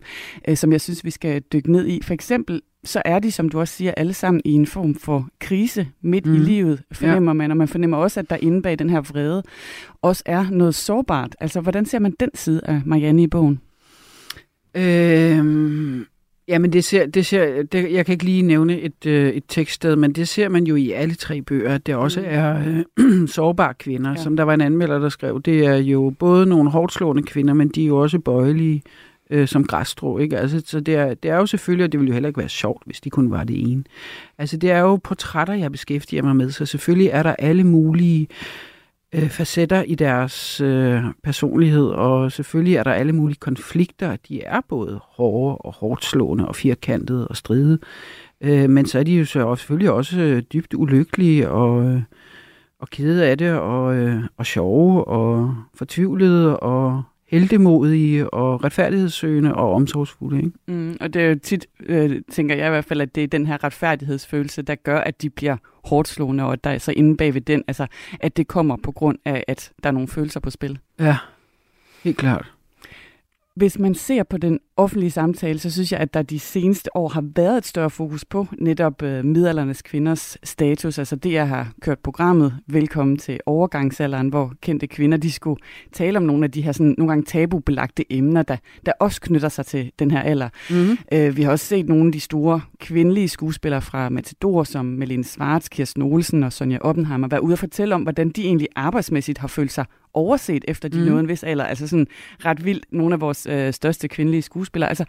uh, 0.49 0.55
som 0.55 0.71
jeg 0.71 0.81
synes, 0.81 1.05
vi 1.05 1.11
skal 1.11 1.41
dykke 1.41 1.71
ned 1.71 1.87
i. 1.87 2.01
For 2.03 2.13
eksempel 2.13 2.61
så 2.83 3.01
er 3.05 3.19
de, 3.19 3.31
som 3.31 3.49
du 3.49 3.59
også 3.59 3.73
siger, 3.73 3.93
alle 3.97 4.13
sammen 4.13 4.41
i 4.45 4.51
en 4.51 4.67
form 4.67 4.95
for 4.95 5.29
krise 5.39 5.87
midt 6.01 6.25
mm. 6.25 6.35
i 6.35 6.37
livet, 6.37 6.81
fornemmer 6.91 7.31
ja. 7.31 7.33
man. 7.33 7.51
Og 7.51 7.57
man 7.57 7.67
fornemmer 7.67 7.97
også, 7.97 8.19
at 8.19 8.29
der 8.29 8.37
inde 8.41 8.61
bag 8.61 8.79
den 8.79 8.89
her 8.89 9.01
vrede 9.01 9.43
også 10.01 10.23
er 10.25 10.49
noget 10.49 10.75
sårbart. 10.75 11.35
Altså, 11.39 11.61
hvordan 11.61 11.85
ser 11.85 11.99
man 11.99 12.15
den 12.19 12.29
side 12.33 12.61
af 12.63 12.81
Marianne 12.85 13.23
i 13.23 13.27
bogen? 13.27 13.61
Øhm, 14.75 16.05
jamen, 16.47 16.73
det 16.73 16.83
ser, 16.83 17.05
det 17.05 17.25
ser, 17.25 17.63
det, 17.63 17.91
jeg 17.91 18.05
kan 18.05 18.13
ikke 18.13 18.25
lige 18.25 18.41
nævne 18.41 18.79
et, 18.79 19.05
øh, 19.05 19.29
et 19.29 19.43
tekststed, 19.47 19.95
men 19.95 20.13
det 20.13 20.27
ser 20.27 20.49
man 20.49 20.63
jo 20.63 20.75
i 20.75 20.91
alle 20.91 21.15
tre 21.15 21.41
bøger, 21.41 21.75
at 21.75 21.87
det 21.87 21.95
også 21.95 22.19
mm. 22.19 22.25
er 22.29 22.83
øh, 22.97 23.27
sårbare 23.35 23.73
kvinder, 23.73 24.09
ja. 24.09 24.15
som 24.15 24.37
der 24.37 24.43
var 24.43 24.53
en 24.53 24.61
anmelder, 24.61 24.99
der 24.99 25.09
skrev. 25.09 25.41
Det 25.41 25.65
er 25.65 25.75
jo 25.75 26.13
både 26.19 26.45
nogle 26.45 26.69
hårdt 26.69 26.93
slående 26.93 27.23
kvinder, 27.23 27.53
men 27.53 27.69
de 27.69 27.83
er 27.83 27.87
jo 27.87 27.97
også 27.97 28.19
bøjelige 28.19 28.83
øh, 29.31 29.47
som 29.47 29.63
græsstrå. 29.63 30.17
Ikke? 30.17 30.37
Altså, 30.37 30.61
så 30.65 30.79
det 30.79 30.95
er, 30.95 31.13
det 31.13 31.31
er 31.31 31.35
jo 31.35 31.45
selvfølgelig, 31.45 31.83
og 31.85 31.91
det 31.91 31.99
ville 31.99 32.09
jo 32.09 32.13
heller 32.13 32.29
ikke 32.29 32.39
være 32.39 32.49
sjovt, 32.49 32.83
hvis 32.85 33.01
de 33.01 33.09
kun 33.09 33.31
var 33.31 33.43
det 33.43 33.71
ene. 33.71 33.83
Altså, 34.37 34.57
det 34.57 34.71
er 34.71 34.79
jo 34.79 34.95
portrætter, 34.95 35.53
jeg 35.53 35.71
beskæftiger 35.71 36.23
mig 36.23 36.35
med, 36.35 36.51
så 36.51 36.65
selvfølgelig 36.65 37.07
er 37.07 37.23
der 37.23 37.35
alle 37.39 37.63
mulige 37.63 38.27
øh, 39.13 39.29
facetter 39.29 39.83
i 39.83 39.95
deres 39.95 40.61
øh, 40.61 41.03
personlighed, 41.23 41.85
og 41.85 42.31
selvfølgelig 42.31 42.75
er 42.75 42.83
der 42.83 42.91
alle 42.91 43.13
mulige 43.13 43.39
konflikter. 43.39 44.15
De 44.29 44.43
er 44.43 44.61
både 44.69 44.99
hårde 45.03 45.57
og 45.57 45.73
hårdt 45.73 46.05
slående 46.05 46.47
og 46.47 46.55
firkantede 46.55 47.27
og 47.27 47.37
stride. 47.37 47.79
Øh, 48.41 48.69
men 48.69 48.85
så 48.85 48.99
er 48.99 49.03
de 49.03 49.15
jo 49.15 49.25
så 49.25 49.55
selvfølgelig 49.55 49.91
også 49.91 50.21
øh, 50.21 50.41
dybt 50.53 50.73
ulykkelige 50.73 51.49
og, 51.49 51.83
øh, 51.83 52.01
og 52.79 52.89
kede 52.89 53.25
af 53.25 53.37
det, 53.37 53.51
og, 53.53 53.95
øh, 53.95 54.23
og 54.37 54.45
sjove 54.45 55.07
og 55.07 55.55
fortvivlede 55.75 56.59
og 56.59 57.03
heldemodige 57.31 58.33
og 58.33 58.63
retfærdighedssøgende 58.63 59.55
og 59.55 59.73
omsorgsfulde. 59.73 60.37
Ikke? 60.37 60.51
Mm, 60.67 60.97
og 61.01 61.13
det 61.13 61.21
er 61.21 61.25
jo 61.25 61.39
tit, 61.43 61.67
øh, 61.85 62.21
tænker 62.31 62.55
jeg 62.55 62.67
i 62.67 62.69
hvert 62.69 62.85
fald, 62.85 63.01
at 63.01 63.15
det 63.15 63.23
er 63.23 63.27
den 63.27 63.45
her 63.45 63.63
retfærdighedsfølelse, 63.63 64.61
der 64.61 64.75
gør, 64.75 64.99
at 64.99 65.21
de 65.21 65.29
bliver 65.29 65.57
hårdt 65.83 66.07
slående, 66.07 66.43
og 66.43 66.53
at 66.53 66.63
der 66.63 66.69
er 66.69 66.77
så 66.77 66.91
inde 66.91 67.17
bag 67.17 67.33
ved 67.33 67.41
den, 67.41 67.63
altså 67.67 67.87
at 68.19 68.37
det 68.37 68.47
kommer 68.47 68.77
på 68.83 68.91
grund 68.91 69.17
af, 69.25 69.43
at 69.47 69.71
der 69.83 69.89
er 69.89 69.93
nogle 69.93 70.07
følelser 70.07 70.39
på 70.39 70.49
spil. 70.49 70.79
Ja, 70.99 71.17
helt 72.03 72.17
klart. 72.17 72.51
Hvis 73.55 73.79
man 73.79 73.95
ser 73.95 74.23
på 74.23 74.37
den 74.37 74.59
offentlige 74.77 75.11
samtale, 75.11 75.59
så 75.59 75.71
synes 75.71 75.91
jeg, 75.91 75.99
at 75.99 76.13
der 76.13 76.21
de 76.21 76.39
seneste 76.39 76.97
år 76.97 77.09
har 77.09 77.23
været 77.35 77.57
et 77.57 77.65
større 77.65 77.89
fokus 77.89 78.25
på 78.25 78.47
netop 78.59 79.01
øh, 79.01 79.25
middelaldernes 79.25 79.81
kvinders 79.81 80.37
status. 80.43 80.97
Altså 80.97 81.15
det, 81.15 81.31
jeg 81.31 81.47
har 81.47 81.71
kørt 81.81 81.99
programmet 81.99 82.57
Velkommen 82.67 83.17
til 83.17 83.39
overgangsalderen, 83.45 84.29
hvor 84.29 84.53
kendte 84.61 84.87
kvinder 84.87 85.17
de 85.17 85.31
skulle 85.31 85.61
tale 85.93 86.17
om 86.17 86.23
nogle 86.23 86.45
af 86.45 86.51
de 86.51 86.61
her 86.61 86.71
sådan, 86.71 86.95
nogle 86.97 87.11
gange 87.11 87.25
tabubelagte 87.25 88.13
emner, 88.13 88.43
der, 88.43 88.57
der 88.85 88.91
også 88.99 89.21
knytter 89.21 89.49
sig 89.49 89.65
til 89.65 89.91
den 89.99 90.11
her 90.11 90.21
alder. 90.21 90.49
Mm-hmm. 90.69 90.97
Øh, 91.13 91.37
vi 91.37 91.43
har 91.43 91.51
også 91.51 91.65
set 91.65 91.89
nogle 91.89 92.05
af 92.05 92.11
de 92.11 92.19
store 92.19 92.61
kvindelige 92.79 93.27
skuespillere 93.27 93.81
fra 93.81 94.09
Matador, 94.09 94.63
som 94.63 94.85
Melin 94.85 95.23
Svarts, 95.23 95.69
Kirsten 95.69 96.01
Olsen 96.01 96.43
og 96.43 96.53
Sonja 96.53 96.77
Oppenheimer, 96.81 97.27
være 97.27 97.43
ude 97.43 97.53
og 97.53 97.59
fortælle 97.59 97.95
om, 97.95 98.01
hvordan 98.01 98.29
de 98.29 98.45
egentlig 98.45 98.67
arbejdsmæssigt 98.75 99.37
har 99.37 99.47
følt 99.47 99.71
sig 99.71 99.85
overset, 100.13 100.65
efter 100.67 100.89
de 100.89 100.97
mm. 100.97 101.05
nåede 101.05 101.19
en 101.19 101.27
vis 101.27 101.43
alder. 101.43 101.65
Altså 101.65 101.87
sådan 101.87 102.07
ret 102.45 102.65
vildt, 102.65 102.85
nogle 102.91 103.13
af 103.13 103.21
vores 103.21 103.47
øh, 103.49 103.73
største 103.73 104.07
kvindelige 104.07 104.41
skuespillere. 104.41 104.89
Altså, 104.89 105.05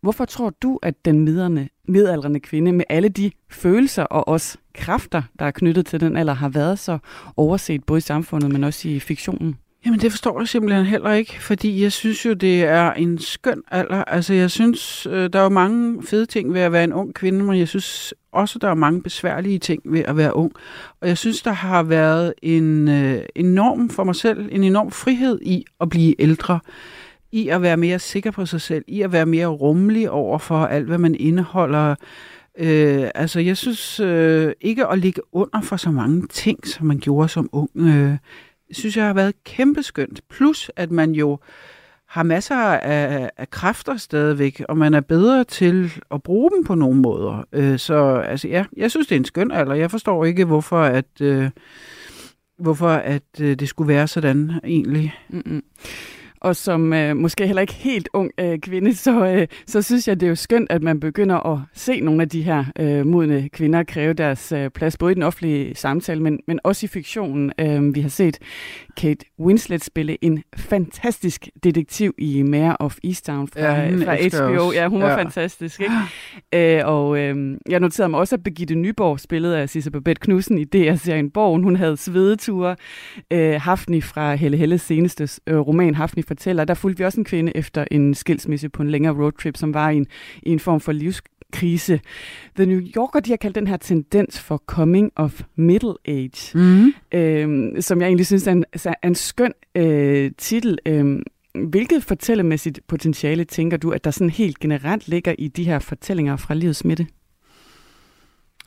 hvorfor 0.00 0.24
tror 0.24 0.50
du, 0.62 0.78
at 0.82 1.04
den 1.04 1.20
miderne, 1.20 1.68
midaldrende 1.88 2.40
kvinde 2.40 2.72
med 2.72 2.84
alle 2.88 3.08
de 3.08 3.30
følelser 3.50 4.02
og 4.02 4.28
også 4.28 4.58
kræfter, 4.74 5.22
der 5.38 5.44
er 5.44 5.50
knyttet 5.50 5.86
til 5.86 6.00
den 6.00 6.16
alder, 6.16 6.34
har 6.34 6.48
været 6.48 6.78
så 6.78 6.98
overset 7.36 7.84
både 7.84 7.98
i 7.98 8.00
samfundet, 8.00 8.52
men 8.52 8.64
også 8.64 8.88
i 8.88 9.00
fiktionen? 9.00 9.56
Jamen, 9.86 10.00
det 10.00 10.12
forstår 10.12 10.40
jeg 10.40 10.48
simpelthen 10.48 10.86
heller 10.86 11.12
ikke, 11.12 11.42
fordi 11.42 11.82
jeg 11.82 11.92
synes 11.92 12.26
jo, 12.26 12.32
det 12.32 12.64
er 12.64 12.92
en 12.92 13.18
skøn 13.18 13.62
alder. 13.70 14.04
Altså, 14.04 14.34
jeg 14.34 14.50
synes, 14.50 15.06
øh, 15.06 15.32
der 15.32 15.38
er 15.38 15.42
jo 15.42 15.48
mange 15.48 16.02
fede 16.02 16.26
ting 16.26 16.54
ved 16.54 16.60
at 16.60 16.72
være 16.72 16.84
en 16.84 16.92
ung 16.92 17.14
kvinde, 17.14 17.44
men 17.44 17.58
jeg 17.58 17.68
synes 17.68 18.14
også, 18.34 18.58
der 18.58 18.68
er 18.68 18.74
mange 18.74 19.02
besværlige 19.02 19.58
ting 19.58 19.82
ved 19.84 20.00
at 20.00 20.16
være 20.16 20.36
ung. 20.36 20.52
Og 21.00 21.08
jeg 21.08 21.18
synes, 21.18 21.42
der 21.42 21.52
har 21.52 21.82
været 21.82 22.34
en 22.42 22.88
øh, 22.88 23.22
enorm 23.34 23.90
for 23.90 24.04
mig 24.04 24.14
selv, 24.14 24.48
en 24.52 24.64
enorm 24.64 24.90
frihed 24.90 25.40
i 25.42 25.64
at 25.80 25.88
blive 25.88 26.20
ældre, 26.20 26.60
i 27.32 27.48
at 27.48 27.62
være 27.62 27.76
mere 27.76 27.98
sikker 27.98 28.30
på 28.30 28.46
sig 28.46 28.60
selv, 28.60 28.84
i 28.88 29.02
at 29.02 29.12
være 29.12 29.26
mere 29.26 29.46
rummelig 29.46 30.10
over 30.10 30.38
for 30.38 30.66
alt, 30.66 30.86
hvad 30.86 30.98
man 30.98 31.14
indeholder. 31.14 31.94
Øh, 32.58 33.10
altså, 33.14 33.40
jeg 33.40 33.56
synes 33.56 34.00
øh, 34.00 34.52
ikke 34.60 34.86
at 34.86 34.98
ligge 34.98 35.20
under 35.32 35.60
for 35.60 35.76
så 35.76 35.90
mange 35.90 36.26
ting, 36.26 36.66
som 36.66 36.86
man 36.86 36.98
gjorde 36.98 37.28
som 37.28 37.48
ung. 37.52 37.70
Øh, 37.76 38.16
synes 38.70 38.96
jeg 38.96 39.06
har 39.06 39.14
været 39.14 39.44
kæmpeskønt. 39.44 40.20
Plus, 40.30 40.70
at 40.76 40.90
man 40.90 41.12
jo 41.12 41.38
har 42.14 42.22
masser 42.22 42.56
af, 42.56 43.30
af 43.36 43.50
kræfter 43.50 43.96
stadigvæk, 43.96 44.62
og 44.68 44.76
man 44.76 44.94
er 44.94 45.00
bedre 45.00 45.44
til 45.44 45.92
at 46.10 46.22
bruge 46.22 46.50
dem 46.50 46.64
på 46.64 46.74
nogle 46.74 47.00
måder. 47.00 47.44
Øh, 47.52 47.78
så 47.78 48.14
altså, 48.14 48.48
ja, 48.48 48.64
jeg 48.76 48.90
synes, 48.90 49.06
det 49.06 49.14
er 49.14 49.18
en 49.18 49.24
skøn 49.24 49.50
alder. 49.50 49.74
Jeg 49.74 49.90
forstår 49.90 50.24
ikke, 50.24 50.44
hvorfor 50.44 50.80
at, 50.80 51.20
øh, 51.20 51.50
hvorfor 52.58 52.88
at 52.88 53.40
øh, 53.40 53.54
det 53.56 53.68
skulle 53.68 53.88
være 53.88 54.08
sådan 54.08 54.52
egentlig. 54.64 55.14
Mm-mm 55.28 55.62
og 56.44 56.56
som 56.56 56.92
øh, 56.92 57.16
måske 57.16 57.46
heller 57.46 57.60
ikke 57.60 57.74
helt 57.74 58.08
ung 58.12 58.30
øh, 58.38 58.58
kvinde, 58.58 58.94
så, 58.94 59.26
øh, 59.26 59.46
så 59.66 59.82
synes 59.82 60.08
jeg, 60.08 60.20
det 60.20 60.26
er 60.26 60.30
jo 60.30 60.34
skønt, 60.34 60.72
at 60.72 60.82
man 60.82 61.00
begynder 61.00 61.52
at 61.52 61.58
se 61.74 62.00
nogle 62.00 62.22
af 62.22 62.28
de 62.28 62.42
her 62.42 62.64
øh, 62.78 63.06
modne 63.06 63.48
kvinder 63.48 63.82
kræve 63.82 64.12
deres 64.12 64.52
øh, 64.52 64.70
plads, 64.70 64.96
både 64.96 65.12
i 65.12 65.14
den 65.14 65.22
offentlige 65.22 65.74
samtale, 65.74 66.22
men, 66.22 66.40
men 66.46 66.60
også 66.64 66.86
i 66.86 66.88
fiktionen. 66.88 67.52
Øh, 67.58 67.94
vi 67.94 68.00
har 68.00 68.08
set 68.08 68.38
Kate 68.96 69.26
Winslet 69.40 69.84
spille 69.84 70.24
en 70.24 70.42
fantastisk 70.56 71.48
detektiv 71.64 72.14
i 72.18 72.42
Mare 72.42 72.76
of 72.80 72.96
Easttown 73.04 73.48
fra, 73.48 73.60
ja, 73.60 73.90
fra 73.90 74.48
HBO. 74.50 74.72
Ja, 74.72 74.88
hun 74.88 75.02
var 75.02 75.10
ja. 75.10 75.16
fantastisk. 75.16 75.80
Ikke? 75.80 76.78
Øh, 76.78 76.88
og 76.88 77.18
øh, 77.18 77.56
jeg 77.68 77.80
noterede 77.80 78.08
mig 78.08 78.20
også, 78.20 78.34
at 78.34 78.42
Birgitte 78.42 78.74
Nyborg 78.74 79.20
spillede 79.20 79.58
af 79.58 79.68
Sisse 79.68 79.90
Babette 79.90 80.20
Knudsen 80.20 80.58
i 80.58 80.64
DR-serien 80.64 81.30
Borgen. 81.30 81.62
Hun 81.62 81.76
havde 81.76 81.96
svedeture. 81.96 82.76
Øh, 83.30 83.60
Hafni 83.60 84.00
fra 84.00 84.34
Helle 84.34 84.56
Helles 84.56 84.82
seneste 84.82 85.28
øh, 85.46 85.58
roman 85.58 85.94
Hafni 85.94 86.22
fortæller, 86.22 86.64
der 86.64 86.74
fulgte 86.74 86.98
vi 86.98 87.04
også 87.04 87.20
en 87.20 87.24
kvinde 87.24 87.52
efter 87.56 87.84
en 87.90 88.14
skilsmisse 88.14 88.68
på 88.68 88.82
en 88.82 88.90
længere 88.90 89.14
roadtrip, 89.14 89.56
som 89.56 89.74
var 89.74 89.90
i 89.90 89.96
en, 89.96 90.06
i 90.42 90.50
en 90.50 90.60
form 90.60 90.80
for 90.80 90.92
livs 90.92 91.22
krise. 91.52 92.00
The 92.56 92.66
New 92.66 92.80
Yorker, 92.96 93.20
de 93.20 93.30
har 93.30 93.36
kaldt 93.36 93.56
den 93.56 93.66
her 93.66 93.76
tendens 93.76 94.40
for 94.40 94.56
coming 94.66 95.12
of 95.16 95.42
middle 95.56 95.94
age, 96.04 96.58
mm. 96.58 96.94
øhm, 97.14 97.80
som 97.80 98.00
jeg 98.00 98.06
egentlig 98.06 98.26
synes 98.26 98.46
er 98.46 98.52
en, 98.52 98.64
er 98.84 98.94
en 99.08 99.14
skøn 99.14 99.52
øh, 99.74 100.30
titel. 100.38 100.78
Øhm, 100.86 101.22
hvilket 101.54 102.04
fortællemæssigt 102.04 102.80
potentiale 102.88 103.44
tænker 103.44 103.76
du, 103.76 103.90
at 103.90 104.04
der 104.04 104.10
sådan 104.10 104.30
helt 104.30 104.58
generelt 104.58 105.08
ligger 105.08 105.34
i 105.38 105.48
de 105.48 105.64
her 105.64 105.78
fortællinger 105.78 106.36
fra 106.36 106.54
livets 106.54 106.84
midte? 106.84 107.06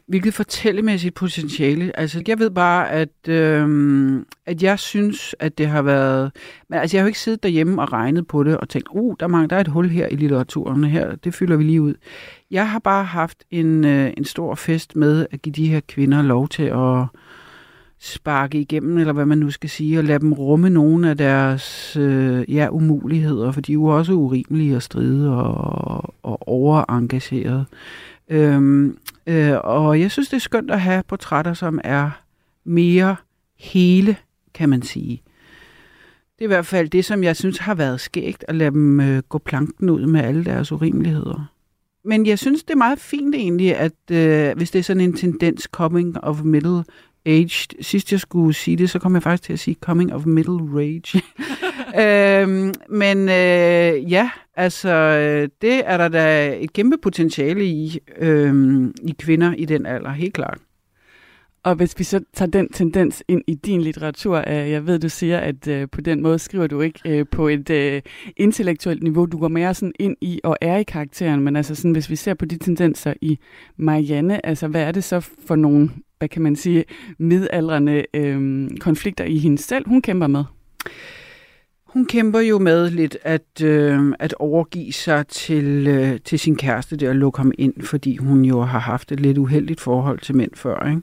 Hvilket 0.08 0.34
fortællemæssigt 0.34 1.16
potentiale. 1.16 2.00
Altså, 2.00 2.24
jeg 2.28 2.40
ved 2.40 2.50
bare, 2.50 2.92
at, 2.92 3.28
øhm, 3.28 4.26
at 4.46 4.64
jeg 4.64 4.80
synes, 4.80 5.36
at 5.40 5.58
det 5.58 5.68
har 5.68 5.82
været... 5.82 6.32
Men 6.70 6.80
altså, 6.80 6.98
jeg 6.98 7.02
har 7.02 7.06
jo 7.06 7.08
ikke 7.08 7.20
siddet 7.20 7.44
derhjemme 7.44 7.82
og 7.82 7.94
regnet 7.94 8.28
på 8.28 8.44
det 8.44 8.58
og 8.58 8.70
tænkt, 8.70 8.88
uh, 8.92 9.16
der, 9.20 9.28
er, 9.28 9.46
der 9.46 9.56
er 9.56 9.62
et 9.62 9.68
hul 9.68 9.90
her 9.90 10.08
i 10.08 10.16
litteraturen, 10.16 10.84
her, 10.84 11.16
det 11.16 11.34
fylder 11.34 11.58
vi 11.58 11.64
lige 11.64 11.82
ud. 11.82 11.94
Jeg 12.52 12.70
har 12.70 12.80
bare 12.80 13.04
haft 13.04 13.44
en, 13.52 13.86
øh, 13.86 14.14
en 14.18 14.26
stor 14.26 14.56
fest 14.56 14.96
med 14.96 15.28
at 15.32 15.42
give 15.42 15.54
de 15.54 15.68
her 15.68 15.80
kvinder 15.88 16.22
lov 16.22 16.48
til 16.48 16.64
at 16.64 17.06
sparke 18.00 18.60
igennem, 18.60 18.98
eller 18.98 19.14
hvad 19.14 19.26
man 19.26 19.38
nu 19.38 19.52
skal 19.52 19.70
sige, 19.70 20.00
og 20.00 20.04
lade 20.04 20.20
dem 20.20 20.34
rumme 20.34 20.70
nogle 20.70 21.10
af 21.10 21.18
deres 21.18 21.98
øh, 21.98 22.56
ja, 22.56 22.68
umuligheder, 22.72 23.52
for 23.52 23.62
de 23.62 23.72
er 23.72 23.74
jo 23.74 23.86
også 23.86 24.14
urimelige 24.14 24.76
at 24.76 24.84
stride 24.84 25.36
og, 25.36 26.14
og 26.24 26.48
overengagerede. 26.48 27.66
Øhm, 28.30 28.98
øh, 29.28 29.54
og 29.64 30.00
jeg 30.00 30.12
synes, 30.12 30.30
det 30.30 30.36
er 30.36 30.42
skønt 30.42 30.72
at 30.72 30.82
have 30.82 31.04
portrætter, 31.04 31.54
som 31.54 31.80
er 31.84 32.10
mere 32.66 33.16
hele, 33.60 34.18
kan 34.54 34.70
man 34.70 34.82
sige. 34.82 35.22
Det 36.40 36.42
er 36.42 36.48
i 36.48 36.48
hvert 36.48 36.66
fald 36.66 36.90
det, 36.90 37.06
som 37.06 37.24
jeg 37.24 37.36
synes 37.36 37.58
har 37.58 37.76
været 37.76 38.00
skægt, 38.00 38.46
at 38.48 38.56
lade 38.56 38.72
dem 38.72 39.00
øh, 39.00 39.24
gå 39.30 39.38
planken 39.38 39.90
ud 39.90 40.06
med 40.06 40.22
alle 40.22 40.46
deres 40.46 40.72
urimeligheder. 40.72 41.52
Men 42.04 42.26
jeg 42.26 42.40
synes, 42.40 42.64
det 42.64 42.74
er 42.74 42.78
meget 42.78 43.00
fint 43.00 43.36
egentlig, 43.36 43.76
at 43.76 44.12
øh, 44.12 44.58
hvis 44.58 44.72
det 44.72 44.80
er 44.80 44.84
sådan 44.84 45.02
en 45.02 45.14
tendens 45.14 45.64
coming 45.72 46.24
of 46.24 46.44
middle 46.44 46.84
aged. 47.28 47.84
Sidst 47.84 48.12
jeg 48.12 48.20
skulle 48.20 48.54
sige 48.54 48.78
det, 48.78 48.90
så 48.90 49.00
kom 49.00 49.14
jeg 49.14 49.24
faktisk 49.24 49.44
til 49.44 49.54
at 49.54 49.60
sige 49.60 49.78
coming 49.82 50.14
of 50.14 50.26
middle 50.26 50.60
rage. 50.74 51.22
øhm, 52.04 52.74
men 52.90 53.18
øh, 53.30 54.12
ja, 54.12 54.30
altså 54.56 55.12
det 55.62 55.82
er 55.86 55.98
der 55.98 56.08
da 56.08 56.56
et 56.60 56.74
kæmpe 56.74 56.98
potentiale 57.02 57.66
i, 57.66 58.00
øh, 58.18 58.84
i 59.04 59.16
kvinder 59.20 59.54
i 59.54 59.66
den 59.66 59.86
alder, 59.86 60.12
helt 60.12 60.34
klart. 60.34 60.58
Og 61.68 61.76
hvis 61.76 62.00
vi 62.00 62.04
så 62.04 62.20
tager 62.34 62.52
den 62.52 62.70
tendens 62.70 63.24
ind 63.28 63.42
i 63.48 63.54
din 63.54 63.82
litteratur, 63.82 64.44
øh, 64.48 64.72
jeg 64.72 64.88
ved, 64.88 65.00
du 65.00 65.10
siger, 65.10 65.38
at 65.38 65.68
øh, 65.68 65.88
på 65.92 66.02
den 66.02 66.22
måde 66.22 66.40
skriver 66.40 66.68
du 66.68 66.82
ikke 66.82 67.00
øh, 67.06 67.26
på 67.32 67.48
et 67.48 67.70
øh, 67.70 68.02
intellektuelt 68.38 69.04
niveau, 69.04 69.26
du 69.26 69.38
går 69.40 69.48
mere 69.48 69.74
sådan 69.74 69.94
ind 70.00 70.18
i 70.22 70.40
og 70.44 70.58
er 70.62 70.78
i 70.78 70.84
karakteren, 70.84 71.42
men 71.42 71.56
altså 71.56 71.76
sådan, 71.76 71.92
hvis 71.92 72.10
vi 72.10 72.16
ser 72.16 72.34
på 72.34 72.46
de 72.46 72.58
tendenser 72.58 73.14
i 73.22 73.40
Marianne, 73.78 74.46
altså 74.46 74.68
hvad 74.68 74.82
er 74.82 74.92
det 74.92 75.04
så 75.04 75.20
for 75.20 75.56
nogle, 75.56 75.90
hvad 76.20 76.30
kan 76.30 76.42
man 76.42 76.56
sige, 76.56 76.86
midaldrende 77.18 78.06
øh, 78.14 78.70
konflikter 78.80 79.24
i 79.24 79.38
hende 79.38 79.58
selv, 79.58 79.88
hun 79.88 80.02
kæmper 80.02 80.28
med? 80.28 80.44
Hun 81.86 82.06
kæmper 82.06 82.40
jo 82.40 82.60
med 82.60 82.90
lidt 82.90 83.18
at, 83.22 83.62
øh, 83.64 84.14
at 84.20 84.34
overgive 84.34 84.92
sig 84.92 85.28
til, 85.28 85.88
øh, 85.88 86.20
til 86.26 86.40
sin 86.40 86.56
kæreste 86.56 86.96
der 86.96 87.10
og 87.10 87.16
lukke 87.16 87.38
ham 87.38 87.52
ind, 87.58 87.82
fordi 87.82 88.18
hun 88.18 88.46
jo 88.46 88.62
har 88.62 88.80
haft 88.80 89.12
et 89.12 89.20
lidt 89.20 89.38
uheldigt 89.38 89.82
forhold 89.82 90.20
til 90.20 90.36
mænd 90.36 90.52
før, 90.56 90.90
ikke? 90.90 91.02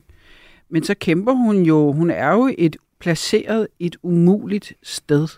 Men 0.70 0.84
så 0.84 0.94
kæmper 0.94 1.32
hun 1.32 1.62
jo, 1.62 1.92
hun 1.92 2.10
er 2.10 2.32
jo 2.32 2.54
et 2.58 2.76
placeret 3.00 3.66
et 3.78 3.96
umuligt 4.02 4.72
sted. 4.82 5.28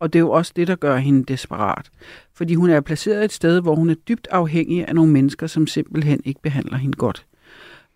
Og 0.00 0.12
det 0.12 0.18
er 0.18 0.20
jo 0.20 0.30
også 0.30 0.52
det, 0.56 0.68
der 0.68 0.76
gør 0.76 0.96
hende 0.96 1.24
desperat. 1.24 1.90
Fordi 2.34 2.54
hun 2.54 2.70
er 2.70 2.80
placeret 2.80 3.24
et 3.24 3.32
sted, 3.32 3.60
hvor 3.60 3.74
hun 3.74 3.90
er 3.90 3.94
dybt 3.94 4.28
afhængig 4.30 4.88
af 4.88 4.94
nogle 4.94 5.12
mennesker, 5.12 5.46
som 5.46 5.66
simpelthen 5.66 6.20
ikke 6.24 6.40
behandler 6.42 6.76
hende 6.76 6.96
godt. 6.96 7.26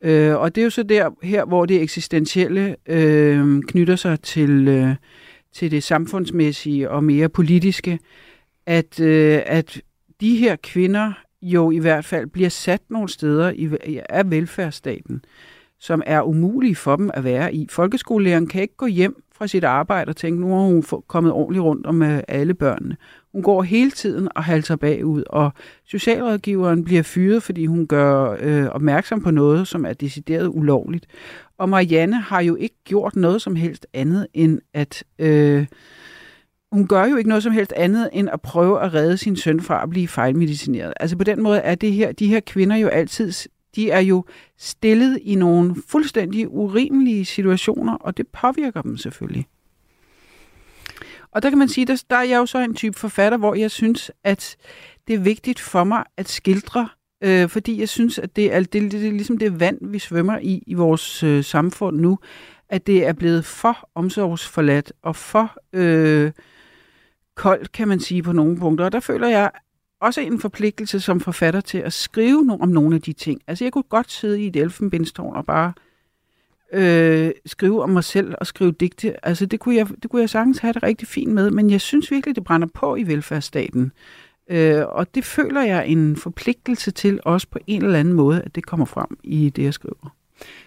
Øh, 0.03 0.37
og 0.37 0.55
det 0.55 0.61
er 0.61 0.65
jo 0.65 0.71
så 0.71 0.83
der 0.83 1.11
her, 1.23 1.45
hvor 1.45 1.67
det 1.67 1.83
eksistentielle 1.83 2.77
øh, 2.89 3.63
knytter 3.63 3.97
sig 3.97 4.21
til, 4.21 4.69
øh, 4.69 4.95
til 5.53 5.71
det 5.71 5.83
samfundsmæssige 5.83 6.91
og 6.91 7.05
mere 7.05 7.29
politiske, 7.29 7.99
at, 8.67 9.01
øh, 9.01 9.41
at 9.47 9.81
de 10.21 10.37
her 10.37 10.57
kvinder 10.57 11.13
jo 11.43 11.71
i 11.71 11.79
hvert 11.79 12.05
fald 12.05 12.27
bliver 12.27 12.49
sat 12.49 12.83
nogle 12.91 13.09
steder 13.09 13.51
i, 13.51 14.01
af 14.09 14.31
velfærdsstaten 14.31 15.23
som 15.79 16.03
er 16.07 16.23
umulige 16.23 16.77
for 16.77 16.97
dem 16.97 17.11
at 17.15 17.25
være 17.25 17.55
i. 17.55 17.67
Folkeskolelæreren 17.71 18.47
kan 18.47 18.63
ikke 18.63 18.77
gå 18.77 18.87
hjem 18.87 19.23
fra 19.35 19.47
sit 19.47 19.65
arbejde 19.65 20.09
og 20.09 20.17
tænke, 20.17 20.41
nu 20.41 20.49
har 20.49 20.67
hun 20.67 20.85
kommet 21.07 21.33
ordentligt 21.33 21.63
rundt 21.63 21.87
om 21.87 22.03
øh, 22.03 22.21
alle 22.29 22.55
børnene. 22.55 22.97
Hun 23.39 23.43
går 23.43 23.63
hele 23.63 23.91
tiden 23.91 24.29
og 24.35 24.45
halter 24.45 24.77
bagud, 24.77 25.23
og 25.27 25.53
socialrådgiveren 25.85 26.85
bliver 26.85 27.03
fyret, 27.03 27.43
fordi 27.43 27.67
hun 27.67 27.87
gør 27.87 28.37
øh, 28.41 28.67
opmærksom 28.67 29.23
på 29.23 29.31
noget, 29.31 29.69
som 29.69 29.85
er 29.85 29.93
decideret 29.93 30.47
ulovligt. 30.47 31.07
Og 31.59 31.69
Marianne 31.69 32.21
har 32.21 32.41
jo 32.41 32.57
ikke 32.57 32.75
gjort 32.85 33.17
noget 33.17 33.43
som 33.43 33.57
helst 33.57 33.87
andet 33.93 34.27
end 34.35 34.61
at... 34.75 35.05
Øh, 35.19 35.67
hun 36.73 36.87
gør 36.87 37.05
jo 37.05 37.17
ikke 37.17 37.29
noget 37.29 37.43
som 37.43 37.53
helst 37.53 37.73
andet 37.73 38.11
end 38.13 38.29
at 38.33 38.41
prøve 38.41 38.83
at 38.83 38.95
redde 38.95 39.17
sin 39.17 39.37
søn 39.37 39.61
fra 39.61 39.83
at 39.83 39.91
blive 39.91 40.09
fejlmedicineret. 40.09 40.93
Altså 41.01 41.17
på 41.17 41.25
den 41.25 41.43
måde 41.43 41.59
er 41.59 41.75
det 41.75 41.93
her, 41.93 42.13
de 42.13 42.27
her 42.27 42.41
kvinder 42.41 42.77
jo 42.77 42.89
altid 42.89 43.33
de 43.77 43.91
er 43.91 44.01
jo 44.01 44.25
stillet 44.59 45.19
i 45.23 45.35
nogle 45.35 45.75
fuldstændig 45.89 46.49
urimelige 46.49 47.25
situationer, 47.25 47.95
og 47.95 48.17
det 48.17 48.27
påvirker 48.29 48.83
dem 48.83 48.97
selvfølgelig. 48.97 49.47
Og 51.39 51.43
der 51.43 51.49
kan 51.51 51.59
man 51.59 51.69
sige, 51.69 51.87
der, 51.87 52.05
der 52.11 52.17
er 52.17 52.23
jeg 52.23 52.39
jo 52.39 52.47
så 52.47 52.59
en 52.59 52.75
type 52.75 52.99
forfatter, 52.99 53.39
hvor 53.39 53.55
jeg 53.55 53.71
synes, 53.71 54.11
at 54.25 54.57
det 55.09 55.15
er 55.15 55.19
vigtigt 55.19 55.61
for 55.61 55.85
mig 55.85 56.05
at 56.17 56.29
skildre, 56.29 56.89
øh, 57.25 57.49
fordi 57.49 57.81
jeg 57.81 57.89
synes, 57.89 58.19
at 58.19 58.37
det 58.37 58.55
er, 58.55 58.61
det, 58.61 58.73
det, 58.73 58.93
det 58.93 59.07
er 59.07 59.13
ligesom 59.13 59.39
det 59.39 59.61
vand, 59.61 59.79
vi 59.83 59.99
svømmer 59.99 60.39
i 60.39 60.63
i 60.67 60.75
vores 60.75 61.23
øh, 61.23 61.45
samfund 61.45 62.01
nu, 62.01 62.19
at 62.69 62.87
det 62.87 63.07
er 63.07 63.13
blevet 63.13 63.45
for 63.45 63.89
omsorgsforladt 63.95 64.93
og 65.03 65.17
for 65.17 65.57
øh, 65.73 66.33
koldt, 67.37 67.73
kan 67.73 67.89
man 67.89 68.01
sige, 68.01 68.23
på 68.23 68.33
nogle 68.33 68.59
punkter. 68.59 68.85
Og 68.85 68.93
der 68.93 69.01
føler 69.01 69.29
jeg 69.29 69.51
også 70.01 70.21
en 70.21 70.41
forpligtelse 70.41 71.01
som 71.01 71.21
forfatter 71.21 71.61
til 71.61 71.79
at 71.79 71.93
skrive 71.93 72.41
no- 72.51 72.63
om 72.63 72.69
nogle 72.69 72.97
af 72.97 73.03
de 73.03 73.13
ting. 73.13 73.41
Altså, 73.47 73.65
jeg 73.65 73.73
kunne 73.73 73.83
godt 73.83 74.11
sidde 74.11 74.43
i 74.43 74.47
et 74.47 74.57
elfenbindstårn 74.57 75.37
og 75.37 75.47
bare 75.47 75.73
øh, 75.77 75.88
øh, 76.73 77.31
skrive 77.47 77.83
om 77.83 77.91
mig 77.91 78.05
selv 78.05 78.35
og 78.41 78.47
skrive 78.47 78.73
digte. 78.73 79.27
Altså, 79.27 79.47
det 79.47 79.61
kunne, 79.61 79.75
jeg, 79.75 79.89
det 80.03 80.11
kunne 80.11 80.21
jeg 80.21 80.31
sagtens 80.31 80.59
have 80.59 80.73
det 80.73 80.83
rigtig 80.83 81.09
fint 81.09 81.33
med, 81.33 81.51
men 81.51 81.71
jeg 81.71 81.81
synes 81.81 82.11
virkelig, 82.11 82.37
det 82.37 82.45
brænder 82.45 82.69
på 82.75 82.97
i 82.97 83.03
velfærdsstaten. 83.03 83.93
Øh, 84.51 84.87
og 84.87 85.15
det 85.15 85.25
føler 85.25 85.63
jeg 85.63 85.89
en 85.89 86.17
forpligtelse 86.17 86.91
til, 86.91 87.21
også 87.25 87.47
på 87.51 87.59
en 87.67 87.85
eller 87.85 87.99
anden 87.99 88.15
måde, 88.15 88.43
at 88.43 88.55
det 88.55 88.67
kommer 88.67 88.87
frem 88.87 89.19
i 89.25 89.51
det, 89.51 89.63
jeg 89.63 89.75
skriver. 89.75 90.15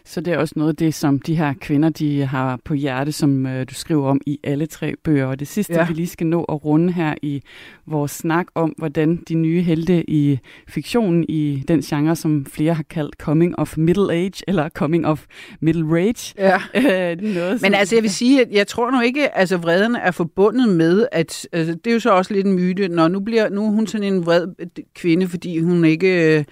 Så 0.05 0.21
det 0.21 0.33
er 0.33 0.37
også 0.37 0.53
noget 0.57 0.69
af 0.69 0.75
det, 0.75 0.93
som 0.93 1.19
de 1.19 1.35
her 1.35 1.53
kvinder, 1.61 1.89
de 1.89 2.25
har 2.25 2.59
på 2.65 2.73
hjerte, 2.73 3.11
som 3.11 3.45
øh, 3.45 3.65
du 3.69 3.73
skriver 3.73 4.09
om 4.09 4.21
i 4.25 4.39
alle 4.43 4.65
tre 4.65 4.93
bøger. 5.03 5.25
Og 5.25 5.39
det 5.39 5.47
sidste, 5.47 5.73
ja. 5.73 5.87
vi 5.87 5.93
lige 5.93 6.07
skal 6.07 6.27
nå 6.27 6.43
at 6.43 6.65
runde 6.65 6.93
her 6.93 7.15
i 7.21 7.41
vores 7.87 8.11
snak 8.11 8.45
om, 8.55 8.73
hvordan 8.77 9.23
de 9.27 9.33
nye 9.33 9.61
helte 9.61 10.09
i 10.09 10.39
fiktionen, 10.67 11.25
i 11.29 11.63
den 11.67 11.81
genre, 11.81 12.15
som 12.15 12.45
flere 12.45 12.73
har 12.73 12.83
kaldt 12.89 13.15
coming 13.15 13.59
of 13.59 13.77
middle 13.77 14.13
age, 14.13 14.43
eller 14.47 14.69
coming 14.69 15.07
of 15.07 15.25
middle 15.59 15.85
rage. 15.95 16.33
Ja. 16.37 16.57
Øh, 16.91 17.21
noget, 17.21 17.61
Men 17.61 17.73
altså, 17.73 17.95
jeg 17.95 18.03
vil 18.03 18.11
sige, 18.11 18.41
at 18.41 18.47
jeg 18.51 18.67
tror 18.67 18.91
nu 18.91 19.01
ikke, 19.01 19.37
altså 19.37 19.57
vreden 19.57 19.95
er 19.95 20.11
forbundet 20.11 20.69
med, 20.69 21.07
at 21.11 21.47
altså, 21.51 21.73
det 21.73 21.87
er 21.87 21.93
jo 21.93 21.99
så 21.99 22.11
også 22.11 22.33
lidt 22.33 22.47
en 22.47 22.53
myte, 22.53 22.87
når 22.87 23.07
nu 23.07 23.19
bliver 23.19 23.49
nu 23.49 23.65
er 23.65 23.69
hun 23.69 23.87
sådan 23.87 24.13
en 24.13 24.25
vred 24.25 24.47
kvinde, 24.95 25.27
fordi 25.27 25.59
hun 25.59 25.85
ikke... 25.85 26.37
Øh, 26.37 26.43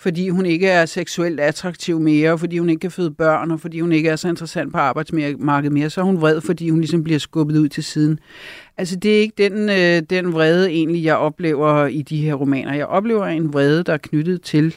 fordi 0.00 0.28
hun 0.28 0.46
ikke 0.46 0.68
er 0.68 0.86
seksuelt 0.86 1.40
attraktiv 1.40 2.00
mere, 2.00 2.38
fordi 2.38 2.58
hun 2.58 2.68
ikke 2.68 2.80
kan 2.80 2.90
føde 2.90 3.10
børn, 3.10 3.50
og 3.50 3.60
fordi 3.60 3.80
hun 3.80 3.92
ikke 3.92 4.08
er 4.08 4.16
så 4.16 4.28
interessant 4.28 4.72
på 4.72 4.78
arbejdsmarkedet 4.78 5.72
mere, 5.72 5.90
så 5.90 6.00
er 6.00 6.04
hun 6.04 6.20
vred, 6.20 6.40
fordi 6.40 6.70
hun 6.70 6.80
ligesom 6.80 7.04
bliver 7.04 7.18
skubbet 7.18 7.58
ud 7.58 7.68
til 7.68 7.84
siden. 7.84 8.18
Altså, 8.76 8.96
det 8.96 9.16
er 9.16 9.20
ikke 9.20 9.48
den, 9.48 9.68
øh, 9.68 10.02
den 10.10 10.32
vrede, 10.32 10.70
egentlig, 10.70 11.04
jeg 11.04 11.16
oplever 11.16 11.86
i 11.86 12.02
de 12.02 12.16
her 12.16 12.34
romaner. 12.34 12.74
Jeg 12.74 12.86
oplever 12.86 13.26
en 13.26 13.52
vrede, 13.52 13.82
der 13.82 13.92
er 13.92 13.98
knyttet 13.98 14.42
til, 14.42 14.76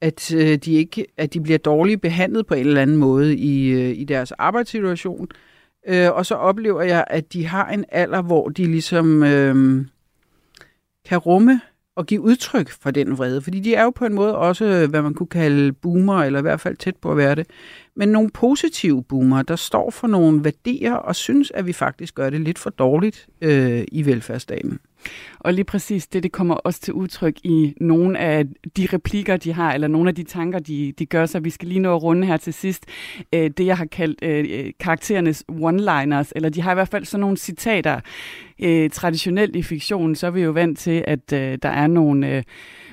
at, 0.00 0.34
øh, 0.34 0.56
de, 0.56 0.72
ikke, 0.72 1.06
at 1.16 1.34
de 1.34 1.40
bliver 1.40 1.58
dårligt 1.58 2.00
behandlet 2.00 2.46
på 2.46 2.54
en 2.54 2.66
eller 2.66 2.82
anden 2.82 2.96
måde 2.96 3.36
i, 3.36 3.68
øh, 3.68 3.98
i 3.98 4.04
deres 4.04 4.32
arbejdssituation. 4.32 5.28
Øh, 5.88 6.10
og 6.10 6.26
så 6.26 6.34
oplever 6.34 6.82
jeg, 6.82 7.04
at 7.06 7.32
de 7.32 7.46
har 7.46 7.68
en 7.68 7.84
alder, 7.88 8.22
hvor 8.22 8.48
de 8.48 8.64
ligesom 8.64 9.22
øh, 9.22 9.84
kan 11.04 11.18
rumme 11.18 11.60
at 11.96 12.06
give 12.06 12.20
udtryk 12.20 12.70
for 12.70 12.90
den 12.90 13.18
vrede. 13.18 13.42
Fordi 13.42 13.60
de 13.60 13.74
er 13.74 13.84
jo 13.84 13.90
på 13.90 14.04
en 14.04 14.14
måde 14.14 14.36
også, 14.36 14.86
hvad 14.90 15.02
man 15.02 15.14
kunne 15.14 15.26
kalde 15.26 15.72
boomer, 15.72 16.22
eller 16.22 16.38
i 16.38 16.42
hvert 16.42 16.60
fald 16.60 16.76
tæt 16.76 16.96
på 16.96 17.10
at 17.10 17.16
være 17.16 17.34
det. 17.34 17.46
Men 18.00 18.08
nogle 18.08 18.30
positive 18.30 19.02
boomer, 19.02 19.42
der 19.42 19.56
står 19.56 19.90
for 19.90 20.06
nogle 20.06 20.44
værdier 20.44 20.94
og 20.94 21.16
synes, 21.16 21.50
at 21.50 21.66
vi 21.66 21.72
faktisk 21.72 22.14
gør 22.14 22.30
det 22.30 22.40
lidt 22.40 22.58
for 22.58 22.70
dårligt 22.70 23.26
øh, 23.40 23.84
i 23.92 24.06
velfærdsstaten. 24.06 24.78
Og 25.38 25.54
lige 25.54 25.64
præcis 25.64 26.06
det, 26.06 26.22
det 26.22 26.32
kommer 26.32 26.54
også 26.54 26.80
til 26.80 26.94
udtryk 26.94 27.36
i 27.44 27.74
nogle 27.80 28.18
af 28.18 28.44
de 28.76 28.88
replikker, 28.92 29.36
de 29.36 29.52
har, 29.52 29.72
eller 29.72 29.88
nogle 29.88 30.08
af 30.08 30.14
de 30.14 30.22
tanker, 30.22 30.58
de, 30.58 30.92
de 30.98 31.06
gør 31.06 31.26
sig. 31.26 31.44
Vi 31.44 31.50
skal 31.50 31.68
lige 31.68 31.80
nå 31.80 31.94
at 31.96 32.02
runde 32.02 32.26
her 32.26 32.36
til 32.36 32.54
sidst. 32.54 32.84
Øh, 33.34 33.50
det, 33.50 33.66
jeg 33.66 33.76
har 33.76 33.84
kaldt 33.84 34.24
øh, 34.24 34.72
karakterernes 34.80 35.44
one-liners, 35.50 36.32
eller 36.36 36.48
de 36.48 36.62
har 36.62 36.70
i 36.70 36.74
hvert 36.74 36.88
fald 36.88 37.04
sådan 37.04 37.20
nogle 37.20 37.36
citater. 37.36 38.00
Øh, 38.62 38.90
traditionelt 38.90 39.56
i 39.56 39.62
fiktionen, 39.62 40.14
så 40.14 40.26
er 40.26 40.30
vi 40.30 40.42
jo 40.42 40.50
vant 40.50 40.78
til, 40.78 41.04
at 41.06 41.32
øh, 41.32 41.58
der 41.62 41.68
er 41.68 41.86
nogle... 41.86 42.36
Øh, 42.36 42.42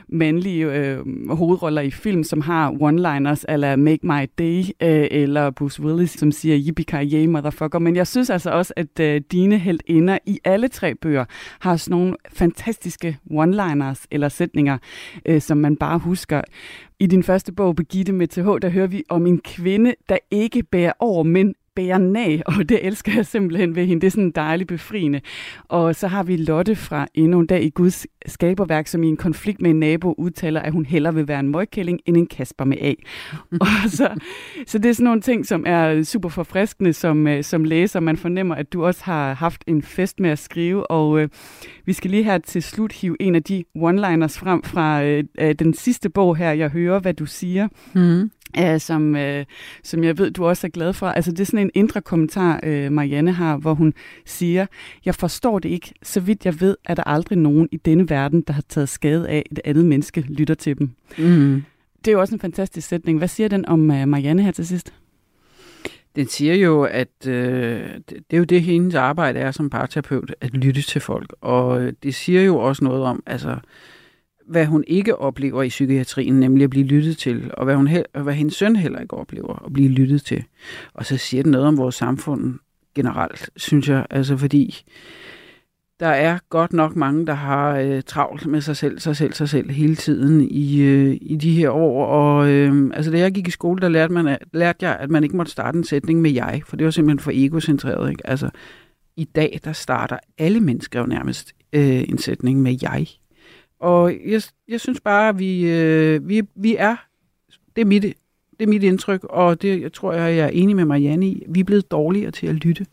mandlige 0.10 0.66
øh, 0.66 1.30
hovedroller 1.30 1.82
i 1.82 1.92
film, 1.92 2.24
som 2.24 2.42
har 2.42 2.72
one-liners, 2.72 3.44
eller 3.50 3.76
Make 3.76 4.08
My 4.08 4.30
Day, 4.38 4.60
øh, 4.60 4.97
eller 5.12 5.52
Bruce 5.52 5.84
Willis, 5.84 6.12
som 6.12 6.32
siger 6.32 6.58
yippee 6.60 7.28
motherfucker. 7.28 7.80
Men 7.80 7.96
jeg 7.96 8.08
synes 8.08 8.30
altså 8.30 8.50
også, 8.50 8.74
at 8.76 9.00
øh, 9.00 9.22
dine 9.32 9.58
heldinder 9.58 10.18
i 10.26 10.40
alle 10.44 10.68
tre 10.68 10.96
bøger 10.96 11.26
har 11.60 11.78
sådan 11.78 11.98
nogle 11.98 12.16
fantastiske 12.34 13.18
one-liners 13.32 14.06
eller 14.12 14.30
sætninger, 14.30 14.78
øh, 15.26 15.42
som 15.42 15.58
man 15.58 15.76
bare 15.76 15.98
husker. 15.98 16.42
I 17.00 17.08
din 17.08 17.24
første 17.24 17.52
bog, 17.52 17.76
Begitte 17.76 18.14
med 18.14 18.28
TH, 18.28 18.62
der 18.62 18.70
hører 18.70 18.88
vi 18.88 19.04
om 19.10 19.28
en 19.28 19.40
kvinde, 19.40 19.96
der 20.10 20.18
ikke 20.32 20.64
bærer 20.64 20.94
over, 21.00 21.24
men 21.24 21.54
bære 21.78 22.00
nag, 22.00 22.42
og 22.46 22.70
det 22.70 22.86
elsker 22.86 23.12
jeg 23.16 23.26
simpelthen 23.26 23.76
ved 23.76 23.86
hende. 23.86 24.02
Det 24.02 24.08
er 24.08 24.12
sådan 24.12 24.32
dejligt 24.32 24.68
befriende. 24.68 25.22
Og 25.64 25.96
så 25.96 26.08
har 26.08 26.24
vi 26.24 26.38
Lotte 26.38 26.76
fra 26.76 27.08
Endnu 27.14 27.40
en 27.40 27.46
dag 27.48 27.64
i 27.64 27.70
Guds 27.70 28.08
skaberværk, 28.26 28.88
som 28.88 29.04
i 29.04 29.08
en 29.08 29.18
konflikt 29.18 29.62
med 29.62 29.70
en 29.70 29.80
nabo 29.80 30.16
udtaler, 30.18 30.62
at 30.62 30.72
hun 30.72 30.86
hellere 30.86 31.14
vil 31.14 31.28
være 31.28 31.40
en 31.40 31.50
møgkælling 31.50 32.00
end 32.06 32.18
en 32.18 32.28
kasper 32.28 32.66
med 32.66 32.78
A. 32.82 32.94
og 33.62 33.68
så, 33.88 34.10
så 34.68 34.78
det 34.78 34.90
er 34.90 34.94
sådan 34.94 35.04
nogle 35.04 35.22
ting, 35.22 35.46
som 35.46 35.64
er 35.68 36.04
super 36.04 36.30
forfriskende 36.30 36.94
som, 36.94 37.28
øh, 37.28 37.44
som 37.44 37.64
læser. 37.64 38.00
Man 38.00 38.18
fornemmer, 38.18 38.56
at 38.56 38.74
du 38.74 38.86
også 38.86 39.04
har 39.04 39.34
haft 39.34 39.64
en 39.68 39.82
fest 39.82 40.20
med 40.20 40.30
at 40.30 40.40
skrive, 40.40 40.92
og 40.92 41.20
øh, 41.20 41.30
vi 41.86 41.94
skal 41.94 42.12
lige 42.12 42.24
her 42.24 42.38
til 42.38 42.64
slut 42.64 42.94
hive 42.94 43.22
en 43.22 43.36
af 43.36 43.44
de 43.44 43.64
one-liners 43.78 44.40
frem 44.40 44.64
fra 44.64 45.04
øh, 45.04 45.24
den 45.60 45.74
sidste 45.74 46.10
bog 46.10 46.38
her, 46.38 46.52
Jeg 46.52 46.70
hører, 46.70 47.00
hvad 47.00 47.14
du 47.14 47.26
siger. 47.26 47.68
Mm 47.94 48.32
uh, 48.60 48.80
som, 48.80 49.16
uh, 49.16 49.44
som 49.84 50.04
jeg 50.04 50.18
ved, 50.18 50.32
du 50.32 50.46
også 50.46 50.68
er 50.68 50.72
glad 50.72 50.94
for. 50.94 51.08
Altså 51.08 51.32
det 51.32 51.40
er 51.40 51.46
sådan 51.46 51.60
en 51.60 51.72
indre 51.74 52.02
kommentar, 52.02 52.60
uh, 52.68 52.92
Marianne 52.92 53.32
har, 53.32 53.58
hvor 53.58 53.74
hun 53.74 53.94
siger, 54.26 54.66
jeg 55.06 55.16
forstår 55.16 55.60
det 55.60 55.70
ikke. 55.70 55.94
Så 56.04 56.20
vidt 56.20 56.46
jeg 56.46 56.62
ved, 56.62 56.76
er 56.86 56.96
der 56.96 57.04
aldrig 57.04 57.38
nogen 57.38 57.70
i 57.72 57.78
denne 57.78 58.10
verden, 58.10 58.42
der 58.42 58.54
har 58.54 58.64
taget 58.70 58.90
skade 58.90 59.30
af, 59.30 59.44
at 59.52 59.58
et 59.58 59.60
andet 59.66 59.86
menneske 59.86 60.22
lytter 60.22 60.56
til 60.56 60.78
dem. 60.78 60.92
Mm. 61.18 61.64
Det 62.06 62.08
er 62.08 62.12
jo 62.12 62.20
også 62.20 62.36
en 62.36 62.42
fantastisk 62.42 62.88
sætning. 62.88 63.18
Hvad 63.18 63.28
siger 63.28 63.48
den 63.48 63.66
om 63.66 63.80
uh, 63.80 64.08
Marianne 64.08 64.44
her 64.44 64.52
til 64.52 64.68
sidst? 64.68 64.94
Den 66.16 66.28
siger 66.28 66.56
jo, 66.56 66.84
at 66.84 67.28
øh, 67.28 67.82
det 68.10 68.34
er 68.34 68.38
jo 68.38 68.44
det, 68.44 68.62
hendes 68.62 68.96
arbejde 68.96 69.40
er 69.40 69.52
som 69.52 69.70
parterapeut, 69.70 70.36
at 70.42 70.54
lytte 70.54 70.82
til 70.82 71.02
folk. 71.02 71.34
Og 71.42 71.92
det 72.04 72.16
siger 72.16 72.42
jo 72.42 72.58
også 72.58 72.84
noget 72.84 73.04
om, 73.04 73.24
altså, 73.26 73.50
øh, 73.50 73.58
hvad 74.48 74.66
hun 74.66 74.84
ikke 74.88 75.16
oplever 75.16 75.64
i 75.64 75.70
psykiatrien, 75.70 76.40
nemlig 76.40 76.64
at 76.64 76.70
blive 76.70 76.86
lyttet 76.86 77.18
til, 77.18 77.52
og 77.54 77.66
hvad, 77.66 77.76
hun 77.76 77.90
og 78.14 78.24
hvad 78.24 78.34
hendes 78.34 78.56
søn 78.56 78.76
heller 78.76 79.00
ikke 79.00 79.18
oplever 79.18 79.66
at 79.66 79.74
blive 79.74 79.90
lyttet 79.90 80.26
til. 80.26 80.44
Og 80.94 81.06
så 81.06 81.18
siger 81.18 81.44
det 81.44 81.52
noget 81.52 81.68
om 81.68 81.78
vores 81.78 81.96
samfund 81.96 82.60
generelt, 82.96 83.50
synes 83.56 83.90
jeg, 83.90 84.06
altså 84.10 84.38
fordi 84.38 84.84
der 86.00 86.08
er 86.08 86.40
godt 86.50 86.74
nok 86.74 86.96
mange, 86.96 87.28
der 87.28 87.34
har 87.34 87.78
øh, 87.78 88.02
travlt 88.06 88.46
med 88.46 88.62
sig 88.62 88.78
selv, 88.78 89.00
sig 89.00 89.16
selv, 89.16 89.34
sig 89.34 89.50
selv 89.50 89.72
hele 89.72 89.96
tiden 89.96 90.42
i, 90.42 90.82
øh, 90.82 91.18
i 91.22 91.36
de 91.36 91.52
her 91.52 91.70
år. 91.70 92.06
Og 92.06 92.50
øh, 92.50 92.92
altså, 92.94 93.12
da 93.12 93.20
jeg 93.20 93.32
gik 93.32 93.48
i 93.48 93.52
skole, 93.52 93.82
der 93.82 93.90
lærte, 93.90 94.14
man, 94.14 94.38
lærte 94.54 94.86
jeg, 94.86 94.98
at 95.00 95.10
man 95.10 95.24
ikke 95.24 95.38
måtte 95.38 95.52
starte 95.52 95.78
en 95.78 95.84
sætning 95.84 96.22
med 96.22 96.32
jeg, 96.32 96.62
for 96.66 96.76
det 96.76 96.86
var 96.86 96.92
simpelthen 96.92 97.20
for 97.20 97.32
egocentreret. 97.34 98.10
Ikke? 98.10 98.28
Altså, 98.28 98.50
i 99.16 99.24
dag, 99.24 99.60
der 99.64 99.74
starter 99.74 100.18
alle 100.38 100.60
mennesker 100.60 101.00
jo 101.00 101.06
nærmest 101.06 101.54
øh, 101.74 102.04
en 102.10 102.18
sætning 102.18 102.62
med 102.62 102.78
jeg. 102.82 103.08
Og 103.80 104.14
jeg, 104.26 104.42
jeg 104.68 104.82
synes 104.82 105.02
bare, 105.02 105.30
at 105.30 105.40
vi, 105.40 105.72
øh, 105.72 106.28
vi, 106.28 106.42
vi 106.56 106.76
er, 106.80 106.96
det 107.76 107.82
er, 107.82 107.86
mit, 107.86 108.04
det 108.04 108.66
er 108.66 108.68
mit 108.68 108.84
indtryk, 108.84 109.24
og 109.24 109.62
det 109.62 109.82
jeg 109.82 109.94
tror 109.94 110.14
jeg, 110.14 110.38
jeg 110.38 110.46
er 110.46 110.50
enig 110.50 110.76
med 110.76 110.86
Marianne 110.86 111.28
i, 111.28 111.44
vi 111.50 111.60
er 111.60 111.64
blevet 111.64 111.92
dårligere 111.92 112.32
til 112.32 112.48
at 112.48 112.56
lytte. 112.56 112.86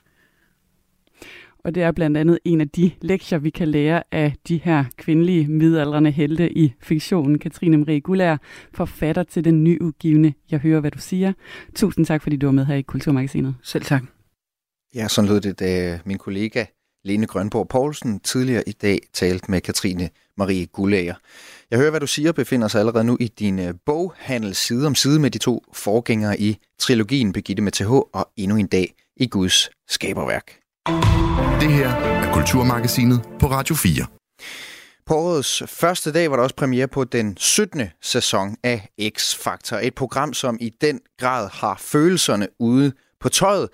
Og 1.64 1.74
det 1.74 1.82
er 1.82 1.92
blandt 1.92 2.16
andet 2.16 2.38
en 2.44 2.60
af 2.60 2.68
de 2.68 2.90
lektier, 3.00 3.38
vi 3.38 3.50
kan 3.50 3.68
lære 3.68 4.02
af 4.12 4.34
de 4.48 4.60
her 4.64 4.84
kvindelige 4.96 5.48
midaldrende 5.48 6.10
helte 6.10 6.58
i 6.58 6.74
fiktionen. 6.80 7.38
Katrine 7.38 7.76
Marie 7.76 8.00
Gullær, 8.00 8.36
forfatter 8.74 9.22
til 9.22 9.44
den 9.44 9.64
nyudgivende 9.64 10.32
Jeg 10.50 10.58
hører, 10.58 10.80
hvad 10.80 10.90
du 10.90 10.98
siger. 10.98 11.32
Tusind 11.74 12.06
tak, 12.06 12.22
fordi 12.22 12.36
du 12.36 12.46
var 12.46 12.52
med 12.52 12.66
her 12.66 12.74
i 12.74 12.82
Kulturmagasinet. 12.82 13.54
Selv 13.62 13.84
tak. 13.84 14.02
Ja, 14.94 15.08
sådan 15.08 15.30
lød 15.30 15.40
det, 15.40 15.60
da 15.60 16.00
min 16.04 16.18
kollega 16.18 16.64
Lene 17.04 17.26
Grønborg 17.26 17.68
Poulsen 17.68 18.20
tidligere 18.20 18.62
i 18.66 18.72
dag 18.72 18.98
talte 19.12 19.50
med 19.50 19.60
Katrine 19.60 20.10
Marie 20.36 20.66
Gullager. 20.66 21.14
Jeg 21.70 21.78
hører, 21.78 21.90
hvad 21.90 22.00
du 22.00 22.06
siger, 22.06 22.32
befinder 22.32 22.68
sig 22.68 22.78
allerede 22.78 23.04
nu 23.04 23.16
i 23.20 23.28
din 23.28 23.58
øh, 23.58 23.74
boghandel 23.86 24.54
side 24.54 24.86
om 24.86 24.94
side 24.94 25.18
med 25.20 25.30
de 25.30 25.38
to 25.38 25.64
forgængere 25.72 26.40
i 26.40 26.58
trilogien 26.78 27.32
Begitte 27.32 27.62
med 27.62 27.72
TH 27.72 27.90
og 27.90 28.30
endnu 28.36 28.56
en 28.56 28.66
dag 28.66 28.94
i 29.16 29.26
Guds 29.26 29.70
skaberværk. 29.88 30.58
Det 31.60 31.72
her 31.72 31.88
er 31.88 32.32
Kulturmagasinet 32.32 33.22
på 33.40 33.46
Radio 33.46 33.74
4. 33.74 34.06
På 35.06 35.14
årets 35.14 35.62
første 35.66 36.12
dag 36.12 36.30
var 36.30 36.36
der 36.36 36.42
også 36.42 36.56
premiere 36.56 36.88
på 36.88 37.04
den 37.04 37.36
17. 37.36 37.82
sæson 38.02 38.56
af 38.62 38.88
X-Factor. 39.00 39.76
Et 39.76 39.94
program, 39.94 40.34
som 40.34 40.58
i 40.60 40.72
den 40.80 41.00
grad 41.18 41.48
har 41.52 41.76
følelserne 41.80 42.48
ude 42.58 42.92
på 43.20 43.28
tøjet. 43.28 43.68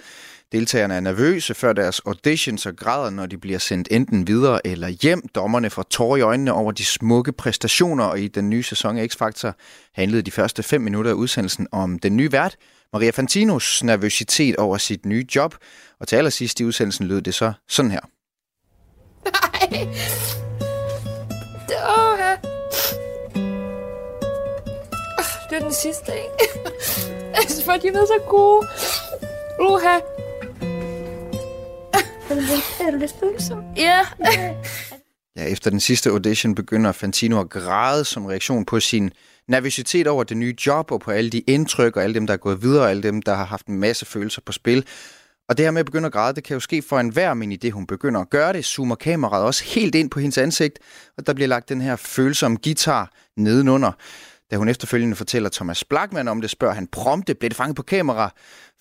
Deltagerne 0.53 0.95
er 0.95 1.01
nervøse 1.01 1.55
før 1.55 1.73
deres 1.73 2.01
auditions 2.07 2.67
og 2.67 2.77
græder, 2.77 3.11
når 3.11 3.27
de 3.27 3.39
bliver 3.39 3.59
sendt 3.59 3.89
enten 3.91 4.27
videre 4.27 4.67
eller 4.67 4.89
hjem. 4.89 5.29
Dommerne 5.35 5.71
får 5.71 5.83
tårer 5.83 6.17
i 6.17 6.21
øjnene 6.21 6.53
over 6.53 6.73
de 6.73 6.85
smukke 6.85 7.33
præstationer, 7.33 8.05
og 8.05 8.21
i 8.21 8.29
den 8.29 8.51
nye 8.51 8.63
sæson 8.63 8.99
af 8.99 9.07
X-Factor 9.07 9.53
handlede 9.95 10.23
de 10.23 10.31
første 10.31 10.63
fem 10.63 10.81
minutter 10.81 11.11
af 11.11 11.15
udsendelsen 11.15 11.67
om 11.73 11.99
den 11.99 12.17
nye 12.17 12.33
vært, 12.33 12.57
Maria 12.93 13.11
Fantinos 13.11 13.85
nervøsitet 13.85 14.57
over 14.57 14.79
sit 14.79 15.07
nye 15.07 15.27
job. 15.35 15.55
Og 16.01 16.09
til 16.09 16.17
allersidst 16.17 16.61
i 16.61 16.65
udsendelsen 16.65 17.07
lød 17.07 17.23
det 17.23 17.35
så 17.35 17.53
sådan 17.69 17.91
her. 17.91 18.01
Nej. 19.25 19.89
Åh, 21.71 22.19
ja. 22.19 22.37
Det 25.51 25.59
er 25.59 25.63
den 25.63 25.73
sidste, 25.73 26.13
ikke? 26.13 26.65
Altså, 27.35 27.65
for 27.65 27.73
de 27.73 27.89
var 27.93 28.07
så 28.07 28.23
gode. 28.29 28.67
Uha. 29.61 29.99
Er 32.31 32.91
du 32.91 32.99
lidt 32.99 33.15
følsom? 33.21 33.65
Ja. 33.77 34.01
Ja, 35.37 35.45
efter 35.45 35.71
den 35.71 35.81
sidste 35.81 36.11
audition 36.11 36.55
begynder 36.55 36.93
Fantino 36.93 37.41
at 37.41 37.51
græde 37.51 38.05
som 38.05 38.27
reaktion 38.27 38.65
på 38.65 38.81
sin 38.81 39.13
nervøsitet 39.49 40.07
over 40.07 40.25
det 40.25 40.37
nye 40.37 40.55
job 40.67 40.93
og 40.93 41.01
på 41.01 41.11
alle 41.11 41.31
de 41.31 41.39
indtryk 41.39 41.97
og 41.97 42.03
alle 42.03 42.15
dem, 42.15 42.27
der 42.27 42.35
er 42.35 42.39
gået 42.39 42.63
videre 42.63 42.83
og 42.85 42.91
alle 42.91 43.03
dem, 43.03 43.23
der 43.23 43.35
har 43.35 43.45
haft 43.45 43.67
en 43.67 43.79
masse 43.79 44.07
følelser 44.07 44.43
på 44.47 44.53
spil. 44.53 44.87
Og 45.49 45.57
det 45.57 45.67
her 45.67 45.71
med 45.71 45.81
at 45.81 45.87
begynde 45.87 46.07
at 46.07 46.13
græde, 46.13 46.35
det 46.35 46.45
kan 46.45 46.55
jo 46.55 46.61
ske 46.61 46.83
for 46.83 47.01
enhver, 47.01 47.35
men 47.35 47.53
i 47.53 47.57
det 47.57 47.73
hun 47.73 47.87
begynder 47.87 48.21
at 48.21 48.31
gøre 48.31 48.53
det, 48.53 48.65
zoomer 48.65 48.95
kameraet 48.95 49.45
også 49.45 49.65
helt 49.65 49.95
ind 49.95 50.11
på 50.11 50.21
hendes 50.21 50.39
ansigt, 50.39 50.79
og 51.19 51.27
der 51.27 51.33
bliver 51.35 51.49
lagt 51.49 51.69
den 51.69 51.81
her 51.81 51.97
følsomme 51.97 52.59
guitar 52.65 53.13
nedenunder. 53.37 53.93
Da 54.51 54.57
hun 54.57 54.69
efterfølgende 54.69 55.17
fortæller 55.17 55.49
Thomas 55.49 55.85
Blackman 55.85 56.29
om 56.29 56.41
det, 56.41 56.51
spørger 56.51 56.75
han 56.75 56.87
prompte, 56.87 57.35
blev 57.35 57.51
det 57.51 57.57
fanget 57.57 57.77
på 57.77 57.83
kamera? 57.83 58.31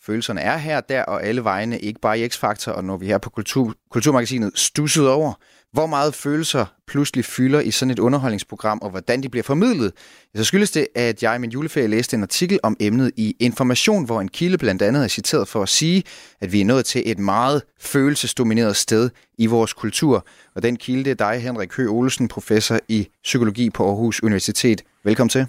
Følelserne 0.06 0.41
er 0.41 0.58
her, 0.58 0.82
der 0.82 1.04
og 1.04 1.24
alle 1.24 1.43
vegne, 1.43 1.80
ikke 1.80 2.00
bare 2.00 2.20
i 2.20 2.28
X-Factor, 2.28 2.72
og 2.72 2.84
når 2.84 2.97
vi 2.97 3.06
her 3.06 3.18
på 3.18 3.30
Kultur, 3.30 3.76
Kulturmagasinet 3.91 4.52
stusset 4.56 5.10
over, 5.10 5.34
hvor 5.72 5.86
meget 5.86 6.16
følelser 6.16 6.66
pludselig 6.88 7.26
fylder 7.26 7.60
i 7.60 7.72
sådan 7.72 7.91
et 7.91 8.00
underholdningsprogram, 8.00 8.80
og 8.82 8.89
hvordan 8.89 9.24
de 9.24 9.30
bliver 9.30 9.43
formidlet, 9.43 9.91
så 10.36 10.43
skyldes 10.43 10.72
det, 10.72 10.88
at 10.95 11.24
jeg 11.24 11.36
i 11.36 11.39
min 11.39 11.50
juleferie 11.50 11.88
læste 11.88 12.16
en 12.16 12.24
artikel 12.24 12.60
om 12.64 12.78
emnet 12.80 13.12
i 13.18 13.36
Information, 13.39 14.06
hvor 14.06 14.22
en 14.22 14.28
kilde 14.28 14.58
blandt 14.58 14.82
andet 14.82 15.04
er 15.04 15.08
citeret 15.08 15.47
for 15.47 15.64
at 15.64 15.70
sige, 15.70 16.04
at 16.41 16.52
vi 16.52 16.62
er 16.62 16.66
nået 16.66 16.86
til 16.86 17.04
et 17.06 17.20
meget 17.20 17.62
følelsesdomineret 17.80 18.76
sted 18.76 19.10
i 19.38 19.45
vores 19.45 19.74
kultur. 19.74 20.26
Og 20.56 20.64
den 20.64 20.78
kilde 20.78 21.04
det 21.04 21.22
er 21.22 21.32
dig, 21.32 21.41
Henrik 21.41 21.74
Høgh 21.74 21.91
Olsen, 21.91 22.28
professor 22.28 22.80
i 22.88 23.08
psykologi 23.24 23.70
på 23.70 23.88
Aarhus 23.88 24.24
Universitet. 24.24 24.82
Velkommen 25.04 25.30
til. 25.30 25.47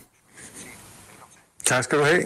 Tak 1.65 1.85
skal 1.85 1.99
du 1.99 2.05
have. 2.05 2.23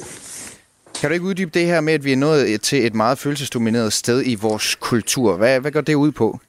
Kan 1.01 1.11
du 1.11 1.15
ikke 1.15 1.27
uddybe 1.27 1.51
det 1.55 1.67
her 1.67 1.81
med, 1.81 1.93
at 1.93 2.05
vi 2.05 2.13
er 2.13 2.17
nået 2.17 2.61
til 2.61 2.87
et 2.87 2.95
meget 2.95 3.19
følelsesdomineret 3.19 3.93
sted 3.93 4.23
i 4.27 4.35
vores 4.35 4.75
kultur? 4.75 5.37
Hvad, 5.37 5.61
hvad 5.61 5.73
går 5.73 5.81
det 5.81 5.95
ud 5.95 6.13
på? 6.13 6.41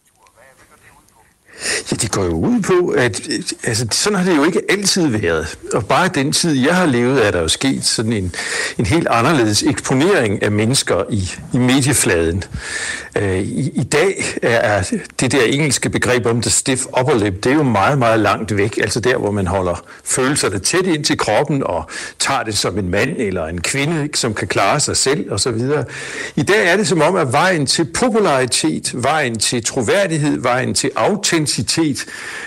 Ja, 1.92 1.96
det 1.96 2.12
går 2.12 2.24
jo 2.24 2.34
ud 2.34 2.62
på, 2.62 2.88
at 2.88 3.22
altså, 3.64 3.88
sådan 3.92 4.20
har 4.20 4.26
det 4.26 4.38
jo 4.38 4.44
ikke 4.44 4.62
altid 4.70 5.08
været. 5.08 5.58
Og 5.74 5.86
bare 5.86 6.08
den 6.08 6.32
tid, 6.32 6.54
jeg 6.54 6.76
har 6.76 6.86
levet, 6.86 7.28
er 7.28 7.32
der 7.32 7.42
jo 7.42 7.48
sket 7.48 7.86
sådan 7.86 8.14
en, 8.14 8.36
en 8.78 8.86
helt 8.86 9.08
anderledes 9.08 9.64
eksponering 9.64 10.44
af 10.44 10.52
mennesker 10.52 11.04
i, 11.10 11.32
i 11.54 11.58
mediefladen. 11.58 12.44
Øh, 13.16 13.40
i, 13.40 13.72
I 13.76 13.84
dag 13.84 14.24
er 14.42 14.84
det 15.20 15.32
der 15.32 15.44
engelske 15.44 15.90
begreb 15.90 16.26
om 16.26 16.42
the 16.42 16.52
stiff 16.52 16.82
upper 17.00 17.16
lip, 17.16 17.44
det 17.44 17.52
er 17.52 17.56
jo 17.56 17.64
meget, 17.64 17.98
meget 17.98 18.20
langt 18.20 18.58
væk. 18.58 18.78
Altså 18.78 19.00
der, 19.00 19.18
hvor 19.18 19.32
man 19.32 19.48
holder 19.48 19.84
følelserne 20.04 20.60
tæt 20.60 20.86
ind 20.86 21.04
til 21.04 21.18
kroppen 21.18 21.64
og 21.64 21.90
tager 22.20 22.44
det 22.44 22.58
som 22.58 22.80
en 22.80 22.90
mand 22.90 23.16
eller 23.18 23.46
en 23.46 23.62
kvinde, 23.62 24.04
ikke, 24.04 24.20
som 24.20 24.34
kan 24.34 24.48
klare 24.48 24.80
sig 24.80 24.98
selv 24.98 25.32
osv. 25.32 25.62
I 26.36 26.44
dag 26.44 26.68
er 26.68 26.78
det 26.78 26.88
som 26.88 27.02
om, 27.02 27.16
at 27.16 27.32
vejen 27.32 27.66
til 27.66 27.86
popularitet, 27.86 28.92
vejen 28.94 29.40
til 29.40 29.66
troværdighed, 29.66 30.42
vejen 30.42 30.74
til 30.74 30.92
autenticitet, 30.96 31.45
intensitet 31.46 32.06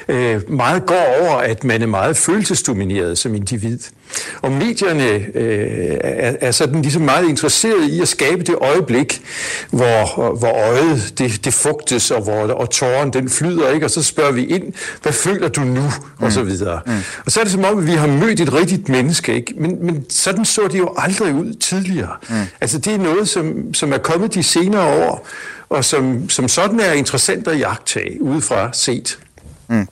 øh, 0.09 0.51
meget 0.51 0.86
går 0.86 1.05
over, 1.20 1.36
at 1.36 1.64
man 1.64 1.82
er 1.82 1.86
meget 1.86 2.16
følelsesdomineret 2.16 3.18
som 3.18 3.34
individ. 3.34 3.78
Og 4.42 4.52
medierne 4.52 5.26
øh, 5.34 5.96
er, 6.00 6.36
er 6.40 6.50
sådan 6.50 6.82
ligesom 6.82 7.02
meget 7.02 7.28
interesseret 7.28 7.84
i 7.84 8.00
at 8.00 8.09
skabe 8.09 8.42
det 8.42 8.54
øjeblik, 8.61 9.22
hvor, 9.70 10.34
hvor 10.38 10.48
øjet 10.48 11.14
det, 11.18 11.44
det 11.44 11.54
fugtes, 11.54 12.11
og 12.11 12.22
hvor 12.22 12.52
og 12.54 12.70
tåren 12.70 13.12
den 13.12 13.28
flyder, 13.28 13.70
ikke? 13.70 13.86
og 13.86 13.90
så 13.90 14.02
spørger 14.02 14.32
vi 14.32 14.44
ind, 14.44 14.72
hvad 15.02 15.12
føler 15.12 15.48
du 15.48 15.61
nu? 15.61 15.82
Mm. 16.18 16.24
Og 16.24 16.32
så 16.32 16.42
videre. 16.42 16.80
Mm. 16.86 16.92
Og 17.26 17.32
så 17.32 17.40
er 17.40 17.44
det 17.44 17.52
som 17.52 17.64
om, 17.64 17.78
at 17.78 17.86
vi 17.86 17.92
har 17.92 18.06
mødt 18.06 18.40
et 18.40 18.54
rigtigt 18.54 18.88
menneske, 18.88 19.34
ikke? 19.34 19.54
Men, 19.56 19.86
men 19.86 20.11
sådan 20.11 20.44
så 20.44 20.68
det 20.72 20.78
jo 20.78 20.94
aldrig 20.96 21.34
ud 21.34 21.54
tidligere. 21.54 22.16
Mm. 22.28 22.36
Altså 22.61 22.78
det 22.78 22.94
er 22.94 22.98
noget, 22.98 23.28
som, 23.28 23.74
som 23.74 23.92
er 23.92 23.98
kommet 23.98 24.34
de 24.34 24.42
senere 24.42 25.09
år, 25.09 25.28
og 25.68 25.84
som, 25.84 26.28
som 26.28 26.48
sådan 26.48 26.80
er 26.80 26.92
interessant 26.92 27.48
at 27.48 27.59
jagtage 27.59 28.22
udefra 28.22 28.72
set. 28.72 29.18
Mm. 29.68 29.88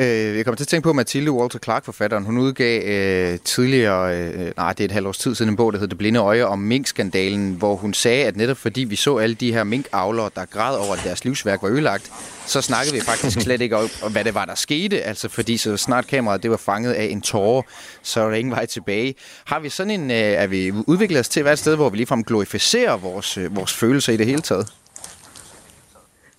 Øh, 0.00 0.36
jeg 0.36 0.44
kommer 0.44 0.56
til 0.56 0.64
at 0.64 0.68
tænke 0.68 0.84
på 0.84 0.92
Mathilde 0.92 1.30
Walter 1.30 1.58
Clark, 1.58 1.84
forfatteren. 1.84 2.24
Hun 2.24 2.38
udgav 2.38 2.82
øh, 2.82 3.38
tidligere, 3.44 4.16
øh, 4.16 4.52
nej, 4.56 4.72
det 4.72 4.80
er 4.80 4.84
et 4.84 4.92
halvt 4.92 5.08
års 5.08 5.18
tid 5.18 5.34
siden, 5.34 5.50
en 5.50 5.56
bog, 5.56 5.72
der 5.72 5.78
hedder 5.78 5.88
Det 5.88 5.98
blinde 5.98 6.20
øje 6.20 6.44
om 6.44 6.58
minkskandalen, 6.58 7.54
hvor 7.54 7.76
hun 7.76 7.94
sagde, 7.94 8.24
at 8.24 8.36
netop 8.36 8.56
fordi 8.56 8.80
vi 8.80 8.96
så 8.96 9.16
alle 9.16 9.34
de 9.34 9.52
her 9.52 9.64
minkavlere, 9.64 10.30
der 10.36 10.44
græd 10.44 10.76
over, 10.76 10.94
at 10.94 11.00
deres 11.04 11.24
livsværk 11.24 11.62
var 11.62 11.68
ødelagt, 11.68 12.12
så 12.46 12.60
snakkede 12.60 12.94
vi 12.94 13.00
faktisk 13.00 13.40
slet 13.40 13.60
ikke 13.60 13.76
om, 13.76 14.12
hvad 14.12 14.24
det 14.24 14.34
var, 14.34 14.44
der 14.44 14.54
skete. 14.54 15.02
Altså 15.02 15.28
fordi 15.28 15.56
så 15.56 15.76
snart 15.76 16.06
kameraet 16.06 16.42
det 16.42 16.50
var 16.50 16.56
fanget 16.56 16.92
af 16.92 17.04
en 17.04 17.20
tårer, 17.20 17.62
så 18.02 18.20
var 18.20 18.28
der 18.28 18.36
ingen 18.36 18.52
vej 18.52 18.66
tilbage. 18.66 19.14
Har 19.44 19.60
vi 19.60 19.68
sådan 19.68 20.00
en, 20.00 20.10
øh, 20.10 20.16
er 20.16 20.46
vi 20.46 20.72
udviklet 20.86 21.20
os 21.20 21.28
til 21.28 21.40
at 21.40 21.44
være 21.44 21.52
et 21.52 21.58
sted, 21.58 21.76
hvor 21.76 21.90
vi 21.90 21.96
ligefrem 21.96 22.24
glorificerer 22.24 22.96
vores, 22.96 23.38
øh, 23.38 23.56
vores 23.56 23.72
følelser 23.74 24.12
i 24.12 24.16
det 24.16 24.26
hele 24.26 24.40
taget? 24.40 24.66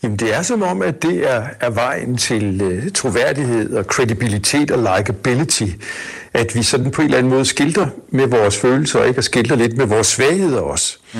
Jamen 0.04 0.18
det 0.18 0.36
er 0.36 0.42
som 0.42 0.62
om, 0.62 0.82
at 0.82 1.02
det 1.02 1.32
er, 1.32 1.46
er 1.60 1.70
vejen 1.70 2.18
til 2.18 2.62
uh, 2.62 2.92
troværdighed 2.94 3.74
og 3.74 3.84
credibilitet 3.84 4.72
og 4.72 4.98
likability, 4.98 5.66
at 6.34 6.56
vi 6.56 6.64
sådan 6.64 6.92
på 6.92 7.02
en 7.02 7.06
eller 7.06 7.18
anden 7.18 7.34
måde 7.34 7.46
skilter 7.46 7.88
med 8.10 8.28
vores 8.28 8.58
følelser, 8.58 9.04
ikke? 9.04 9.20
og 9.20 9.24
skilter 9.24 9.56
lidt 9.56 9.78
med 9.78 9.86
vores 9.86 10.08
svagheder 10.08 10.60
også. 10.62 10.98
Mm. 11.14 11.20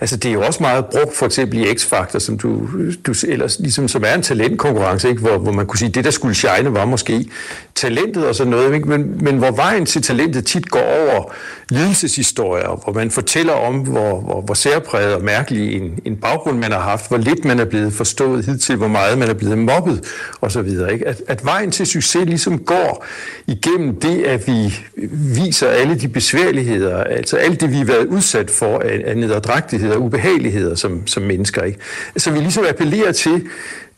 Altså, 0.00 0.16
det 0.16 0.28
er 0.28 0.32
jo 0.32 0.42
også 0.46 0.62
meget 0.62 0.86
brugt, 0.86 1.16
for 1.16 1.26
eksempel 1.26 1.58
i 1.58 1.64
X-Factor, 1.64 2.18
som 2.18 2.38
du, 2.38 2.68
du 3.06 3.14
ellers, 3.28 3.58
ligesom, 3.58 3.88
som 3.88 4.04
er 4.06 4.14
en 4.14 4.22
talentkonkurrence, 4.22 5.08
ikke? 5.08 5.20
Hvor, 5.20 5.38
hvor 5.38 5.52
man 5.52 5.66
kunne 5.66 5.78
sige, 5.78 5.88
at 5.88 5.94
det, 5.94 6.04
der 6.04 6.10
skulle 6.10 6.34
shine, 6.34 6.74
var 6.74 6.84
måske 6.84 7.24
talentet 7.74 8.26
og 8.26 8.34
sådan 8.34 8.50
noget, 8.50 8.74
ikke? 8.74 8.88
Men, 8.88 9.24
men 9.24 9.38
hvor 9.38 9.50
vejen 9.50 9.86
til 9.86 10.02
talentet 10.02 10.44
tit 10.44 10.70
går 10.70 10.80
over 10.80 11.32
lidelseshistorier, 11.68 12.80
hvor 12.84 12.92
man 12.92 13.10
fortæller 13.10 13.52
om, 13.52 13.74
hvor, 13.74 14.20
hvor, 14.20 14.40
hvor 14.40 14.54
særpræget 14.54 15.14
og 15.14 15.24
mærkelig 15.24 15.74
en, 15.74 15.98
en 16.04 16.16
baggrund 16.16 16.58
man 16.58 16.72
har 16.72 16.80
haft, 16.80 17.08
hvor 17.08 17.18
lidt 17.18 17.44
man 17.44 17.60
er 17.60 17.64
blevet 17.64 17.92
forstået 17.92 18.44
hidtil, 18.44 18.76
hvor 18.76 18.88
meget 18.88 19.18
man 19.18 19.28
er 19.28 19.34
blevet 19.34 19.58
mobbet 19.58 20.04
osv. 20.40 20.68
At, 21.06 21.22
at 21.28 21.44
vejen 21.44 21.70
til 21.70 21.86
succes 21.86 22.24
ligesom 22.24 22.58
går 22.58 23.06
igennem 23.46 24.00
det, 24.00 24.22
at 24.22 24.46
vi 24.46 24.78
viser 25.34 25.68
alle 25.68 25.94
de 26.00 26.08
besværligheder, 26.08 27.04
altså 27.04 27.36
alt 27.36 27.60
det, 27.60 27.70
vi 27.70 27.76
har 27.76 27.84
været 27.84 28.06
udsat 28.06 28.50
for 28.50 28.78
af, 28.78 29.02
af 29.04 29.16
og 29.94 30.02
ubehageligheder 30.02 30.74
som, 30.74 31.06
som 31.06 31.22
mennesker. 31.22 31.62
Ikke? 31.62 31.78
Så 32.16 32.30
vi 32.30 32.38
ligesom 32.38 32.64
appellerer 32.68 33.12
til 33.12 33.48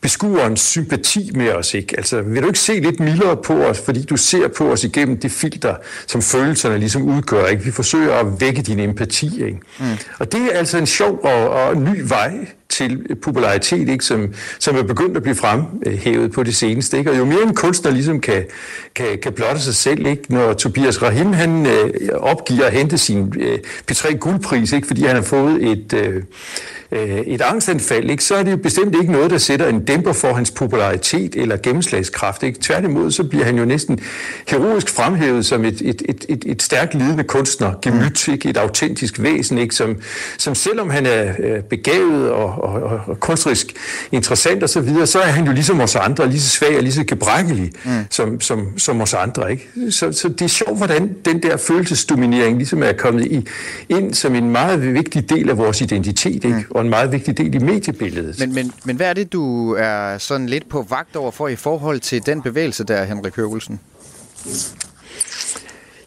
beskuerens 0.01 0.61
sympati 0.61 1.31
med 1.35 1.53
os. 1.53 1.75
Ikke? 1.75 1.95
Altså, 1.97 2.23
vil 2.23 2.43
du 2.43 2.47
ikke 2.47 2.59
se 2.59 2.81
lidt 2.81 3.01
mildere 3.01 3.37
på 3.37 3.55
os, 3.55 3.81
fordi 3.81 4.05
du 4.05 4.17
ser 4.17 4.49
på 4.49 4.73
os 4.73 4.85
igennem 4.85 5.21
det 5.21 5.31
filter, 5.31 5.75
som 6.07 6.23
følelserne 6.23 6.79
ligesom 6.79 7.03
udgør. 7.03 7.47
Ikke? 7.47 7.65
Vi 7.65 7.71
forsøger 7.71 8.15
at 8.15 8.41
vække 8.41 8.63
din 8.63 8.79
empati. 8.79 9.45
Ikke? 9.45 9.61
Mm. 9.79 9.87
Og 10.19 10.33
det 10.33 10.41
er 10.41 10.59
altså 10.59 10.79
en 10.79 10.87
sjov 10.87 11.21
og, 11.23 11.51
og 11.51 11.77
ny 11.77 12.03
vej 12.09 12.47
til 12.79 13.17
popularitet, 13.23 13.89
ikke? 13.89 14.05
Som, 14.05 14.35
som 14.59 14.77
er 14.77 14.83
begyndt 14.83 15.17
at 15.17 15.23
blive 15.23 15.35
fremhævet 15.35 16.33
på 16.33 16.43
det 16.43 16.57
seneste. 16.57 16.99
Ikke? 16.99 17.11
Og 17.11 17.19
jo 17.19 17.25
mere 17.25 17.43
en 17.43 17.55
kunstner 17.55 17.91
ligesom 17.91 18.21
kan, 18.21 18.45
kan, 18.95 19.19
kan 19.23 19.33
blotte 19.33 19.61
sig 19.61 19.75
selv, 19.75 20.07
ikke? 20.07 20.23
når 20.29 20.53
Tobias 20.53 21.03
Rahim 21.03 21.33
han 21.33 21.67
øh, 21.67 21.91
opgiver 22.15 22.65
at 22.65 22.73
hente 22.73 22.99
sin 22.99 23.33
øh, 23.39 23.59
P3 23.91 24.17
guldpris, 24.17 24.73
ikke? 24.73 24.87
fordi 24.87 25.05
han 25.05 25.17
har 25.17 25.23
fået 25.23 25.63
et... 25.63 25.93
Øh, 25.93 26.23
et 27.27 27.41
angstanfald, 27.41 28.11
ikke, 28.11 28.25
så 28.25 28.35
er 28.35 28.43
det 28.43 28.51
jo 28.51 28.57
bestemt 28.57 28.95
ikke 29.01 29.13
noget, 29.13 29.31
der 29.31 29.39
sætter 29.39 29.67
en 29.67 29.85
dæmper 29.85 30.13
for 30.13 30.33
hans 30.33 30.51
popularitet 30.51 31.35
eller 31.37 31.57
gennemslagskraft. 31.57 32.43
Ikke? 32.43 32.61
Tværtimod, 32.61 33.11
så 33.11 33.25
bliver 33.25 33.45
han 33.45 33.59
jo 33.59 33.65
næsten 33.65 34.01
heroisk 34.47 34.89
fremhævet 34.89 35.47
som 35.47 35.65
et, 35.65 35.81
et, 35.81 36.03
et, 36.09 36.27
et, 36.29 36.45
et 36.47 36.63
stærkt 36.63 36.95
lidende 36.95 37.25
kunstner, 37.25 37.73
gemyt, 37.83 38.29
ikke? 38.29 38.49
et 38.49 38.57
autentisk 38.57 39.23
væsen, 39.23 39.59
ikke? 39.59 39.75
Som, 39.75 39.97
som 40.39 40.55
selvom 40.55 40.91
han 40.91 41.07
er 41.07 41.33
øh, 41.39 41.63
begavet 41.63 42.31
og, 42.31 42.53
og, 42.69 42.83
og, 42.83 43.01
og 43.07 43.21
kunstnerisk 43.21 43.67
interessant 44.13 44.65
osv., 44.65 44.69
så, 44.69 44.81
videre, 44.81 45.07
så 45.07 45.21
er 45.21 45.27
han 45.27 45.47
jo 45.47 45.53
ligesom 45.53 45.81
os 45.81 45.97
andre, 45.97 46.29
lige 46.29 46.41
så 46.41 46.49
svag 46.49 46.77
og 46.77 46.83
lige 46.83 46.93
så 46.93 47.05
gebrækkelig 47.05 47.73
mm. 47.85 47.91
som, 48.11 48.41
som, 48.41 48.79
som 48.79 49.01
os 49.01 49.15
andre. 49.15 49.51
Ikke? 49.51 49.69
Så, 49.91 50.13
så 50.13 50.29
det 50.29 50.43
er 50.43 50.49
sjovt, 50.49 50.77
hvordan 50.77 51.17
den 51.25 51.43
der 51.43 51.57
følelsesdominering 51.57 52.57
ligesom 52.57 52.83
er 52.83 52.93
kommet 52.93 53.27
i, 53.27 53.49
ind 53.89 54.15
som 54.15 54.35
en 54.35 54.51
meget 54.51 54.95
vigtig 54.95 55.31
del 55.31 55.51
af 55.51 55.59
vores 55.59 55.81
identitet. 55.81 56.35
Ikke? 56.35 56.49
Mm 56.49 56.65
og 56.71 56.81
en 56.81 56.91
meget 56.91 57.13
vigtig 57.13 57.39
del 57.39 57.55
i 57.55 57.59
mediebilledet. 57.59 58.39
Men, 58.39 58.55
men, 58.55 58.73
men 58.85 58.97
hvad 58.97 59.07
er 59.07 59.13
det, 59.13 59.33
du 59.33 59.73
er 59.73 60.19
sådan 60.19 60.47
lidt 60.47 60.69
på 60.69 60.87
vagt 60.91 61.17
over 61.17 61.31
for 61.31 61.49
i 61.49 61.57
forhold 61.57 62.01
til 62.01 62.27
den 62.27 62.43
bevægelse 62.43 62.85
der, 62.85 63.05
Henrik 63.05 63.37
Høvelsen? 63.37 63.81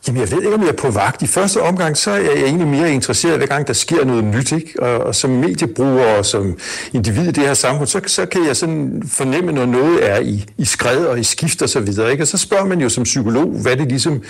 Jamen, 0.07 0.21
jeg 0.21 0.31
ved 0.31 0.37
ikke, 0.37 0.53
om 0.53 0.61
jeg 0.61 0.69
er 0.69 0.73
på 0.73 0.89
vagt. 0.91 1.21
I 1.21 1.27
første 1.27 1.61
omgang, 1.61 1.97
så 1.97 2.11
er 2.11 2.17
jeg 2.17 2.43
egentlig 2.43 2.67
mere 2.67 2.93
interesseret, 2.93 3.37
hver 3.37 3.47
gang 3.47 3.67
der 3.67 3.73
sker 3.73 4.05
noget 4.05 4.23
nyt. 4.23 4.51
Ikke? 4.51 4.73
Og, 4.79 4.97
og 4.97 5.15
som 5.15 5.29
mediebruger 5.29 6.05
og 6.17 6.25
som 6.25 6.57
individ 6.93 7.23
i 7.23 7.31
det 7.31 7.43
her 7.43 7.53
samfund, 7.53 7.87
så, 7.87 8.01
så 8.05 8.25
kan 8.25 8.45
jeg 8.45 8.55
sådan 8.55 9.03
fornemme, 9.07 9.51
når 9.51 9.65
noget 9.65 10.09
er 10.09 10.19
i, 10.19 10.45
i 10.57 10.65
skred 10.65 11.05
og 11.05 11.19
i 11.19 11.23
skift 11.23 11.61
og 11.61 11.69
så 11.69 11.79
videre. 11.79 12.11
Ikke? 12.11 12.23
Og 12.23 12.27
så 12.27 12.37
spørger 12.37 12.65
man 12.65 12.81
jo 12.81 12.89
som 12.89 13.03
psykolog, 13.03 13.45
hvad 13.45 13.77
det 13.77 13.87
ligesom, 13.87 14.21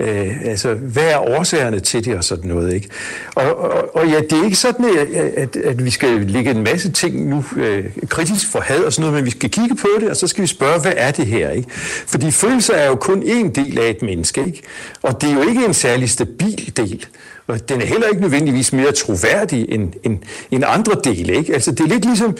øh, 0.00 0.44
altså, 0.44 0.74
hvad 0.74 1.04
er 1.04 1.18
årsagerne 1.18 1.80
til 1.80 2.04
det 2.04 2.16
og 2.16 2.24
sådan 2.24 2.50
noget. 2.50 2.74
Ikke? 2.74 2.88
Og, 3.34 3.56
og, 3.56 3.96
og 3.96 4.08
ja, 4.08 4.20
det 4.20 4.32
er 4.32 4.44
ikke 4.44 4.56
sådan, 4.56 4.84
at, 4.84 5.08
at, 5.36 5.56
at 5.56 5.84
vi 5.84 5.90
skal 5.90 6.20
lægge 6.20 6.50
en 6.50 6.62
masse 6.62 6.92
ting 6.92 7.28
nu 7.28 7.44
øh, 7.56 7.84
kritisk 8.08 8.52
for 8.52 8.60
had 8.60 8.80
og 8.80 8.92
sådan 8.92 9.02
noget, 9.02 9.14
men 9.14 9.24
vi 9.24 9.30
skal 9.30 9.50
kigge 9.50 9.76
på 9.76 9.88
det, 10.00 10.10
og 10.10 10.16
så 10.16 10.26
skal 10.26 10.42
vi 10.42 10.46
spørge, 10.46 10.80
hvad 10.80 10.92
er 10.96 11.10
det 11.10 11.26
her? 11.26 11.50
Ikke? 11.50 11.68
Fordi 12.06 12.30
følelser 12.30 12.74
er 12.74 12.86
jo 12.86 12.94
kun 12.94 13.22
en 13.22 13.50
del 13.50 13.78
af 13.78 13.90
et 13.90 14.02
menneske, 14.02 14.44
ikke? 14.46 14.62
og 15.02 15.15
det 15.20 15.30
er 15.30 15.34
jo 15.34 15.48
ikke 15.48 15.64
en 15.64 15.74
særlig 15.74 16.10
stabil 16.10 16.72
del. 16.76 17.06
Og 17.46 17.68
den 17.68 17.80
er 17.80 17.86
heller 17.86 18.06
ikke 18.06 18.20
nødvendigvis 18.20 18.72
mere 18.72 18.92
troværdig 18.92 19.66
end, 19.68 19.92
end, 20.02 20.18
end 20.50 20.64
andre 20.66 20.92
dele. 21.04 21.36
Ikke? 21.36 21.54
Altså, 21.54 21.70
det 21.70 21.80
er 21.80 21.88
lidt 21.88 22.04
ligesom, 22.04 22.36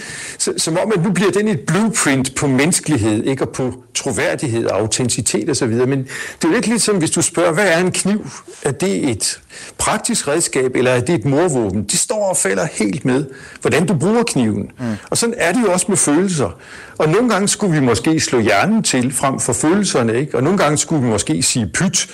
som 0.56 0.78
om, 0.78 0.92
at 0.96 1.04
nu 1.04 1.10
bliver 1.10 1.30
den 1.30 1.48
et 1.48 1.60
blueprint 1.60 2.34
på 2.34 2.46
menneskelighed, 2.46 3.24
ikke? 3.24 3.44
og 3.44 3.48
på 3.48 3.82
troværdighed 3.94 4.66
og 4.66 4.78
autenticitet 4.78 5.50
osv. 5.50 5.68
Men 5.68 5.98
det 5.98 6.44
er 6.44 6.48
jo 6.48 6.54
lidt 6.54 6.66
ligesom, 6.66 6.96
hvis 6.98 7.10
du 7.10 7.22
spørger, 7.22 7.52
hvad 7.52 7.68
er 7.68 7.78
en 7.78 7.92
kniv? 7.92 8.26
Er 8.62 8.72
det 8.72 9.10
et 9.10 9.40
praktisk 9.78 10.28
redskab, 10.28 10.76
eller 10.76 10.90
er 10.90 11.00
det 11.00 11.14
et 11.14 11.24
morvåben? 11.24 11.84
De 11.84 11.96
står 11.96 12.28
og 12.28 12.36
falder 12.36 12.66
helt 12.72 13.04
med, 13.04 13.24
hvordan 13.60 13.86
du 13.86 13.94
bruger 13.94 14.22
kniven. 14.22 14.70
Mm. 14.78 14.86
Og 15.10 15.16
sådan 15.16 15.34
er 15.38 15.52
det 15.52 15.62
jo 15.62 15.72
også 15.72 15.86
med 15.88 15.96
følelser. 15.96 16.50
Og 16.98 17.08
nogle 17.08 17.28
gange 17.28 17.48
skulle 17.48 17.80
vi 17.80 17.80
måske 17.80 18.20
slå 18.20 18.38
hjernen 18.38 18.82
til 18.82 19.12
frem 19.12 19.40
for 19.40 19.52
følelserne, 19.52 20.20
ikke? 20.20 20.36
og 20.36 20.42
nogle 20.42 20.58
gange 20.58 20.78
skulle 20.78 21.02
vi 21.02 21.08
måske 21.08 21.42
sige 21.42 21.70
pyt, 21.74 22.08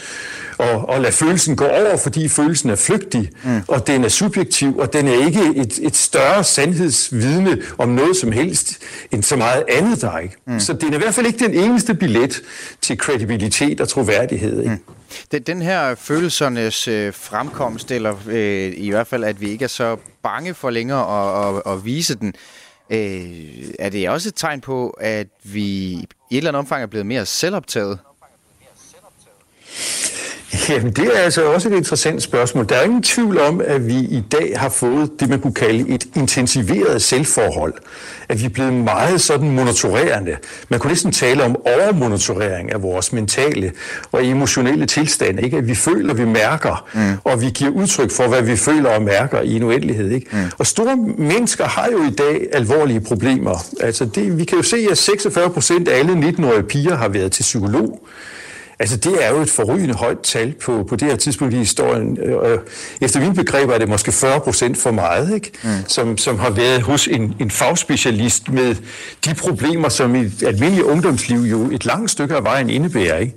og, 0.58 0.88
og 0.88 1.00
lade 1.00 1.12
følelsen 1.12 1.56
gå 1.56 1.64
over, 1.64 1.96
fordi 1.96 2.28
følelsen 2.28 2.70
er 2.70 2.76
flygtig, 2.76 3.30
mm. 3.44 3.62
og 3.68 3.86
den 3.86 4.04
er 4.04 4.08
subjektiv, 4.08 4.78
og 4.78 4.92
den 4.92 5.08
er 5.08 5.26
ikke 5.26 5.40
et, 5.56 5.78
et 5.82 5.96
større 5.96 6.44
sandhedsvidne 6.44 7.58
om 7.78 7.88
noget 7.88 8.16
som 8.16 8.32
helst, 8.32 8.78
end 9.10 9.22
så 9.22 9.36
meget 9.36 9.64
andet 9.68 10.00
der 10.00 10.18
ikke. 10.18 10.36
Mm. 10.46 10.60
Så 10.60 10.72
det 10.72 10.82
er 10.82 10.94
i 10.94 10.98
hvert 10.98 11.14
fald 11.14 11.26
ikke 11.26 11.44
den 11.44 11.54
eneste 11.54 11.94
billet 11.94 12.42
til 12.80 12.98
kredibilitet 12.98 13.80
og 13.80 13.88
troværdighed. 13.88 14.58
Ikke? 14.58 14.70
Mm. 14.70 14.94
Den 15.46 15.62
her 15.62 15.94
følelsernes 15.94 16.88
øh, 16.88 17.14
fremkomst, 17.14 17.90
eller 17.90 18.16
øh, 18.26 18.72
i 18.76 18.90
hvert 18.90 19.06
fald, 19.06 19.24
at 19.24 19.40
vi 19.40 19.50
ikke 19.50 19.64
er 19.64 19.68
så 19.68 19.96
bange 20.22 20.54
for 20.54 20.70
længere 20.70 21.48
at, 21.48 21.56
at, 21.56 21.72
at 21.72 21.84
vise 21.84 22.14
den, 22.14 22.34
øh, 22.90 23.74
er 23.78 23.88
det 23.88 24.10
også 24.10 24.28
et 24.28 24.34
tegn 24.36 24.60
på, 24.60 24.90
at 24.90 25.26
vi 25.42 25.64
i 25.70 26.06
et 26.30 26.36
eller 26.36 26.50
andet 26.50 26.58
omfang 26.58 26.82
er 26.82 26.86
blevet 26.86 27.06
mere 27.06 27.26
selvoptaget? 27.26 27.98
Jamen, 30.68 30.92
det 30.92 31.06
er 31.16 31.20
altså 31.20 31.44
også 31.44 31.68
et 31.68 31.74
interessant 31.74 32.22
spørgsmål. 32.22 32.68
Der 32.68 32.74
er 32.74 32.82
ingen 32.82 33.02
tvivl 33.02 33.40
om, 33.40 33.60
at 33.64 33.86
vi 33.86 33.94
i 33.94 34.24
dag 34.32 34.52
har 34.56 34.68
fået 34.68 35.10
det, 35.20 35.28
man 35.28 35.40
kunne 35.40 35.54
kalde 35.54 35.88
et 35.88 36.06
intensiveret 36.16 37.02
selvforhold. 37.02 37.74
At 38.28 38.40
vi 38.40 38.44
er 38.44 38.48
blevet 38.48 38.72
meget 38.72 39.20
sådan 39.20 39.50
monitorerende. 39.50 40.36
Man 40.68 40.80
kunne 40.80 40.88
næsten 40.88 41.12
tale 41.12 41.44
om 41.44 41.56
overmonitorering 41.66 42.72
af 42.72 42.82
vores 42.82 43.12
mentale 43.12 43.72
og 44.12 44.26
emotionelle 44.26 44.86
tilstand. 44.86 45.40
Ikke? 45.40 45.56
At 45.56 45.68
vi 45.68 45.74
føler, 45.74 46.14
vi 46.14 46.24
mærker, 46.24 46.88
mm. 46.94 47.00
og 47.24 47.40
vi 47.40 47.50
giver 47.50 47.70
udtryk 47.70 48.10
for, 48.10 48.28
hvad 48.28 48.42
vi 48.42 48.56
føler 48.56 48.90
og 48.90 49.02
mærker 49.02 49.40
i 49.40 49.56
en 49.56 49.62
uendelighed. 49.62 50.10
Ikke? 50.10 50.26
Mm. 50.32 50.38
Og 50.58 50.66
store 50.66 50.96
mennesker 51.18 51.64
har 51.64 51.88
jo 51.92 52.02
i 52.02 52.10
dag 52.10 52.46
alvorlige 52.52 53.00
problemer. 53.00 53.64
Altså 53.80 54.04
det, 54.04 54.38
vi 54.38 54.44
kan 54.44 54.56
jo 54.58 54.62
se, 54.62 54.86
at 54.90 54.98
46 54.98 55.50
procent 55.50 55.88
af 55.88 55.98
alle 55.98 56.12
19-årige 56.12 56.62
piger 56.62 56.96
har 56.96 57.08
været 57.08 57.32
til 57.32 57.42
psykolog. 57.42 58.06
Altså, 58.82 58.96
det 58.96 59.24
er 59.24 59.30
jo 59.30 59.40
et 59.40 59.50
forrygende 59.50 59.94
højt 59.94 60.18
tal 60.22 60.52
på, 60.52 60.84
på 60.88 60.96
det 60.96 61.08
her 61.08 61.16
tidspunkt 61.16 61.54
i 61.54 61.56
historien. 61.56 62.18
Øh, 62.18 62.58
efter 63.00 63.20
mine 63.20 63.34
begreber 63.34 63.74
er 63.74 63.78
det 63.78 63.88
måske 63.88 64.12
40 64.12 64.40
procent 64.40 64.78
for 64.78 64.90
meget, 64.90 65.34
ikke? 65.34 65.50
Mm. 65.62 65.70
Som, 65.86 66.18
som 66.18 66.38
har 66.38 66.50
været 66.50 66.82
hos 66.82 67.08
en, 67.08 67.34
en 67.40 67.50
fagspecialist 67.50 68.48
med 68.48 68.74
de 69.24 69.34
problemer, 69.34 69.88
som 69.88 70.14
i 70.14 70.20
et 70.20 70.42
almindeligt 70.46 70.86
ungdomsliv 70.86 71.38
jo 71.38 71.70
et 71.70 71.84
langt 71.84 72.10
stykke 72.10 72.34
af 72.34 72.44
vejen 72.44 72.70
indebærer. 72.70 73.18
Ikke? 73.18 73.34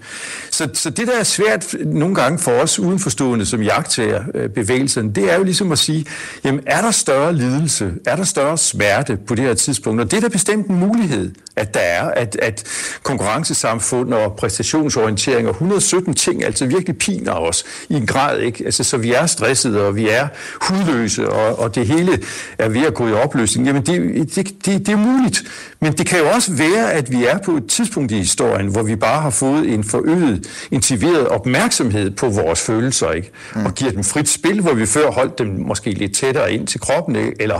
Så, 0.51 0.69
så 0.73 0.89
det, 0.89 1.07
der 1.07 1.19
er 1.19 1.23
svært 1.23 1.75
nogle 1.85 2.15
gange 2.15 2.39
for 2.39 2.51
os 2.51 2.79
udenforstående, 2.79 3.45
som 3.45 3.61
jagtager 3.61 4.23
øh, 4.35 4.49
bevægelsen, 4.49 5.15
det 5.15 5.31
er 5.31 5.37
jo 5.37 5.43
ligesom 5.43 5.71
at 5.71 5.79
sige, 5.79 6.05
jamen, 6.43 6.61
er 6.65 6.81
der 6.81 6.91
større 6.91 7.33
lidelse? 7.33 7.91
Er 8.05 8.15
der 8.15 8.23
større 8.23 8.57
smerte 8.57 9.17
på 9.27 9.35
det 9.35 9.45
her 9.45 9.53
tidspunkt? 9.53 10.01
Og 10.01 10.11
det 10.11 10.17
er 10.17 10.21
da 10.21 10.27
bestemt 10.27 10.67
en 10.67 10.75
mulighed, 10.75 11.31
at 11.55 11.73
der 11.73 11.79
er, 11.79 12.09
at, 12.09 12.35
at 12.41 12.63
konkurrencesamfund 13.03 14.13
og 14.13 14.35
præstationsorientering 14.35 15.34
og 15.43 15.49
117 15.49 16.13
ting 16.13 16.43
altså 16.43 16.65
virkelig 16.65 16.97
piner 16.97 17.31
os 17.31 17.63
i 17.89 17.93
en 17.93 18.05
grad, 18.05 18.39
ikke? 18.39 18.65
Altså, 18.65 18.83
så 18.83 18.97
vi 18.97 19.13
er 19.13 19.25
stressede, 19.25 19.87
og 19.87 19.95
vi 19.95 20.09
er 20.09 20.27
hudløse, 20.61 21.29
og, 21.29 21.59
og 21.59 21.75
det 21.75 21.87
hele 21.87 22.19
er 22.57 22.69
ved 22.69 22.85
at 22.85 22.93
gå 22.93 23.07
i 23.07 23.13
opløsning. 23.13 23.67
Jamen, 23.67 23.85
det, 23.85 24.35
det, 24.35 24.65
det, 24.65 24.87
det 24.87 24.89
er 24.89 24.97
muligt. 24.97 25.43
Men 25.79 25.93
det 25.93 26.07
kan 26.07 26.19
jo 26.19 26.29
også 26.29 26.53
være, 26.53 26.93
at 26.93 27.11
vi 27.11 27.25
er 27.25 27.37
på 27.37 27.51
et 27.51 27.67
tidspunkt 27.67 28.11
i 28.11 28.17
historien, 28.17 28.67
hvor 28.67 28.83
vi 28.83 28.95
bare 28.95 29.21
har 29.21 29.29
fået 29.29 29.73
en 29.73 29.83
forøget, 29.83 30.47
intiveret 30.71 31.27
opmærksomhed 31.27 32.11
på 32.11 32.29
vores 32.29 32.61
følelser, 32.61 33.11
ikke? 33.11 33.31
Mm. 33.55 33.65
Og 33.65 33.75
giver 33.75 33.91
dem 33.91 34.03
frit 34.03 34.29
spil, 34.29 34.61
hvor 34.61 34.73
vi 34.73 34.85
før 34.85 35.11
holdt 35.11 35.39
dem 35.39 35.47
måske 35.47 35.91
lidt 35.91 36.15
tættere 36.15 36.53
ind 36.53 36.67
til 36.67 36.79
kroppen, 36.79 37.15
ikke? 37.15 37.33
Eller, 37.39 37.59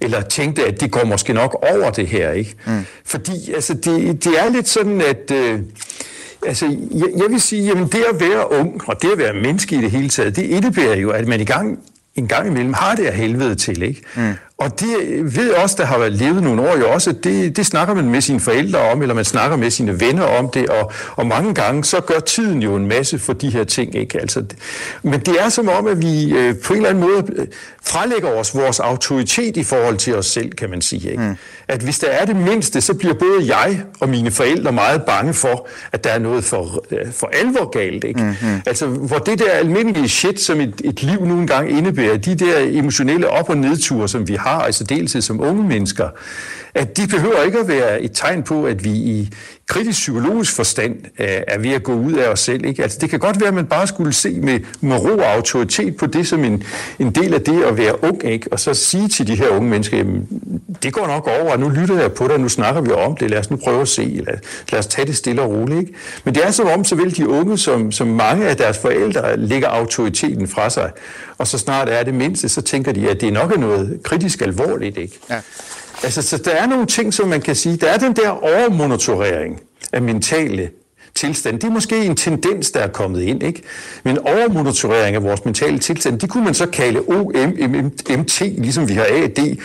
eller 0.00 0.20
tænkte, 0.20 0.66
at 0.66 0.80
det 0.80 0.90
går 0.90 1.04
måske 1.04 1.32
nok 1.32 1.58
over 1.72 1.90
det 1.90 2.06
her, 2.06 2.32
ikke? 2.32 2.54
Mm. 2.66 2.86
Fordi 3.04 3.52
altså, 3.54 3.74
det, 3.74 4.24
det 4.24 4.40
er 4.40 4.50
lidt 4.50 4.68
sådan, 4.68 5.00
at... 5.00 5.30
Øh, 5.30 5.60
altså, 6.46 6.66
jeg, 6.90 7.08
jeg 7.16 7.30
vil 7.30 7.40
sige, 7.40 7.70
at 7.70 7.76
det 7.76 8.04
at 8.12 8.20
være 8.20 8.52
ung, 8.52 8.88
og 8.88 9.02
det 9.02 9.12
at 9.12 9.18
være 9.18 9.32
menneske 9.32 9.76
i 9.76 9.80
det 9.80 9.90
hele 9.90 10.08
taget, 10.08 10.36
det 10.36 10.42
indebærer 10.42 10.96
jo, 10.96 11.10
at 11.10 11.28
man 11.28 11.40
i 11.40 11.44
gang, 11.44 11.78
en 12.14 12.28
gang 12.28 12.48
imellem 12.48 12.72
har 12.72 12.94
det 12.94 13.06
af 13.06 13.16
helvede 13.16 13.54
til, 13.54 13.82
ikke? 13.82 14.02
Mm. 14.16 14.32
Og 14.58 14.80
det 14.80 14.96
ved 15.36 15.50
også, 15.50 15.76
der 15.78 15.84
har 15.84 16.08
levet 16.08 16.42
nogle 16.42 16.62
år 16.62 16.76
jo 16.78 16.90
også, 16.90 17.12
det, 17.12 17.56
det 17.56 17.66
snakker 17.66 17.94
man 17.94 18.10
med 18.10 18.20
sine 18.20 18.40
forældre 18.40 18.78
om, 18.78 19.02
eller 19.02 19.14
man 19.14 19.24
snakker 19.24 19.56
med 19.56 19.70
sine 19.70 20.00
venner 20.00 20.22
om 20.22 20.50
det, 20.50 20.68
og, 20.68 20.92
og 21.16 21.26
mange 21.26 21.54
gange 21.54 21.84
så 21.84 22.00
gør 22.00 22.18
tiden 22.18 22.62
jo 22.62 22.76
en 22.76 22.86
masse 22.86 23.18
for 23.18 23.32
de 23.32 23.50
her 23.50 23.64
ting. 23.64 23.94
Ikke? 23.94 24.20
Altså, 24.20 24.44
men 25.02 25.20
det 25.20 25.36
er 25.40 25.48
som 25.48 25.68
om, 25.68 25.86
at 25.86 26.02
vi 26.02 26.32
øh, 26.32 26.54
på 26.64 26.72
en 26.72 26.76
eller 26.76 26.90
anden 26.90 27.04
måde 27.04 27.24
øh, 27.36 27.46
frelægger 27.84 28.28
os 28.28 28.54
vores 28.54 28.80
autoritet 28.80 29.56
i 29.56 29.64
forhold 29.64 29.96
til 29.96 30.16
os 30.16 30.26
selv, 30.26 30.50
kan 30.50 30.70
man 30.70 30.80
sige. 30.80 31.10
Ikke? 31.10 31.22
Mm. 31.22 31.36
At 31.68 31.80
hvis 31.80 31.98
der 31.98 32.08
er 32.08 32.24
det 32.24 32.36
mindste, 32.36 32.80
så 32.80 32.94
bliver 32.94 33.14
både 33.14 33.56
jeg 33.56 33.82
og 34.00 34.08
mine 34.08 34.30
forældre 34.30 34.72
meget 34.72 35.02
bange 35.02 35.34
for, 35.34 35.68
at 35.92 36.04
der 36.04 36.10
er 36.10 36.18
noget 36.18 36.44
for, 36.44 36.84
øh, 36.90 37.12
for 37.12 37.30
alvor 37.32 37.70
galt. 37.70 38.04
Ikke? 38.04 38.22
Mm-hmm. 38.22 38.62
Altså, 38.66 38.86
hvor 38.86 39.18
det 39.18 39.38
der 39.38 39.50
almindelige 39.50 40.08
shit, 40.08 40.40
som 40.40 40.60
et, 40.60 40.80
et 40.84 41.02
liv 41.02 41.24
nu 41.26 41.38
engang 41.38 41.70
indebærer, 41.70 42.16
de 42.16 42.34
der 42.34 42.58
emotionelle 42.58 43.28
op- 43.28 43.50
og 43.50 43.58
nedture, 43.58 44.08
som 44.08 44.28
vi 44.28 44.34
har, 44.34 44.45
har, 44.46 44.62
altså 44.62 44.84
dels 44.84 45.24
som 45.24 45.40
unge 45.40 45.64
mennesker, 45.64 46.08
at 46.74 46.96
de 46.96 47.06
behøver 47.06 47.42
ikke 47.42 47.58
at 47.58 47.68
være 47.68 48.02
et 48.02 48.10
tegn 48.14 48.42
på, 48.42 48.64
at 48.66 48.84
vi 48.84 48.90
i 48.90 49.32
kritisk 49.68 49.98
psykologisk 49.98 50.56
forstand 50.56 50.96
øh, 51.18 51.26
er 51.26 51.58
ved 51.58 51.70
at 51.70 51.82
gå 51.82 51.94
ud 51.94 52.12
af 52.12 52.28
os 52.28 52.40
selv. 52.40 52.64
Ikke? 52.64 52.82
Altså, 52.82 52.98
det 53.00 53.10
kan 53.10 53.18
godt 53.18 53.40
være, 53.40 53.48
at 53.48 53.54
man 53.54 53.66
bare 53.66 53.86
skulle 53.86 54.12
se 54.12 54.40
med, 54.40 54.60
med 54.80 54.96
ro 54.96 55.18
og 55.18 55.32
autoritet 55.32 55.96
på 55.96 56.06
det 56.06 56.26
som 56.26 56.44
en, 56.44 56.62
en 56.98 57.10
del 57.10 57.34
af 57.34 57.40
det 57.40 57.62
at 57.62 57.76
være 57.76 58.04
ung, 58.04 58.24
ikke? 58.24 58.52
og 58.52 58.60
så 58.60 58.74
sige 58.74 59.08
til 59.08 59.26
de 59.26 59.34
her 59.34 59.48
unge 59.48 59.70
mennesker, 59.70 59.96
jamen, 59.96 60.28
det 60.82 60.92
går 60.92 61.06
nok 61.06 61.26
over, 61.40 61.52
og 61.52 61.60
nu 61.60 61.68
lytter 61.68 62.00
jeg 62.00 62.12
på 62.12 62.28
dig, 62.28 62.38
nu 62.38 62.48
snakker 62.48 62.80
vi 62.80 62.90
om 62.90 63.16
det, 63.16 63.30
lad 63.30 63.38
os 63.38 63.50
nu 63.50 63.56
prøve 63.56 63.80
at 63.80 63.88
se, 63.88 64.22
lad, 64.26 64.38
lad 64.72 64.78
os 64.80 64.86
tage 64.86 65.06
det 65.06 65.16
stille 65.16 65.42
og 65.42 65.50
roligt. 65.50 65.80
Ikke? 65.80 65.94
Men 66.24 66.34
det 66.34 66.46
er 66.46 66.50
som 66.50 66.66
om, 66.66 66.84
såvel 66.84 67.16
de 67.16 67.28
unge 67.28 67.58
som, 67.58 67.92
som 67.92 68.06
mange 68.08 68.48
af 68.48 68.56
deres 68.56 68.78
forældre 68.78 69.36
lægger 69.36 69.68
autoriteten 69.68 70.48
fra 70.48 70.70
sig, 70.70 70.90
og 71.38 71.46
så 71.46 71.58
snart 71.58 71.88
er 71.88 72.02
det 72.02 72.14
mindste, 72.14 72.48
så 72.48 72.62
tænker 72.62 72.92
de, 72.92 73.10
at 73.10 73.20
det 73.20 73.32
nok 73.32 73.52
er 73.52 73.58
noget 73.58 74.00
kritisk 74.02 74.42
alvorligt. 74.42 74.96
Ikke? 74.96 75.18
Ja. 75.30 75.40
Altså, 76.02 76.22
så 76.22 76.38
der 76.38 76.50
er 76.50 76.66
nogle 76.66 76.86
ting, 76.86 77.14
som 77.14 77.28
man 77.28 77.40
kan 77.40 77.56
sige, 77.56 77.76
der 77.76 77.86
er 77.86 77.98
den 77.98 78.16
der 78.16 78.28
overmonitorering 78.30 79.60
af 79.92 80.02
mentale 80.02 80.70
tilstand. 81.16 81.60
Det 81.60 81.66
er 81.66 81.72
måske 81.72 82.04
en 82.04 82.16
tendens, 82.16 82.70
der 82.70 82.80
er 82.80 82.88
kommet 82.88 83.22
ind, 83.22 83.42
ikke? 83.42 83.62
Men 84.04 84.18
overmonitorering 84.18 85.16
af 85.16 85.22
vores 85.22 85.44
mentale 85.44 85.78
tilstand, 85.78 86.20
det 86.20 86.30
kunne 86.30 86.44
man 86.44 86.54
så 86.54 86.66
kalde 86.66 87.00
OMMT, 87.08 88.40
ligesom 88.40 88.88
vi 88.88 88.92
har 88.92 89.04
AD, 89.04 89.56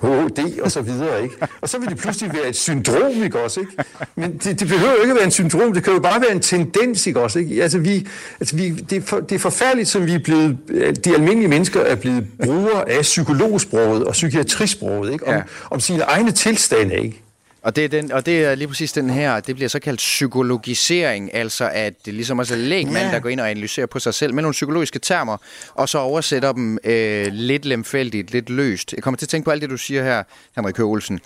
HD 0.00 0.60
og 0.60 0.70
så 0.70 0.80
videre, 0.80 1.22
ikke? 1.22 1.34
Og 1.60 1.68
så 1.68 1.78
vil 1.78 1.88
det 1.88 1.98
pludselig 1.98 2.32
være 2.34 2.48
et 2.48 2.56
syndrom, 2.56 3.22
ikke 3.22 3.40
også, 3.40 3.60
ikke? 3.60 3.72
Men 4.16 4.32
det, 4.44 4.60
det 4.60 4.68
behøver 4.68 4.92
jo 4.92 5.00
ikke 5.00 5.10
at 5.10 5.16
være 5.16 5.24
en 5.24 5.30
syndrom, 5.30 5.72
det 5.72 5.84
kan 5.84 5.92
jo 5.92 6.00
bare 6.00 6.20
være 6.20 6.32
en 6.32 6.40
tendens, 6.40 7.06
ikke 7.06 7.20
også, 7.20 7.38
ikke? 7.38 7.62
Altså, 7.62 7.78
vi, 7.78 8.06
altså 8.40 8.56
vi, 8.56 8.70
det, 8.70 8.98
er 8.98 9.02
for, 9.02 9.20
det 9.20 9.34
er 9.34 9.38
forfærdeligt, 9.38 9.88
som 9.88 10.06
vi 10.06 10.14
er 10.14 10.18
blevet, 10.18 10.58
de 11.04 11.14
almindelige 11.14 11.48
mennesker 11.48 11.80
er 11.80 11.94
blevet 11.94 12.26
brugere 12.44 12.90
af 12.90 13.02
psykologsproget 13.02 14.04
og 14.04 14.12
psykiatrisproget, 14.12 15.12
ikke? 15.12 15.26
Om, 15.26 15.34
ja. 15.34 15.42
om 15.70 15.80
sine 15.80 16.02
egne 16.02 16.32
tilstande, 16.32 16.96
ikke? 16.96 17.22
Og 17.62 17.76
det, 17.76 17.84
er 17.84 17.88
den, 17.88 18.12
og 18.12 18.26
det 18.26 18.44
er 18.44 18.54
lige 18.54 18.68
præcis 18.68 18.92
den 18.92 19.10
her, 19.10 19.40
det 19.40 19.54
bliver 19.54 19.68
så 19.68 19.78
kaldt 19.78 19.98
psykologisering, 19.98 21.34
altså 21.34 21.70
at 21.72 21.94
det 22.06 22.14
ligesom 22.14 22.38
også 22.38 22.54
er 22.54 22.58
lægmand, 22.58 22.96
yeah. 22.96 23.12
der 23.12 23.20
går 23.20 23.28
ind 23.28 23.40
og 23.40 23.50
analyserer 23.50 23.86
på 23.86 23.98
sig 23.98 24.14
selv 24.14 24.34
med 24.34 24.42
nogle 24.42 24.52
psykologiske 24.52 24.98
termer, 24.98 25.36
og 25.74 25.88
så 25.88 25.98
oversætter 25.98 26.52
dem 26.52 26.78
øh, 26.84 27.26
lidt 27.32 27.64
lemfældigt, 27.64 28.30
lidt 28.30 28.50
løst. 28.50 28.92
Jeg 28.92 29.02
kommer 29.02 29.18
til 29.18 29.24
at 29.24 29.28
tænke 29.28 29.44
på 29.44 29.50
alt 29.50 29.62
det, 29.62 29.70
du 29.70 29.76
siger 29.76 30.02
her, 30.02 30.22
Henrik 30.56 30.74
Køge 30.74 30.86
Olsen. 30.86 31.20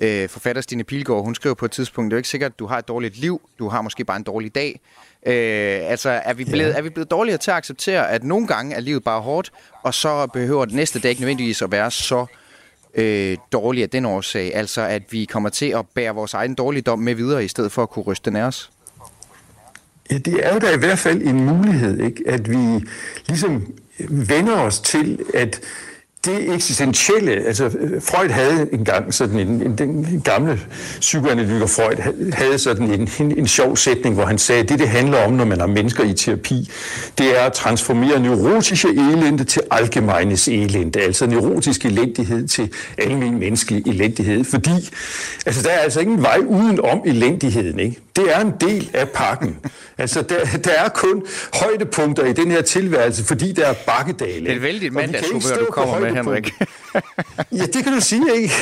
Øh, 0.00 0.28
forfatter 0.28 0.62
Stine 0.62 0.84
Pilgaard, 0.84 1.24
hun 1.24 1.34
skriver 1.34 1.54
på 1.54 1.64
et 1.64 1.70
tidspunkt, 1.70 2.10
det 2.10 2.14
er 2.14 2.16
jo 2.16 2.18
ikke 2.18 2.28
sikkert, 2.28 2.52
at 2.52 2.58
du 2.58 2.66
har 2.66 2.78
et 2.78 2.88
dårligt 2.88 3.18
liv, 3.18 3.40
du 3.58 3.68
har 3.68 3.82
måske 3.82 4.04
bare 4.04 4.16
en 4.16 4.22
dårlig 4.22 4.54
dag. 4.54 4.80
Øh, 5.26 5.90
altså, 5.90 6.10
er 6.10 6.34
vi, 6.34 6.44
blevet, 6.44 6.70
ja. 6.70 6.78
er 6.78 6.82
vi 6.82 6.90
blevet 6.90 7.10
dårligere 7.10 7.38
til 7.38 7.50
at 7.50 7.56
acceptere, 7.56 8.10
at 8.10 8.24
nogle 8.24 8.46
gange 8.46 8.74
er 8.74 8.80
livet 8.80 9.04
bare 9.04 9.20
hårdt, 9.20 9.52
og 9.82 9.94
så 9.94 10.26
behøver 10.26 10.64
det 10.64 10.74
næste 10.74 10.98
dag 10.98 11.08
ikke 11.08 11.20
nødvendigvis 11.20 11.62
at 11.62 11.70
være 11.70 11.90
så 11.90 12.26
øh, 12.94 13.36
dårlige 13.52 13.82
af 13.82 13.90
den 13.90 14.04
årsag? 14.04 14.54
Altså, 14.54 14.80
at 14.80 15.02
vi 15.10 15.24
kommer 15.24 15.48
til 15.48 15.66
at 15.66 15.86
bære 15.94 16.14
vores 16.14 16.34
egen 16.34 16.54
dårligdom 16.54 16.98
med 16.98 17.14
videre, 17.14 17.44
i 17.44 17.48
stedet 17.48 17.72
for 17.72 17.82
at 17.82 17.90
kunne 17.90 18.04
ryste 18.04 18.30
den 18.30 18.36
af 18.36 18.42
os? 18.42 18.70
Ja, 20.10 20.18
det 20.18 20.46
er 20.46 20.54
jo 20.54 20.58
da 20.58 20.74
i 20.74 20.78
hvert 20.78 20.98
fald 20.98 21.22
en 21.22 21.44
mulighed, 21.44 22.00
ikke? 22.00 22.22
at 22.26 22.50
vi 22.50 22.86
ligesom 23.28 23.74
vender 24.08 24.60
os 24.60 24.80
til, 24.80 25.18
at 25.34 25.60
det 26.24 26.54
eksistentielle, 26.54 27.32
altså 27.32 27.70
Freud 28.00 28.28
havde 28.28 28.68
engang 28.72 29.14
sådan 29.14 29.38
en, 29.38 29.48
en 29.48 29.78
den 29.78 30.22
gamle 30.24 30.60
psykoanalytiker 31.00 31.66
Freud 31.66 32.32
havde 32.32 32.58
sådan 32.58 32.90
en, 32.90 33.08
en, 33.20 33.38
en 33.38 33.48
sjov 33.48 33.76
sætning, 33.76 34.14
hvor 34.14 34.24
han 34.24 34.38
sagde, 34.38 34.62
at 34.62 34.68
det 34.68 34.78
det 34.78 34.88
handler 34.88 35.24
om, 35.24 35.32
når 35.32 35.44
man 35.44 35.60
har 35.60 35.66
mennesker 35.66 36.04
i 36.04 36.14
terapi, 36.14 36.70
det 37.18 37.40
er 37.40 37.44
at 37.44 37.52
transformere 37.52 38.20
neurotiske 38.20 38.88
elende 38.88 39.44
til 39.44 39.62
algemeines 39.70 40.48
elende, 40.48 41.00
altså 41.00 41.26
neurotisk 41.26 41.84
elendighed 41.84 42.48
til 42.48 42.72
almen 42.98 43.38
menneskelig 43.38 43.86
elendighed, 43.86 44.44
fordi 44.44 44.90
altså, 45.46 45.62
der 45.62 45.70
er 45.70 45.78
altså 45.78 46.00
ingen 46.00 46.22
vej 46.22 46.38
uden 46.46 46.80
om 46.80 47.02
elendigheden, 47.06 47.78
ikke? 47.78 47.98
Det 48.16 48.36
er 48.36 48.40
en 48.40 48.52
del 48.60 48.90
af 48.94 49.08
pakken. 49.08 49.56
Altså, 49.98 50.22
der, 50.22 50.58
der 50.64 50.70
er 50.70 50.88
kun 50.88 51.22
højdepunkter 51.54 52.24
i 52.24 52.32
den 52.32 52.50
her 52.50 52.62
tilværelse, 52.62 53.24
fordi 53.24 53.52
der 53.52 53.66
er 53.66 53.74
bakkedale. 53.86 54.46
Det 54.46 54.56
er 54.56 54.60
vældig 54.60 54.92
mandagshumør, 54.92 55.56
du 55.58 55.66
kommer 55.70 56.00
med, 56.00 56.11
Henrik. 56.14 56.54
ja, 57.58 57.66
det 57.66 57.84
kan 57.84 57.92
du 57.92 58.00
sige, 58.00 58.36
ikke? 58.36 58.54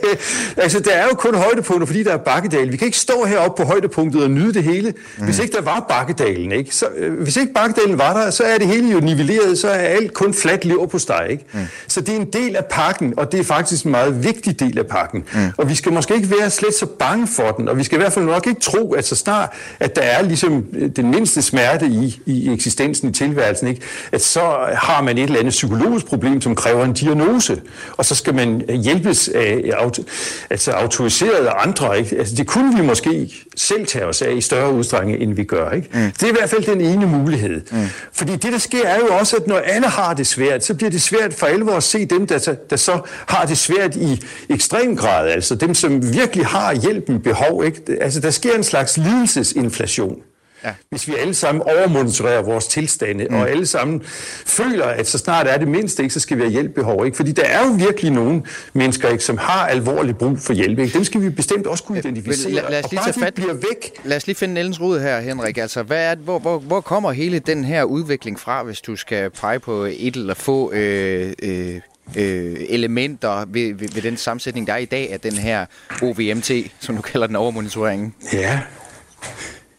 altså, 0.56 0.80
der 0.80 0.90
er 0.90 1.04
jo 1.04 1.14
kun 1.14 1.34
højdepunkter, 1.34 1.86
fordi 1.86 2.02
der 2.02 2.12
er 2.12 2.16
bakkedale. 2.16 2.70
Vi 2.70 2.76
kan 2.76 2.86
ikke 2.86 2.98
stå 2.98 3.24
heroppe 3.24 3.62
på 3.62 3.68
højdepunktet 3.68 4.22
og 4.22 4.30
nyde 4.30 4.54
det 4.54 4.64
hele, 4.64 4.94
mm. 5.18 5.24
hvis 5.24 5.38
ikke 5.38 5.56
der 5.56 5.62
var 5.62 5.86
bakkedalen, 5.88 6.52
ikke? 6.52 6.74
Så, 6.74 6.86
øh, 6.96 7.22
hvis 7.22 7.36
ikke 7.36 7.52
bakkedalen 7.52 7.98
var 7.98 8.20
der, 8.20 8.30
så 8.30 8.44
er 8.44 8.58
det 8.58 8.66
hele 8.66 8.90
jo 8.90 9.00
nivelleret, 9.00 9.58
så 9.58 9.68
er 9.68 9.72
alt 9.72 10.14
kun 10.14 10.34
fladt 10.34 10.64
lever 10.64 10.86
på 10.86 10.98
steg, 10.98 11.26
ikke? 11.30 11.44
Mm. 11.52 11.60
Så 11.88 12.00
det 12.00 12.14
er 12.14 12.16
en 12.16 12.32
del 12.32 12.56
af 12.56 12.64
pakken, 12.64 13.14
og 13.16 13.32
det 13.32 13.40
er 13.40 13.44
faktisk 13.44 13.84
en 13.84 13.90
meget 13.90 14.24
vigtig 14.24 14.60
del 14.60 14.78
af 14.78 14.86
pakken. 14.86 15.24
Mm. 15.34 15.40
Og 15.56 15.68
vi 15.68 15.74
skal 15.74 15.92
måske 15.92 16.14
ikke 16.14 16.30
være 16.40 16.50
slet 16.50 16.74
så 16.74 16.86
bange 16.86 17.26
for 17.26 17.50
den, 17.50 17.68
og 17.68 17.78
vi 17.78 17.84
skal 17.84 17.98
i 17.98 18.00
hvert 18.00 18.12
fald 18.12 18.24
nok 18.24 18.46
ikke 18.46 18.60
tro, 18.60 18.92
at 18.92 19.06
så 19.06 19.16
snart, 19.16 19.50
at 19.80 19.96
der 19.96 20.02
er 20.02 20.22
ligesom 20.22 20.64
øh, 20.72 20.90
den 20.96 21.10
mindste 21.10 21.42
smerte 21.42 21.86
i, 21.86 22.22
i 22.26 22.52
eksistensen 22.52 23.08
i 23.08 23.12
tilværelsen, 23.12 23.68
ikke? 23.68 23.80
at 24.12 24.22
så 24.22 24.40
har 24.74 25.02
man 25.02 25.18
et 25.18 25.22
eller 25.22 25.38
andet 25.38 25.50
psykologisk 25.50 26.06
problem, 26.06 26.40
som 26.40 26.54
kræver 26.54 26.84
en 26.84 26.92
diagnose, 26.92 27.60
og 27.96 28.04
så 28.04 28.14
skal 28.14 28.34
man 28.34 28.62
hjælpes 28.82 29.28
af 29.28 29.70
auto, 29.76 30.02
altså 30.50 30.70
autoriserede 30.70 31.50
andre. 31.50 31.98
Ikke? 31.98 32.18
Altså, 32.18 32.34
det 32.34 32.46
kunne 32.46 32.76
vi 32.76 32.82
måske 32.82 33.34
selv 33.56 33.86
tage 33.86 34.04
os 34.04 34.22
af 34.22 34.32
i 34.32 34.40
større 34.40 34.72
udstrækning, 34.72 35.22
end 35.22 35.34
vi 35.34 35.44
gør. 35.44 35.70
Ikke? 35.70 35.88
Mm. 35.92 36.12
Det 36.12 36.22
er 36.22 36.28
i 36.28 36.32
hvert 36.38 36.50
fald 36.50 36.64
den 36.64 36.80
ene 36.80 37.06
mulighed. 37.06 37.60
Mm. 37.70 37.78
Fordi 38.12 38.32
det, 38.32 38.52
der 38.52 38.58
sker, 38.58 38.86
er 38.86 38.98
jo 38.98 39.06
også, 39.06 39.36
at 39.36 39.46
når 39.46 39.56
alle 39.56 39.86
har 39.86 40.14
det 40.14 40.26
svært, 40.26 40.64
så 40.64 40.74
bliver 40.74 40.90
det 40.90 41.02
svært 41.02 41.34
for 41.34 41.46
alvor 41.46 41.72
at 41.72 41.82
se 41.82 42.04
dem, 42.06 42.26
der, 42.26 42.54
der 42.70 42.76
så 42.76 43.00
har 43.26 43.46
det 43.46 43.58
svært 43.58 43.96
i 43.96 44.22
ekstrem 44.48 44.96
grad, 44.96 45.28
altså 45.30 45.54
dem, 45.54 45.74
som 45.74 46.12
virkelig 46.12 46.46
har 46.46 46.74
hjælpen 46.74 47.20
behov. 47.20 47.64
Ikke? 47.64 47.82
Altså, 48.00 48.20
der 48.20 48.30
sker 48.30 48.54
en 48.56 48.64
slags 48.64 48.96
lidelsesinflation. 48.96 50.16
Ja. 50.64 50.74
Hvis 50.90 51.08
vi 51.08 51.14
alle 51.14 51.34
sammen 51.34 51.62
overmonitorerer 51.62 52.42
vores 52.42 52.66
tilstande, 52.66 53.26
mm. 53.30 53.36
og 53.36 53.50
alle 53.50 53.66
sammen 53.66 54.02
føler, 54.46 54.84
at 54.84 55.08
så 55.08 55.18
snart 55.18 55.46
er 55.46 55.58
det 55.58 55.68
mindste, 55.68 56.02
ikke, 56.02 56.12
så 56.12 56.20
skal 56.20 56.36
vi 56.36 56.42
have 56.42 56.52
hjælpebehov. 56.52 57.04
Ikke? 57.06 57.16
Fordi 57.16 57.32
der 57.32 57.44
er 57.44 57.66
jo 57.66 57.72
virkelig 57.72 58.10
nogle 58.10 58.42
mennesker, 58.72 59.08
ikke, 59.08 59.24
som 59.24 59.38
har 59.38 59.66
alvorlig 59.66 60.16
brug 60.16 60.38
for 60.38 60.52
hjælp. 60.52 60.78
Ikke? 60.78 60.92
Dem 60.92 61.04
skal 61.04 61.22
vi 61.22 61.30
bestemt 61.30 61.66
også 61.66 61.84
kunne 61.84 61.98
identificere. 61.98 62.52
Lad, 62.52 62.62
lad 62.70 62.84
os 62.84 62.90
lige 62.90 63.00
tage 63.04 63.20
fat. 63.20 63.34
bliver 63.34 63.54
væk. 63.54 64.00
Lad 64.04 64.16
os 64.16 64.26
lige 64.26 64.36
finde 64.36 64.54
Nielsens 64.54 64.80
Rud 64.80 65.00
her, 65.00 65.20
Henrik. 65.20 65.58
Altså, 65.58 65.82
hvad 65.82 66.10
er, 66.10 66.14
hvor, 66.14 66.38
hvor, 66.38 66.58
hvor 66.58 66.80
kommer 66.80 67.12
hele 67.12 67.38
den 67.38 67.64
her 67.64 67.84
udvikling 67.84 68.40
fra, 68.40 68.62
hvis 68.62 68.80
du 68.80 68.96
skal 68.96 69.30
pege 69.30 69.60
på 69.60 69.82
et 69.82 70.16
eller 70.16 70.34
få 70.34 70.72
øh, 70.72 71.32
øh, 71.42 71.80
øh, 72.16 72.56
elementer 72.68 73.44
ved, 73.48 73.74
ved, 73.74 73.88
ved 73.94 74.02
den 74.02 74.16
sammensætning, 74.16 74.66
der 74.66 74.72
er 74.72 74.78
i 74.78 74.84
dag 74.84 75.12
af 75.12 75.20
den 75.20 75.32
her 75.32 75.66
OVMT, 76.02 76.50
som 76.80 76.96
du 76.96 77.02
kalder 77.02 77.26
den 77.26 77.36
overmonitoreringen? 77.36 78.14
Ja, 78.32 78.60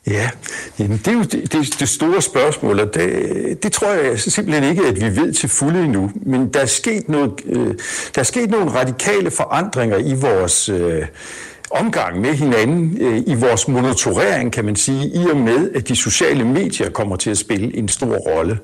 Ja, 0.07 0.29
Jamen, 0.79 0.97
det 0.97 1.07
er 1.07 1.13
jo 1.13 1.23
det, 1.23 1.53
det, 1.53 1.79
det 1.79 1.89
store 1.89 2.21
spørgsmål, 2.21 2.79
og 2.79 2.93
det, 2.93 3.63
det 3.63 3.71
tror 3.71 3.87
jeg 3.87 4.19
simpelthen 4.19 4.63
ikke, 4.63 4.85
at 4.85 4.95
vi 4.95 5.21
ved 5.21 5.33
til 5.33 5.49
fulde 5.49 5.83
endnu. 5.83 6.11
Men 6.15 6.53
der 6.53 6.59
er 6.59 6.65
sket, 6.65 7.09
noget, 7.09 7.31
øh, 7.45 7.67
der 8.15 8.19
er 8.19 8.23
sket 8.23 8.49
nogle 8.49 8.71
radikale 8.71 9.31
forandringer 9.31 9.97
i 9.97 10.13
vores... 10.13 10.69
Øh, 10.69 11.05
omgang 11.71 12.21
med 12.21 12.33
hinanden 12.33 12.97
øh, 13.01 13.21
i 13.27 13.33
vores 13.33 13.67
monitorering, 13.67 14.53
kan 14.53 14.65
man 14.65 14.75
sige, 14.75 15.07
i 15.07 15.25
og 15.31 15.37
med, 15.37 15.71
at 15.75 15.87
de 15.87 15.95
sociale 15.95 16.45
medier 16.45 16.89
kommer 16.89 17.15
til 17.15 17.29
at 17.29 17.37
spille 17.37 17.77
en 17.77 17.87
stor 17.87 18.15
rolle 18.15 18.59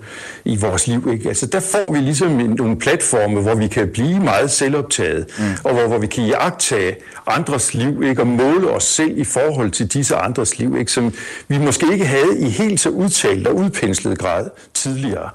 i 0.45 0.57
vores 0.57 0.87
liv. 0.87 1.09
Ikke? 1.13 1.29
Altså, 1.29 1.45
der 1.45 1.59
får 1.59 1.93
vi 1.93 1.99
ligesom 1.99 2.39
en, 2.39 2.49
nogle 2.49 2.79
platforme, 2.79 3.41
hvor 3.41 3.55
vi 3.55 3.67
kan 3.67 3.89
blive 3.93 4.19
meget 4.19 4.51
selvoptaget, 4.51 5.25
mm. 5.39 5.45
og 5.63 5.73
hvor, 5.73 5.87
hvor 5.87 5.97
vi 5.97 6.07
kan 6.07 6.25
jagtage 6.25 6.95
andres 7.27 7.73
liv, 7.73 8.03
ikke? 8.03 8.21
og 8.21 8.27
måle 8.27 8.69
os 8.69 8.83
selv 8.83 9.17
i 9.17 9.23
forhold 9.23 9.71
til 9.71 9.87
disse 9.93 10.15
andres 10.15 10.59
liv, 10.59 10.77
ikke? 10.77 10.91
som 10.91 11.13
vi 11.47 11.57
måske 11.57 11.85
ikke 11.93 12.05
havde 12.05 12.39
i 12.39 12.49
helt 12.49 12.79
så 12.79 12.89
udtalt 12.89 13.47
og 13.47 13.55
udpenslet 13.55 14.19
grad 14.19 14.49
tidligere. 14.73 15.29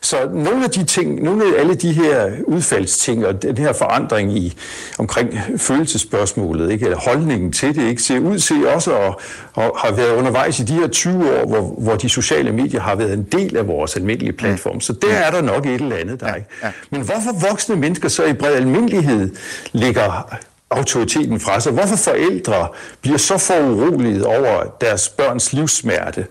Så 0.00 0.16
nogle 0.32 0.64
af 0.64 0.70
de 0.70 0.84
ting, 0.84 1.22
nogle 1.22 1.44
af 1.44 1.60
alle 1.60 1.74
de 1.74 1.92
her 1.92 2.32
udfaldsting 2.46 3.26
og 3.26 3.42
den 3.42 3.58
her 3.58 3.72
forandring 3.72 4.38
i 4.38 4.56
omkring 4.98 5.40
følelsesspørgsmålet, 5.56 6.72
ikke? 6.72 6.84
eller 6.84 6.98
holdningen 7.14 7.52
til 7.52 7.74
det, 7.76 7.88
ikke? 7.88 8.02
ser 8.02 8.18
ud 8.18 8.38
til 8.38 8.68
også 8.68 8.98
at, 8.98 9.14
at 9.56 9.70
have 9.76 9.96
været 9.96 10.16
undervejs 10.16 10.60
i 10.60 10.62
de 10.62 10.72
her 10.72 10.88
20 10.88 11.40
år, 11.40 11.46
hvor, 11.46 11.60
hvor 11.78 11.96
de 11.96 12.08
sociale 12.08 12.52
medier 12.52 12.80
har 12.80 12.94
været 12.94 13.12
en 13.14 13.22
del 13.22 13.56
af 13.56 13.66
vores 13.66 13.96
almindelige 13.96 14.32
platform. 14.32 14.80
Så 14.80 14.92
der 14.92 15.14
er 15.14 15.30
der 15.30 15.40
nok 15.40 15.66
et 15.66 15.80
eller 15.80 15.96
andet 15.96 16.20
der. 16.20 16.34
Ikke? 16.34 16.48
Men 16.90 17.00
hvorfor 17.00 17.48
voksne 17.48 17.76
mennesker 17.76 18.08
så 18.08 18.24
i 18.24 18.32
bred 18.32 18.54
almindelighed 18.54 19.36
ligger 19.72 20.36
autoriteten 20.70 21.40
fra 21.40 21.60
sig? 21.60 21.72
Hvorfor 21.72 21.96
forældre 21.96 22.68
bliver 23.00 23.18
så 23.18 23.38
foruroligede 23.38 24.26
over 24.26 24.76
deres 24.80 25.08
børns 25.08 25.52
livssmerte, 25.52 26.26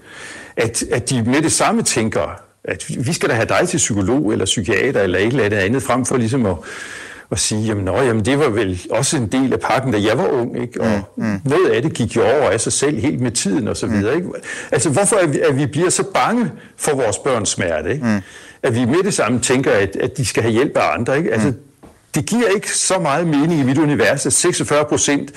at, 0.58 0.84
at 0.92 1.10
de 1.10 1.24
med 1.24 1.42
det 1.42 1.52
samme 1.52 1.82
tænker, 1.82 2.42
at 2.64 2.86
vi 3.08 3.14
skal 3.14 3.30
da 3.30 3.34
have 3.34 3.48
dig 3.48 3.70
til 3.70 3.78
psykolog 3.78 4.32
eller 4.32 4.46
psykiater 4.46 5.02
eller 5.02 5.20
et 5.20 5.28
eller 5.28 5.58
andet, 5.58 5.84
frem 5.84 6.06
for 6.06 6.18
ligesom 6.18 6.46
at, 6.46 6.56
at 7.34 7.40
sige, 7.40 7.62
jamen, 7.62 7.86
nå, 7.86 8.02
jamen 8.02 8.26
det 8.26 8.40
var 8.40 8.50
vel 8.50 8.82
også 8.92 9.18
en 9.18 9.28
del 9.28 9.54
af 9.54 9.60
pakken, 9.60 9.94
da 9.94 10.02
jeg 10.02 10.18
var 10.18 10.28
ung, 10.28 10.62
ikke? 10.62 10.82
og 10.82 11.02
mm, 11.18 11.24
mm. 11.26 11.42
noget 11.46 11.70
af 11.70 11.82
det 11.82 11.94
gik 11.94 12.16
jo 12.16 12.22
over 12.22 12.50
af 12.50 12.62
sig 12.62 12.74
selv 12.74 13.00
helt 13.00 13.22
med 13.22 13.32
tiden 13.32 13.68
og 13.68 13.78
så 13.78 13.86
mm. 13.86 13.94
videre. 13.94 14.16
Ikke? 14.16 14.28
Altså 14.72 14.90
hvorfor 14.90 15.16
er 15.16 15.28
vi, 15.28 15.40
at 15.40 15.58
vi 15.58 15.66
bliver 15.66 15.90
så 15.90 16.04
bange 16.14 16.52
for 16.78 16.96
vores 16.96 17.18
børns 17.18 17.50
smerte? 17.50 17.92
Ikke? 17.94 18.06
Mm. 18.06 18.22
At 18.64 18.76
vi 18.76 18.86
med 18.86 19.04
det 19.04 19.14
samme 19.14 19.40
tænker, 19.40 19.72
at, 19.72 19.96
at 19.96 20.18
de 20.18 20.26
skal 20.26 20.44
have 20.44 20.54
hjælp 20.54 20.78
af 20.78 20.94
andre. 20.98 21.18
Ikke? 21.18 21.34
Altså, 21.34 21.48
mm 21.48 21.58
det 22.16 22.26
giver 22.26 22.48
ikke 22.56 22.72
så 22.72 23.00
meget 23.00 23.28
mening 23.28 23.60
i 23.60 23.64
mit 23.64 23.78
univers, 23.78 24.26
at 24.26 24.34
46 24.34 24.86
procent 24.86 25.32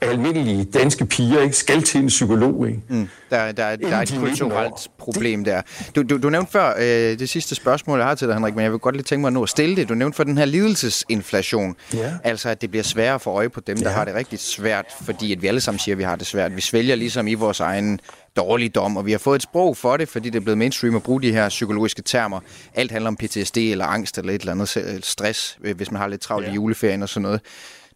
af 0.00 0.08
almindelige 0.08 0.64
danske 0.64 1.06
piger 1.06 1.40
ikke 1.40 1.56
skal 1.56 1.82
til 1.82 2.00
en 2.00 2.06
psykolog. 2.06 2.68
Ikke? 2.68 2.80
Mm. 2.88 3.08
Der, 3.30 3.52
der, 3.52 3.76
der 3.76 3.96
er 3.96 4.02
et 4.02 4.14
kulturelt 4.18 4.88
problem 4.98 5.44
der. 5.44 5.62
Du, 5.96 6.02
du, 6.02 6.18
du 6.18 6.30
nævnte 6.30 6.52
før 6.52 6.74
øh, 6.78 7.18
det 7.18 7.28
sidste 7.28 7.54
spørgsmål, 7.54 7.98
jeg 7.98 8.08
har 8.08 8.14
til 8.14 8.28
dig, 8.28 8.36
Henrik, 8.36 8.54
men 8.54 8.62
jeg 8.62 8.72
vil 8.72 8.78
godt 8.78 8.94
lige 8.94 9.04
tænke 9.04 9.20
mig 9.20 9.28
at 9.28 9.32
nå 9.32 9.42
at 9.42 9.48
stille 9.48 9.76
det. 9.76 9.88
Du 9.88 9.94
nævnte 9.94 10.16
for 10.16 10.24
den 10.24 10.38
her 10.38 10.44
lidelsesinflation. 10.44 11.76
Ja. 11.94 12.12
Altså, 12.24 12.48
at 12.48 12.60
det 12.62 12.70
bliver 12.70 12.84
sværere 12.84 13.20
for 13.20 13.30
øje 13.30 13.48
på 13.48 13.60
dem, 13.60 13.76
der 13.76 13.90
ja. 13.90 13.96
har 13.96 14.04
det 14.04 14.14
rigtig 14.14 14.38
svært, 14.38 14.86
fordi 15.04 15.32
at 15.32 15.42
vi 15.42 15.46
alle 15.46 15.60
sammen 15.60 15.78
siger, 15.78 15.94
at 15.94 15.98
vi 15.98 16.04
har 16.04 16.16
det 16.16 16.26
svært. 16.26 16.56
Vi 16.56 16.60
svælger 16.60 16.94
ligesom 16.94 17.28
i 17.28 17.34
vores 17.34 17.60
egen 17.60 18.00
dårligdom, 18.36 18.96
og 18.96 19.06
vi 19.06 19.10
har 19.10 19.18
fået 19.18 19.36
et 19.36 19.42
sprog 19.42 19.76
for 19.76 19.96
det, 19.96 20.08
fordi 20.08 20.30
det 20.30 20.36
er 20.36 20.40
blevet 20.40 20.58
mainstream 20.58 20.96
at 20.96 21.02
bruge 21.02 21.22
de 21.22 21.32
her 21.32 21.48
psykologiske 21.48 22.02
termer. 22.02 22.40
Alt 22.74 22.90
handler 22.90 23.08
om 23.08 23.16
PTSD 23.16 23.56
eller 23.56 23.86
angst 23.86 24.18
eller 24.18 24.32
et 24.32 24.40
eller 24.40 24.52
andet 24.52 25.04
stress, 25.04 25.58
hvis 25.76 25.90
man 25.90 26.00
har 26.00 26.08
lidt 26.08 26.20
travlt 26.20 26.46
ja. 26.46 26.52
i 26.52 26.54
juleferien 26.54 27.02
og 27.02 27.08
sådan 27.08 27.22
noget. 27.22 27.40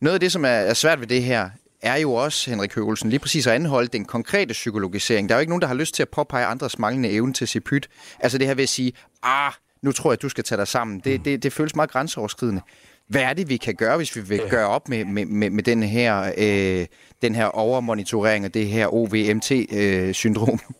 Noget 0.01 0.15
af 0.15 0.21
det, 0.21 0.33
som 0.33 0.45
er 0.45 0.75
svært 0.75 1.01
ved 1.01 1.07
det 1.07 1.23
her, 1.23 1.51
er 1.83 1.97
jo 1.97 2.13
også, 2.13 2.51
Henrik 2.51 2.75
Høvelsen, 2.75 3.11
lige 3.11 3.21
præcis 3.21 3.47
at 3.47 3.53
anholde 3.53 3.89
den 3.89 4.05
konkrete 4.05 4.53
psykologisering. 4.53 5.29
Der 5.29 5.35
er 5.35 5.39
jo 5.39 5.41
ikke 5.41 5.51
nogen, 5.51 5.63
der 5.63 5.69
har 5.69 5.75
lyst 5.75 5.95
til 5.95 6.03
at 6.03 6.09
påpege 6.09 6.47
andres 6.47 6.79
manglende 6.79 7.11
evne 7.11 7.33
til 7.33 7.45
at 7.45 7.49
se 7.49 7.61
pyt. 7.61 7.89
Altså 8.21 8.39
det 8.39 8.47
her 8.47 8.55
ved 8.55 8.63
at 8.63 8.69
sige, 8.69 8.93
ah, 9.23 9.53
nu 9.83 9.93
tror 9.93 10.13
jeg, 10.13 10.23
du 10.23 10.29
skal 10.29 10.45
tage 10.45 10.59
dig 10.59 10.69
sammen. 10.69 11.01
Det, 11.05 11.25
det, 11.25 11.43
det 11.43 11.53
føles 11.53 11.77
meget 11.77 11.91
grænseoverskridende. 11.91 12.63
Hvad 13.09 13.23
er 13.23 13.33
det, 13.33 13.49
vi 13.49 13.57
kan 13.57 13.75
gøre, 13.75 13.97
hvis 13.97 14.17
vi 14.17 14.21
vil 14.21 14.41
gøre 14.51 14.69
op 14.69 14.89
med, 14.89 15.05
med, 15.05 15.27
med, 15.27 15.51
med 15.51 15.63
den, 15.63 15.83
her, 15.83 16.33
øh, 16.39 16.87
den 17.23 17.35
her 17.35 17.47
overmonitorering 17.47 18.45
og 18.45 18.55
det 18.55 18.67
her 18.67 18.95
OVMT-syndrom? 18.95 20.61
Øh, 20.67 20.77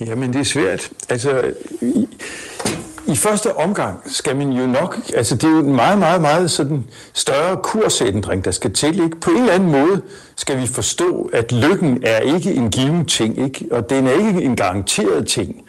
Jamen, 0.00 0.32
det 0.32 0.40
er 0.40 0.44
svært. 0.44 0.90
Altså, 1.08 1.54
i, 1.82 2.08
i 3.06 3.16
første 3.16 3.56
omgang 3.56 4.00
skal 4.06 4.36
man 4.36 4.52
jo 4.52 4.66
nok, 4.66 4.98
altså 5.14 5.36
det 5.36 5.44
er 5.44 5.50
jo 5.50 5.58
en 5.58 5.76
meget, 5.76 5.98
meget, 5.98 6.20
meget 6.20 6.50
sådan 6.50 6.84
større 7.12 7.56
kursændring, 7.56 8.44
der 8.44 8.50
skal 8.50 8.72
til. 8.72 9.04
Ikke? 9.04 9.20
På 9.20 9.30
en 9.30 9.36
eller 9.36 9.52
anden 9.52 9.70
måde 9.70 10.02
skal 10.36 10.60
vi 10.60 10.66
forstå, 10.66 11.30
at 11.32 11.52
lykken 11.52 12.02
er 12.04 12.18
ikke 12.20 12.54
en 12.54 12.70
given 12.70 13.06
ting, 13.06 13.44
ikke? 13.44 13.64
og 13.70 13.90
den 13.90 14.06
er 14.06 14.12
ikke 14.12 14.42
en 14.42 14.56
garanteret 14.56 15.26
ting. 15.26 15.62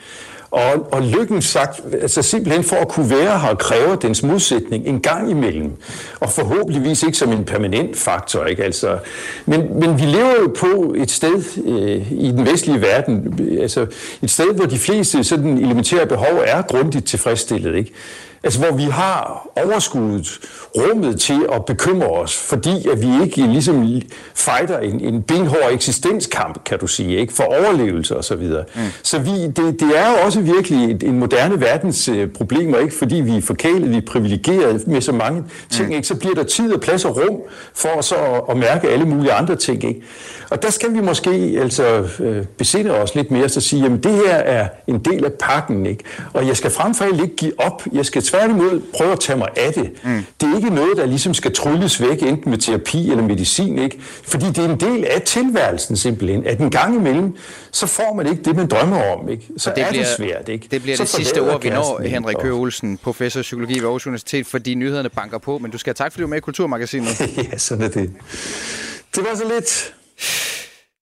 Og, 0.52 0.94
og 0.94 1.02
lykken 1.02 1.42
sagt, 1.42 1.82
altså 2.02 2.22
simpelthen 2.22 2.64
for 2.64 2.76
at 2.76 2.88
kunne 2.88 3.10
være 3.10 3.40
her, 3.40 3.56
kræver 3.56 3.96
dens 3.96 4.24
modsætning 4.24 4.88
en 4.88 5.02
gang 5.02 5.32
imellem. 5.32 5.72
Og 6.20 6.30
forhåbentligvis 6.30 7.04
ikke 7.04 7.18
som 7.18 7.32
en 7.32 7.46
permanent 7.46 7.98
faktor. 7.98 8.46
Ikke? 8.46 8.64
Altså, 8.64 8.98
men, 9.46 9.80
men 9.80 10.00
vi 10.00 10.06
lever 10.06 10.34
jo 10.42 10.54
på 10.60 10.96
et 10.98 11.12
sted 11.12 11.44
øh, 11.66 12.12
i 12.12 12.32
den 12.32 12.46
vestlige 12.46 12.82
verden, 12.82 13.40
altså 13.62 13.88
et 14.22 14.32
sted, 14.32 14.54
hvor 14.56 14.66
de 14.66 14.78
fleste 14.78 15.24
sådan 15.24 15.58
elementære 15.58 16.06
behov 16.06 16.44
er 16.46 16.62
grundigt 16.62 17.08
tilfredsstillet. 17.08 17.76
Ikke? 17.76 17.94
Altså 18.44 18.60
hvor 18.60 18.78
vi 18.78 18.84
har 18.84 19.48
overskuddet, 19.56 20.40
rummet 20.78 21.20
til 21.20 21.48
at 21.52 21.66
bekymre 21.66 22.08
os, 22.08 22.38
fordi 22.38 22.88
at 22.92 23.02
vi 23.02 23.08
ikke 23.24 23.42
ligesom 23.42 24.02
fighter 24.36 24.80
en, 24.80 25.00
en 25.00 25.24
benhård 25.24 25.72
eksistenskamp, 25.72 26.64
kan 26.64 26.80
du 26.80 26.88
sige, 26.88 27.18
ikke 27.18 27.34
for 27.34 27.44
overlevelse 27.44 28.18
og 28.18 28.24
så 28.24 28.36
videre. 28.36 28.64
Mm. 28.76 28.82
Så 29.04 29.20
vi, 29.20 29.48
det, 29.48 29.80
det 29.80 29.98
er 29.98 30.12
jo 30.12 30.26
også 30.26 30.42
virkelig 30.42 30.92
en, 30.92 31.02
en 31.06 31.20
moderne 31.20 31.62
verdens 31.62 32.10
øh, 32.10 32.28
problemer, 32.28 32.78
ikke 32.78 32.96
fordi 32.96 33.16
vi 33.16 33.38
er 33.38 33.42
forkælet, 33.42 33.90
vi 33.90 33.98
er 33.98 34.02
privilegeret 34.08 34.88
med 34.88 35.02
så 35.02 35.12
mange 35.12 35.44
ting, 35.70 35.88
mm. 35.88 35.96
ikke? 35.96 36.08
så 36.08 36.16
bliver 36.16 36.36
der 36.36 36.44
tid 36.44 36.74
og 36.74 36.82
plads 36.82 37.06
og 37.06 37.18
rum 37.18 37.40
for 37.74 38.02
så 38.02 38.16
at, 38.16 38.42
at 38.50 38.58
mærke 38.58 38.90
alle 38.90 39.06
mulige 39.06 39.34
andre 39.34 39.56
ting. 39.56 39.84
Ikke? 39.84 40.02
Og 40.50 40.62
der 40.62 40.70
skal 40.70 40.94
vi 40.94 41.02
måske 41.02 41.58
altså 41.62 42.08
øh, 42.20 42.46
besinde 42.46 42.92
os 42.92 43.16
lidt 43.16 43.32
mere, 43.32 43.50
så 43.50 43.62
sige, 43.62 43.86
at 43.86 43.92
det 44.04 44.12
her 44.12 44.36
er 44.36 44.68
en 44.88 45.00
del 45.00 45.26
af 45.26 45.32
pakken, 45.34 45.86
ikke? 45.86 46.04
og 46.34 46.48
jeg 46.48 46.58
skal 46.58 46.72
fremfor 46.72 47.06
ikke 47.06 47.36
give 47.36 47.54
op, 47.58 47.84
jeg 47.94 48.06
skal 48.06 48.22
tværtimod 48.32 48.82
prøve 48.94 49.12
at 49.12 49.20
tage 49.20 49.38
mig 49.38 49.48
af 49.56 49.74
det. 49.74 49.92
Mm. 50.04 50.26
Det 50.42 50.50
er 50.50 50.56
ikke 50.56 50.70
noget, 50.70 50.98
der 50.98 51.06
ligesom 51.06 51.34
skal 51.34 51.54
trylles 51.54 52.02
væk, 52.02 52.24
enten 52.24 52.50
med 52.50 52.58
terapi 52.58 53.12
eller 53.12 53.24
medicin, 53.24 53.80
ikke? 53.80 54.00
fordi 54.02 54.46
det 54.46 54.58
er 54.58 54.70
en 54.70 54.80
del 54.80 55.06
af 55.06 55.22
tilværelsen 55.22 55.98
simpelthen, 55.98 56.48
at 56.48 56.60
en 56.60 56.72
gang 56.72 56.96
imellem, 56.96 57.36
så 57.72 57.88
får 57.88 58.14
man 58.14 58.28
ikke 58.28 58.44
det, 58.44 58.56
man 58.56 58.68
drømmer 58.68 59.04
om. 59.04 59.30
Ikke? 59.30 59.48
Så 59.58 59.72
det 59.76 59.84
er 59.84 59.90
bliver, 59.90 60.04
det 60.04 60.14
svært. 60.18 60.50
Ikke? 60.50 60.68
Det 60.72 60.82
bliver 60.82 60.98
så 60.98 61.04
det 61.04 61.10
sidste 61.10 61.42
ord, 61.42 61.62
vi 61.62 61.70
når? 61.70 62.02
Henrik 62.02 62.36
Køge 62.42 62.54
Olsen, 62.54 62.98
professor 62.98 63.40
i 63.40 63.44
psykologi 63.44 63.74
ved 63.74 63.84
Aarhus 63.84 64.08
Universitet, 64.08 64.48
fordi 64.48 64.76
nyhederne 64.76 65.10
banker 65.10 65.38
på, 65.38 65.58
men 65.58 65.72
du 65.72 65.78
skal 65.78 65.90
have 65.90 66.06
tak, 66.06 66.12
fordi 66.12 66.22
du 66.22 66.28
er 66.28 66.30
med 66.30 66.38
i 66.38 66.42
Kulturmagasinet. 66.42 67.22
ja, 67.52 67.58
sådan 67.58 67.84
er 67.84 67.90
det. 67.90 68.12
Det 69.16 69.24
var 69.24 69.36
så 69.36 69.44
lidt. 69.56 69.94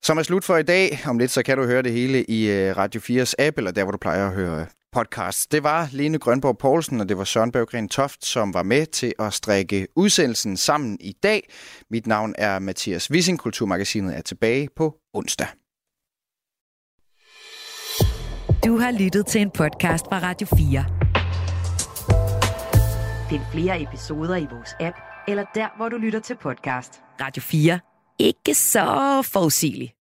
Som 0.04 0.18
er 0.18 0.24
slut 0.24 0.44
for 0.44 0.58
i 0.58 0.64
dag. 0.64 1.00
Om 1.08 1.20
lidt 1.20 1.32
så 1.32 1.44
kan 1.44 1.58
du 1.58 1.66
høre 1.66 1.82
det 1.82 1.92
hele 1.92 2.24
i 2.24 2.50
øh, 2.50 2.78
Radio 2.78 3.02
4's 3.02 3.34
app, 3.40 3.58
eller 3.58 3.72
der, 3.72 3.84
hvor 3.84 3.92
du 3.92 3.98
plejer 3.98 4.28
at 4.28 4.34
høre 4.34 4.66
podcast. 4.92 5.52
Det 5.52 5.64
var 5.64 5.90
Lene 5.92 6.20
Grønborg 6.20 6.58
Poulsen, 6.58 7.00
og 7.02 7.10
det 7.10 7.18
var 7.18 7.24
Søren 7.24 7.52
Berggren 7.52 7.90
Toft, 7.90 8.26
som 8.26 8.54
var 8.54 8.64
med 8.64 8.86
til 8.86 9.14
at 9.20 9.34
strikke 9.34 9.88
udsendelsen 9.96 10.58
sammen 10.58 10.98
i 11.02 11.12
dag. 11.24 11.50
Mit 11.90 12.08
navn 12.08 12.36
er 12.38 12.60
Mathias 12.60 13.12
Wissing. 13.12 13.40
Kulturmagasinet 13.40 14.18
er 14.18 14.22
tilbage 14.22 14.70
på 14.76 14.96
onsdag. 15.14 15.48
Du 18.66 18.78
har 18.78 18.92
lyttet 19.00 19.26
til 19.26 19.42
en 19.42 19.52
podcast 19.52 20.06
fra 20.06 20.20
Radio 20.20 20.48
4. 20.58 20.86
Find 23.30 23.42
flere 23.52 23.82
episoder 23.82 24.36
i 24.36 24.48
vores 24.52 24.70
app, 24.80 24.98
eller 25.28 25.46
der, 25.56 25.78
hvor 25.78 25.90
du 25.90 25.98
lytter 25.98 26.20
til 26.20 26.36
podcast. 26.42 27.02
Radio 27.22 27.42
4. 27.42 27.80
Ikke 28.20 28.54
så 28.54 29.22
forudsigeligt. 29.34 29.99